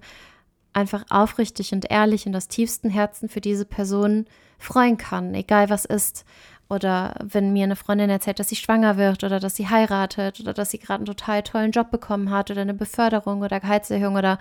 einfach 0.73 1.05
aufrichtig 1.09 1.71
und 1.71 1.89
ehrlich 1.91 2.25
in 2.25 2.31
das 2.31 2.47
tiefsten 2.47 2.89
Herzen 2.89 3.29
für 3.29 3.41
diese 3.41 3.65
Person 3.65 4.25
freuen 4.57 4.97
kann, 4.97 5.35
egal 5.35 5.69
was 5.69 5.85
ist. 5.85 6.25
Oder 6.69 7.15
wenn 7.23 7.53
mir 7.53 7.63
eine 7.63 7.77
Freundin 7.77 8.09
erzählt, 8.09 8.39
dass 8.39 8.49
sie 8.49 8.55
schwanger 8.57 8.97
wird 8.97 9.23
oder 9.23 9.39
dass 9.39 9.55
sie 9.55 9.69
heiratet 9.69 10.39
oder 10.41 10.53
dass 10.53 10.71
sie 10.71 10.79
gerade 10.79 10.99
einen 10.99 11.05
total 11.05 11.43
tollen 11.43 11.71
Job 11.71 11.91
bekommen 11.91 12.29
hat 12.29 12.51
oder 12.51 12.61
eine 12.61 12.73
Beförderung 12.73 13.41
oder 13.41 13.59
Gehaltserhöhung 13.59 14.15
oder 14.15 14.37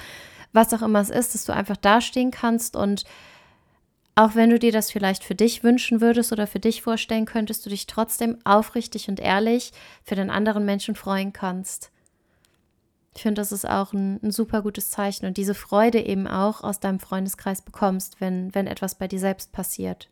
was 0.52 0.74
auch 0.74 0.82
immer 0.82 1.00
es 1.00 1.10
ist, 1.10 1.34
dass 1.34 1.44
du 1.44 1.52
einfach 1.52 1.76
dastehen 1.76 2.30
kannst 2.30 2.74
und 2.74 3.04
auch 4.18 4.34
wenn 4.34 4.48
du 4.48 4.58
dir 4.58 4.72
das 4.72 4.90
vielleicht 4.90 5.22
für 5.22 5.34
dich 5.34 5.62
wünschen 5.62 6.00
würdest 6.00 6.32
oder 6.32 6.46
für 6.46 6.58
dich 6.58 6.80
vorstellen 6.80 7.26
könntest, 7.26 7.66
du 7.66 7.70
dich 7.70 7.86
trotzdem 7.86 8.38
aufrichtig 8.44 9.08
und 9.08 9.20
ehrlich 9.20 9.72
für 10.02 10.14
den 10.14 10.30
anderen 10.30 10.64
Menschen 10.64 10.94
freuen 10.94 11.34
kannst. 11.34 11.90
Ich 13.14 13.22
finde, 13.22 13.40
das 13.40 13.52
ist 13.52 13.68
auch 13.68 13.92
ein, 13.92 14.18
ein, 14.22 14.30
super 14.30 14.62
gutes 14.62 14.90
Zeichen 14.90 15.26
und 15.26 15.36
diese 15.36 15.54
Freude 15.54 16.00
eben 16.00 16.26
auch 16.26 16.62
aus 16.62 16.80
deinem 16.80 16.98
Freundeskreis 16.98 17.62
bekommst, 17.62 18.20
wenn, 18.20 18.54
wenn 18.54 18.66
etwas 18.66 18.94
bei 18.94 19.06
dir 19.06 19.20
selbst 19.20 19.52
passiert. 19.52 20.08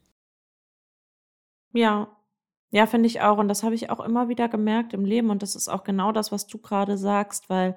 Ja. 1.74 2.08
Ja, 2.70 2.86
finde 2.86 3.06
ich 3.06 3.20
auch. 3.20 3.38
Und 3.38 3.48
das 3.48 3.62
habe 3.62 3.74
ich 3.74 3.90
auch 3.90 4.00
immer 4.00 4.28
wieder 4.28 4.48
gemerkt 4.48 4.94
im 4.94 5.04
Leben. 5.04 5.30
Und 5.30 5.42
das 5.42 5.54
ist 5.54 5.68
auch 5.68 5.84
genau 5.84 6.12
das, 6.12 6.32
was 6.32 6.46
du 6.46 6.58
gerade 6.58 6.96
sagst, 6.98 7.50
weil 7.50 7.76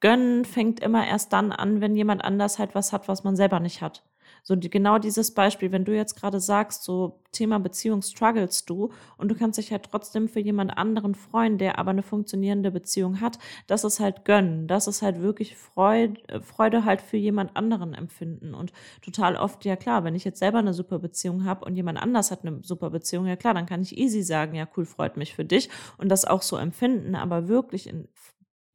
gönnen 0.00 0.44
fängt 0.44 0.80
immer 0.80 1.06
erst 1.06 1.32
dann 1.32 1.52
an, 1.52 1.80
wenn 1.80 1.96
jemand 1.96 2.24
anders 2.24 2.58
halt 2.58 2.74
was 2.74 2.92
hat, 2.92 3.08
was 3.08 3.24
man 3.24 3.36
selber 3.36 3.60
nicht 3.60 3.82
hat. 3.82 4.04
So 4.46 4.54
die, 4.54 4.70
genau 4.70 5.00
dieses 5.00 5.34
Beispiel, 5.34 5.72
wenn 5.72 5.84
du 5.84 5.92
jetzt 5.92 6.14
gerade 6.14 6.38
sagst, 6.38 6.84
so 6.84 7.18
Thema 7.32 7.58
Beziehung 7.58 8.00
struggles 8.00 8.64
du 8.64 8.92
und 9.16 9.28
du 9.28 9.34
kannst 9.34 9.58
dich 9.58 9.72
halt 9.72 9.88
trotzdem 9.90 10.28
für 10.28 10.38
jemand 10.38 10.78
anderen 10.78 11.16
freuen, 11.16 11.58
der 11.58 11.80
aber 11.80 11.90
eine 11.90 12.04
funktionierende 12.04 12.70
Beziehung 12.70 13.20
hat, 13.20 13.40
das 13.66 13.82
ist 13.82 13.98
halt 13.98 14.24
gönnen, 14.24 14.68
das 14.68 14.86
ist 14.86 15.02
halt 15.02 15.20
wirklich 15.20 15.56
Freude, 15.56 16.20
äh, 16.28 16.40
Freude 16.40 16.84
halt 16.84 17.00
für 17.00 17.16
jemand 17.16 17.56
anderen 17.56 17.92
empfinden. 17.92 18.54
Und 18.54 18.72
total 19.02 19.34
oft, 19.34 19.64
ja 19.64 19.74
klar, 19.74 20.04
wenn 20.04 20.14
ich 20.14 20.22
jetzt 20.22 20.38
selber 20.38 20.58
eine 20.58 20.74
super 20.74 21.00
Beziehung 21.00 21.44
habe 21.44 21.64
und 21.64 21.74
jemand 21.74 22.00
anders 22.00 22.30
hat 22.30 22.44
eine 22.44 22.62
super 22.62 22.90
Beziehung, 22.90 23.26
ja 23.26 23.34
klar, 23.34 23.52
dann 23.52 23.66
kann 23.66 23.82
ich 23.82 23.98
easy 23.98 24.22
sagen, 24.22 24.54
ja 24.54 24.68
cool, 24.76 24.86
freut 24.86 25.16
mich 25.16 25.34
für 25.34 25.44
dich 25.44 25.70
und 25.98 26.08
das 26.08 26.24
auch 26.24 26.42
so 26.42 26.56
empfinden, 26.56 27.16
aber 27.16 27.48
wirklich 27.48 27.88
in 27.88 28.06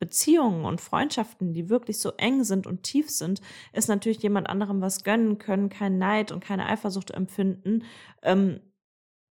Beziehungen 0.02 0.66
und 0.66 0.82
Freundschaften, 0.82 1.54
die 1.54 1.70
wirklich 1.70 2.00
so 2.00 2.14
eng 2.18 2.44
sind 2.44 2.66
und 2.66 2.82
tief 2.82 3.12
sind, 3.12 3.40
ist 3.72 3.88
natürlich 3.88 4.24
jemand 4.24 4.50
anderem 4.50 4.82
was 4.82 5.04
gönnen 5.04 5.38
können, 5.38 5.70
kein 5.70 6.00
Neid 6.00 6.32
und 6.32 6.44
keine 6.44 6.68
Eifersucht 6.68 7.12
empfinden. 7.12 7.84
Ähm, 8.24 8.62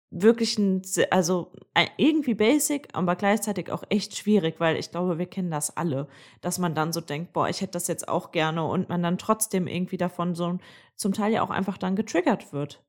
wirklich 0.09 0.57
ein, 0.57 0.81
also 1.11 1.51
irgendwie 1.97 2.33
basic, 2.33 2.87
aber 2.93 3.15
gleichzeitig 3.15 3.71
auch 3.71 3.83
echt 3.89 4.17
schwierig, 4.17 4.55
weil 4.59 4.75
ich 4.77 4.89
glaube, 4.89 5.19
wir 5.19 5.27
kennen 5.27 5.51
das 5.51 5.77
alle, 5.77 6.07
dass 6.41 6.57
man 6.57 6.73
dann 6.73 6.91
so 6.91 6.99
denkt, 6.99 7.31
boah, 7.31 7.47
ich 7.47 7.61
hätte 7.61 7.73
das 7.73 7.87
jetzt 7.87 8.07
auch 8.07 8.31
gerne 8.31 8.65
und 8.65 8.89
man 8.89 9.03
dann 9.03 9.19
trotzdem 9.19 9.67
irgendwie 9.67 9.97
davon 9.97 10.33
so 10.33 10.57
zum 10.95 11.13
Teil 11.13 11.31
ja 11.31 11.43
auch 11.43 11.51
einfach 11.51 11.77
dann 11.77 11.95
getriggert 11.95 12.53
wird 12.53 12.83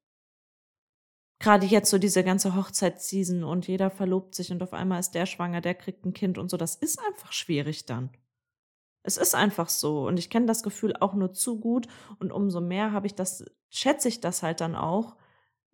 gerade 1.38 1.66
jetzt 1.66 1.90
so 1.90 1.98
diese 1.98 2.24
ganze 2.24 2.54
Hochzeitsseason 2.54 3.44
und 3.44 3.66
jeder 3.68 3.90
verlobt 3.90 4.34
sich 4.34 4.50
und 4.50 4.62
auf 4.62 4.72
einmal 4.72 5.00
ist 5.00 5.12
der 5.12 5.26
schwanger, 5.26 5.60
der 5.60 5.74
kriegt 5.74 6.04
ein 6.04 6.14
Kind 6.14 6.38
und 6.38 6.50
so, 6.50 6.56
das 6.56 6.76
ist 6.76 6.98
einfach 7.06 7.32
schwierig 7.32 7.86
dann. 7.86 8.10
Es 9.02 9.16
ist 9.16 9.34
einfach 9.34 9.68
so 9.68 10.06
und 10.06 10.18
ich 10.18 10.30
kenne 10.30 10.46
das 10.46 10.62
Gefühl 10.62 10.94
auch 10.98 11.14
nur 11.14 11.32
zu 11.32 11.60
gut 11.60 11.86
und 12.18 12.32
umso 12.32 12.60
mehr 12.60 12.92
habe 12.92 13.06
ich 13.06 13.14
das, 13.14 13.44
schätze 13.70 14.08
ich 14.08 14.20
das 14.20 14.42
halt 14.42 14.60
dann 14.60 14.74
auch, 14.74 15.16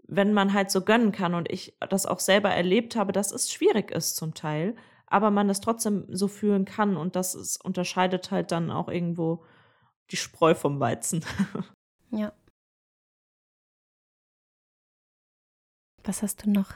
wenn 0.02 0.32
man 0.32 0.52
halt 0.52 0.70
so 0.70 0.82
gönnen 0.82 1.12
kann 1.12 1.34
und 1.34 1.50
ich 1.50 1.76
das 1.88 2.06
auch 2.06 2.20
selber 2.20 2.50
erlebt 2.50 2.96
habe, 2.96 3.12
dass 3.12 3.32
es 3.32 3.50
schwierig 3.50 3.90
ist 3.92 4.16
zum 4.16 4.34
Teil, 4.34 4.74
aber 5.06 5.30
man 5.30 5.48
das 5.48 5.60
trotzdem 5.60 6.06
so 6.10 6.28
fühlen 6.28 6.64
kann 6.64 6.96
und 6.96 7.16
das 7.16 7.34
ist, 7.34 7.64
unterscheidet 7.64 8.30
halt 8.30 8.50
dann 8.50 8.70
auch 8.70 8.88
irgendwo 8.88 9.44
die 10.10 10.16
Spreu 10.16 10.54
vom 10.54 10.80
Weizen. 10.80 11.24
Ja. 12.14 12.30
Was 16.04 16.22
hast 16.22 16.44
du 16.44 16.50
noch? 16.50 16.70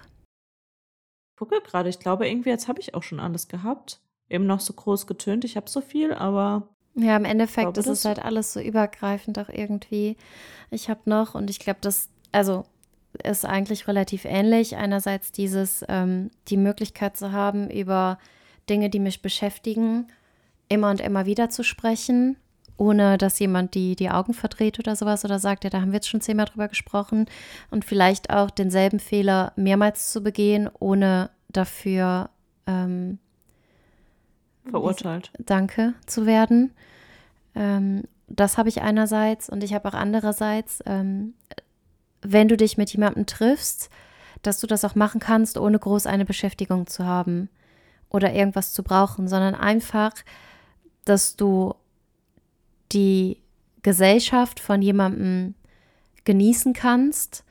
Ich 1.35 1.39
gucke 1.39 1.61
gerade, 1.61 1.89
ich 1.89 1.99
glaube 1.99 2.29
irgendwie, 2.29 2.51
jetzt 2.51 2.69
habe 2.69 2.81
ich 2.81 2.95
auch 2.95 3.03
schon 3.03 3.21
alles 3.21 3.49
gehabt. 3.49 4.01
Eben 4.29 4.47
noch 4.47 4.61
so 4.61 4.73
groß 4.73 5.07
getönt, 5.07 5.45
ich 5.45 5.57
habe 5.57 5.69
so 5.69 5.81
viel, 5.81 6.13
aber. 6.13 6.69
Ja, 6.95 7.17
im 7.17 7.27
Endeffekt 7.27 7.75
glaube, 7.75 7.81
ist 7.81 7.87
es 7.87 8.05
halt 8.05 8.25
alles 8.25 8.53
so 8.53 8.61
übergreifend 8.61 9.39
auch 9.39 9.51
irgendwie. 9.51 10.17
Ich 10.71 10.89
habe 10.89 11.01
noch, 11.05 11.35
und 11.35 11.51
ich 11.51 11.59
glaube, 11.59 11.79
das, 11.83 12.09
also 12.33 12.65
ist 13.23 13.45
eigentlich 13.45 13.87
relativ 13.87 14.25
ähnlich. 14.25 14.77
Einerseits 14.77 15.31
dieses, 15.31 15.85
ähm, 15.89 16.31
die 16.49 16.57
Möglichkeit 16.57 17.17
zu 17.17 17.33
haben, 17.33 17.71
über 17.71 18.19
Dinge, 18.69 18.89
die 18.91 18.99
mich 18.99 19.23
beschäftigen, 19.23 20.09
immer 20.69 20.91
und 20.91 21.01
immer 21.01 21.27
wieder 21.27 21.51
zu 21.51 21.63
sprechen 21.63 22.37
ohne 22.77 23.19
dass 23.19 23.39
jemand 23.39 23.75
die, 23.75 23.97
die 23.97 24.11
Augen 24.11 24.35
verdreht 24.35 24.79
oder 24.79 24.97
sowas 24.97 25.25
oder 25.25 25.39
sagt, 25.39 25.65
ja, 25.65 25.71
da 25.71 25.81
haben 25.81 25.93
wir 25.93 25.97
jetzt 25.97 26.09
schon 26.09 26.21
zehnmal 26.21 26.47
drüber 26.47 26.69
gesprochen 26.69 27.27
und 27.71 27.85
vielleicht 27.85 28.31
auch 28.31 28.51
denselben 28.51 29.01
Fehler 29.01 29.53
mehrmals 29.57 30.13
zu 30.13 30.23
begehen, 30.23 30.69
ohne 30.79 31.31
dafür 31.49 32.31
ähm, 32.67 33.19
verurteilt. 34.71 35.31
Danke 35.39 35.95
zu 36.07 36.27
werden. 36.27 36.73
Ähm, 37.55 38.05
das 38.29 38.59
habe 38.59 38.69
ich 38.69 38.83
einerseits 38.83 39.49
und 39.49 39.63
ich 39.63 39.73
habe 39.73 39.89
auch 39.89 39.95
andererseits, 39.95 40.83
ähm, 40.85 41.35
wenn 42.23 42.49
du 42.49 42.57
dich 42.57 42.77
mit 42.77 42.93
jemandem 42.93 43.27
triffst, 43.27 43.89
dass 44.43 44.61
du 44.61 44.67
das 44.67 44.85
auch 44.85 44.95
machen 44.95 45.21
kannst, 45.21 45.59
ohne 45.59 45.79
groß 45.79 46.07
eine 46.07 46.25
Beschäftigung 46.25 46.87
zu 46.87 47.05
haben 47.07 47.49
oder 48.11 48.33
irgendwas 48.33 48.73
zu 48.73 48.83
brauchen, 48.83 49.29
sondern 49.29 49.55
einfach, 49.55 50.13
dass 51.05 51.37
du 51.37 51.75
die 52.93 53.39
Gesellschaft 53.83 54.61
von 54.61 54.83
jemandem 54.83 55.55
genießen 56.25 56.73
kannst 56.73 57.45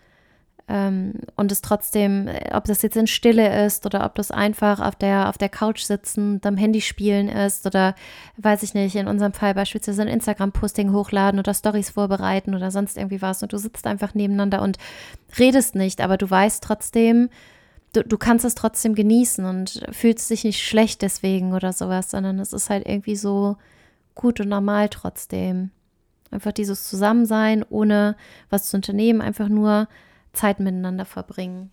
ähm, 0.68 1.14
und 1.36 1.52
es 1.52 1.62
trotzdem, 1.62 2.28
ob 2.52 2.66
das 2.66 2.82
jetzt 2.82 2.98
in 2.98 3.06
Stille 3.06 3.66
ist 3.66 3.86
oder 3.86 4.04
ob 4.04 4.16
das 4.16 4.32
einfach 4.32 4.80
auf 4.80 4.96
der, 4.96 5.30
auf 5.30 5.38
der 5.38 5.50
Couch 5.50 5.84
sitzen, 5.84 6.42
am 6.44 6.58
Handy 6.58 6.82
spielen 6.82 7.30
ist 7.30 7.66
oder 7.68 7.94
weiß 8.38 8.64
ich 8.64 8.74
nicht, 8.74 8.96
in 8.96 9.08
unserem 9.08 9.34
Fall 9.34 9.54
beispielsweise 9.54 10.02
ein 10.02 10.08
Instagram-Posting 10.08 10.92
hochladen 10.92 11.40
oder 11.40 11.54
Stories 11.54 11.92
vorbereiten 11.92 12.56
oder 12.56 12.72
sonst 12.72 12.98
irgendwie 12.98 13.22
was 13.22 13.44
und 13.44 13.54
du 13.54 13.58
sitzt 13.58 13.86
einfach 13.86 14.16
nebeneinander 14.16 14.64
und 14.64 14.78
redest 15.38 15.76
nicht, 15.76 16.02
aber 16.02 16.18
du 16.18 16.28
weißt 16.28 16.64
trotzdem, 16.64 17.30
du, 17.94 18.04
du 18.04 18.18
kannst 18.18 18.44
es 18.44 18.56
trotzdem 18.56 18.96
genießen 18.96 19.46
und 19.46 19.86
fühlst 19.92 20.32
dich 20.32 20.44
nicht 20.44 20.64
schlecht 20.64 21.04
deswegen 21.04 21.54
oder 21.54 21.74
sowas, 21.74 22.10
sondern 22.10 22.40
es 22.40 22.54
ist 22.54 22.72
halt 22.72 22.88
irgendwie 22.88 23.16
so, 23.16 23.58
gut 24.16 24.40
und 24.40 24.50
normal 24.50 24.90
trotzdem. 24.90 25.72
Einfach 26.32 26.52
dieses 26.52 26.90
Zusammensein, 26.90 27.64
ohne 27.70 28.18
was 28.50 28.70
zu 28.70 28.78
unternehmen, 28.78 29.22
einfach 29.22 29.48
nur 29.48 29.88
Zeit 30.34 30.60
miteinander 30.60 31.06
verbringen. 31.06 31.72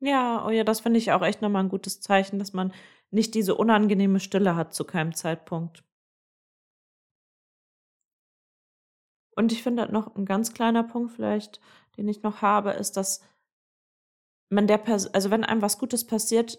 Ja, 0.00 0.44
oh 0.44 0.50
ja, 0.50 0.64
das 0.64 0.80
finde 0.80 0.98
ich 0.98 1.12
auch 1.12 1.22
echt 1.22 1.40
nochmal 1.40 1.62
ein 1.62 1.70
gutes 1.70 2.00
Zeichen, 2.00 2.38
dass 2.38 2.52
man 2.52 2.72
nicht 3.10 3.34
diese 3.34 3.54
unangenehme 3.54 4.20
Stille 4.20 4.56
hat 4.56 4.74
zu 4.74 4.84
keinem 4.84 5.14
Zeitpunkt. 5.14 5.84
Und 9.34 9.52
ich 9.52 9.62
finde 9.62 9.90
noch 9.92 10.14
ein 10.16 10.24
ganz 10.24 10.52
kleiner 10.52 10.82
Punkt 10.82 11.12
vielleicht, 11.12 11.60
den 11.96 12.08
ich 12.08 12.22
noch 12.22 12.42
habe, 12.42 12.72
ist, 12.72 12.96
dass 12.96 13.22
man 14.50 14.66
der 14.66 14.78
Person, 14.78 15.12
also 15.14 15.30
wenn 15.30 15.44
einem 15.44 15.62
was 15.62 15.78
Gutes 15.78 16.06
passiert, 16.06 16.58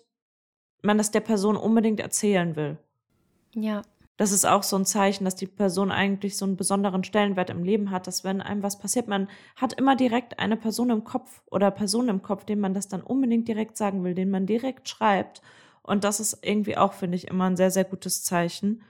man 0.84 0.98
das 0.98 1.12
der 1.12 1.22
Person 1.22 1.58
unbedingt 1.58 2.00
erzählen 2.00 2.56
will. 2.56 2.78
Ja 3.54 3.82
das 4.18 4.32
ist 4.32 4.46
auch 4.46 4.64
so 4.64 4.76
ein 4.76 4.86
Zeichen, 4.86 5.26
dass 5.26 5.36
die 5.36 5.46
Person 5.46 5.92
eigentlich 5.92 6.38
so 6.38 6.46
einen 6.46 6.58
besonderen 6.58 7.04
Stellenwert 7.04 7.52
im 7.52 7.64
Leben 7.64 7.92
hat, 7.92 8.08
dass 8.08 8.24
wenn 8.24 8.42
einem 8.42 8.64
was 8.64 8.80
passiert, 8.80 9.08
man 9.08 9.30
hat 9.56 9.74
immer 9.74 9.96
direkt 9.96 10.40
eine 10.40 10.58
Person 10.58 10.90
im 10.90 11.04
Kopf 11.04 11.44
oder 11.52 11.70
Personen 11.70 12.10
im 12.10 12.22
Kopf, 12.24 12.44
denen 12.44 12.62
man 12.62 12.74
das 12.74 12.88
dann 12.88 13.02
unbedingt 13.02 13.48
direkt 13.48 13.78
sagen 13.78 14.04
will, 14.04 14.16
den 14.16 14.32
man 14.32 14.48
direkt 14.48 14.90
schreibt. 14.90 15.44
Und 15.84 16.04
das 16.04 16.20
ist 16.20 16.40
irgendwie 16.42 16.78
auch, 16.78 16.94
finde 16.94 17.16
ich, 17.16 17.28
immer 17.28 17.46
ein 17.46 17.56
sehr, 17.56 17.70
sehr 17.72 17.86
gutes 17.86 18.24
Zeichen, 18.24 18.82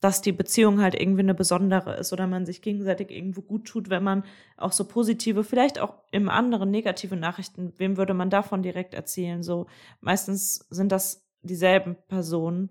dass 0.00 0.20
die 0.20 0.32
Beziehung 0.32 0.82
halt 0.82 0.94
irgendwie 0.94 1.20
eine 1.20 1.34
besondere 1.34 1.96
ist 1.96 2.12
oder 2.12 2.26
man 2.26 2.44
sich 2.44 2.60
gegenseitig 2.60 3.10
irgendwo 3.10 3.40
gut 3.40 3.66
tut, 3.66 3.88
wenn 3.88 4.02
man 4.02 4.24
auch 4.58 4.72
so 4.72 4.84
positive, 4.84 5.42
vielleicht 5.42 5.78
auch 5.78 5.94
im 6.10 6.28
anderen 6.28 6.70
negative 6.70 7.16
Nachrichten, 7.16 7.72
wem 7.78 7.96
würde 7.96 8.12
man 8.12 8.28
davon 8.28 8.62
direkt 8.62 8.94
erzählen? 8.94 9.42
So 9.42 9.66
meistens 10.00 10.66
sind 10.70 10.92
das 10.92 11.24
dieselben 11.42 11.96
Personen 12.08 12.70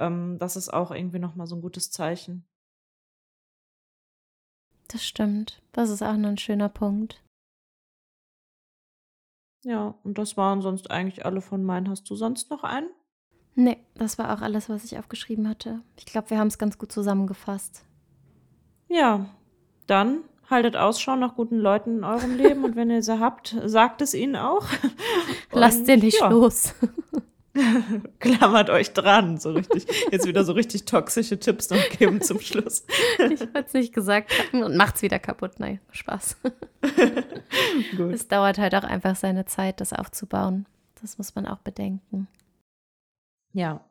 ähm, 0.00 0.38
das 0.38 0.56
ist 0.56 0.72
auch 0.72 0.90
irgendwie 0.90 1.18
nochmal 1.18 1.46
so 1.46 1.54
ein 1.54 1.62
gutes 1.62 1.90
Zeichen. 1.90 2.44
Das 4.88 5.04
stimmt. 5.04 5.62
Das 5.72 5.90
ist 5.90 6.02
auch 6.02 6.16
noch 6.16 6.30
ein 6.30 6.38
schöner 6.38 6.68
Punkt. 6.68 7.22
Ja, 9.62 9.94
und 10.02 10.18
das 10.18 10.36
waren 10.36 10.62
sonst 10.62 10.90
eigentlich 10.90 11.24
alle 11.24 11.40
von 11.40 11.62
meinen. 11.62 11.88
Hast 11.88 12.08
du 12.10 12.16
sonst 12.16 12.50
noch 12.50 12.64
einen? 12.64 12.88
Nee, 13.54 13.78
das 13.94 14.18
war 14.18 14.34
auch 14.34 14.40
alles, 14.40 14.68
was 14.68 14.84
ich 14.84 14.98
aufgeschrieben 14.98 15.48
hatte. 15.48 15.82
Ich 15.96 16.06
glaube, 16.06 16.30
wir 16.30 16.38
haben 16.38 16.48
es 16.48 16.58
ganz 16.58 16.78
gut 16.78 16.90
zusammengefasst. 16.90 17.84
Ja, 18.88 19.26
dann 19.86 20.22
haltet 20.48 20.76
Ausschau 20.76 21.14
nach 21.14 21.36
guten 21.36 21.58
Leuten 21.58 21.98
in 21.98 22.04
eurem 22.04 22.36
Leben 22.36 22.64
und 22.64 22.74
wenn 22.74 22.90
ihr 22.90 23.02
sie 23.02 23.20
habt, 23.20 23.56
sagt 23.64 24.02
es 24.02 24.14
ihnen 24.14 24.36
auch. 24.36 24.66
Lasst 25.52 25.86
sie 25.86 25.96
nicht 25.96 26.20
ja. 26.20 26.28
los. 26.28 26.74
Klammert 28.18 28.70
euch 28.70 28.92
dran, 28.92 29.38
so 29.38 29.52
richtig. 29.52 29.86
Jetzt 30.10 30.26
wieder 30.26 30.44
so 30.44 30.52
richtig 30.52 30.84
toxische 30.84 31.38
Tipps 31.38 31.70
noch 31.70 31.88
geben 31.90 32.20
zum 32.20 32.40
Schluss. 32.40 32.84
ich 33.18 33.40
wollte 33.40 33.64
es 33.66 33.72
nicht 33.72 33.92
gesagt 33.92 34.32
haben 34.38 34.62
und 34.62 34.76
macht's 34.76 35.02
wieder 35.02 35.18
kaputt. 35.18 35.58
Nein, 35.58 35.80
Spaß. 35.90 36.36
es 38.12 38.28
dauert 38.28 38.58
halt 38.58 38.74
auch 38.74 38.84
einfach 38.84 39.16
seine 39.16 39.46
Zeit, 39.46 39.80
das 39.80 39.92
aufzubauen. 39.92 40.66
Das 41.00 41.18
muss 41.18 41.34
man 41.34 41.46
auch 41.46 41.58
bedenken. 41.58 42.28
Ja. 43.52 43.84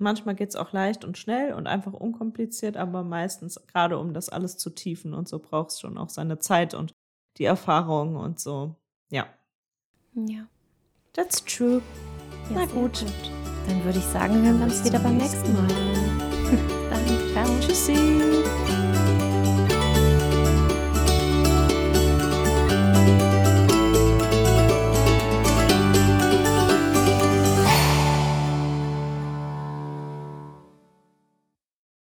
Manchmal 0.00 0.36
geht 0.36 0.50
es 0.50 0.56
auch 0.56 0.72
leicht 0.72 1.04
und 1.04 1.18
schnell 1.18 1.52
und 1.54 1.66
einfach 1.66 1.92
unkompliziert, 1.92 2.76
aber 2.76 3.02
meistens, 3.02 3.60
gerade 3.66 3.98
um 3.98 4.14
das 4.14 4.28
alles 4.28 4.56
zu 4.56 4.70
tiefen 4.70 5.12
und 5.12 5.28
so, 5.28 5.40
braucht 5.40 5.70
es 5.70 5.80
schon 5.80 5.98
auch 5.98 6.08
seine 6.08 6.38
Zeit 6.38 6.74
und 6.74 6.92
die 7.36 7.44
Erfahrung 7.44 8.14
und 8.14 8.38
so. 8.38 8.76
Ja. 9.10 9.26
Ja. 10.14 10.46
That's 11.18 11.44
true. 11.44 11.82
Ja, 12.48 12.60
Na 12.60 12.66
gut. 12.66 13.00
gut. 13.00 13.06
Dann 13.66 13.84
würde 13.84 13.98
ich 13.98 14.04
sagen, 14.04 14.34
hören 14.40 14.60
wir 14.60 14.66
uns 14.66 14.84
wieder 14.84 15.00
beim 15.00 15.16
nächsten 15.16 15.52
Mal. 15.52 15.66
Dann, 16.90 17.32
ciao. 17.32 17.58
Tschüssi. 17.60 17.94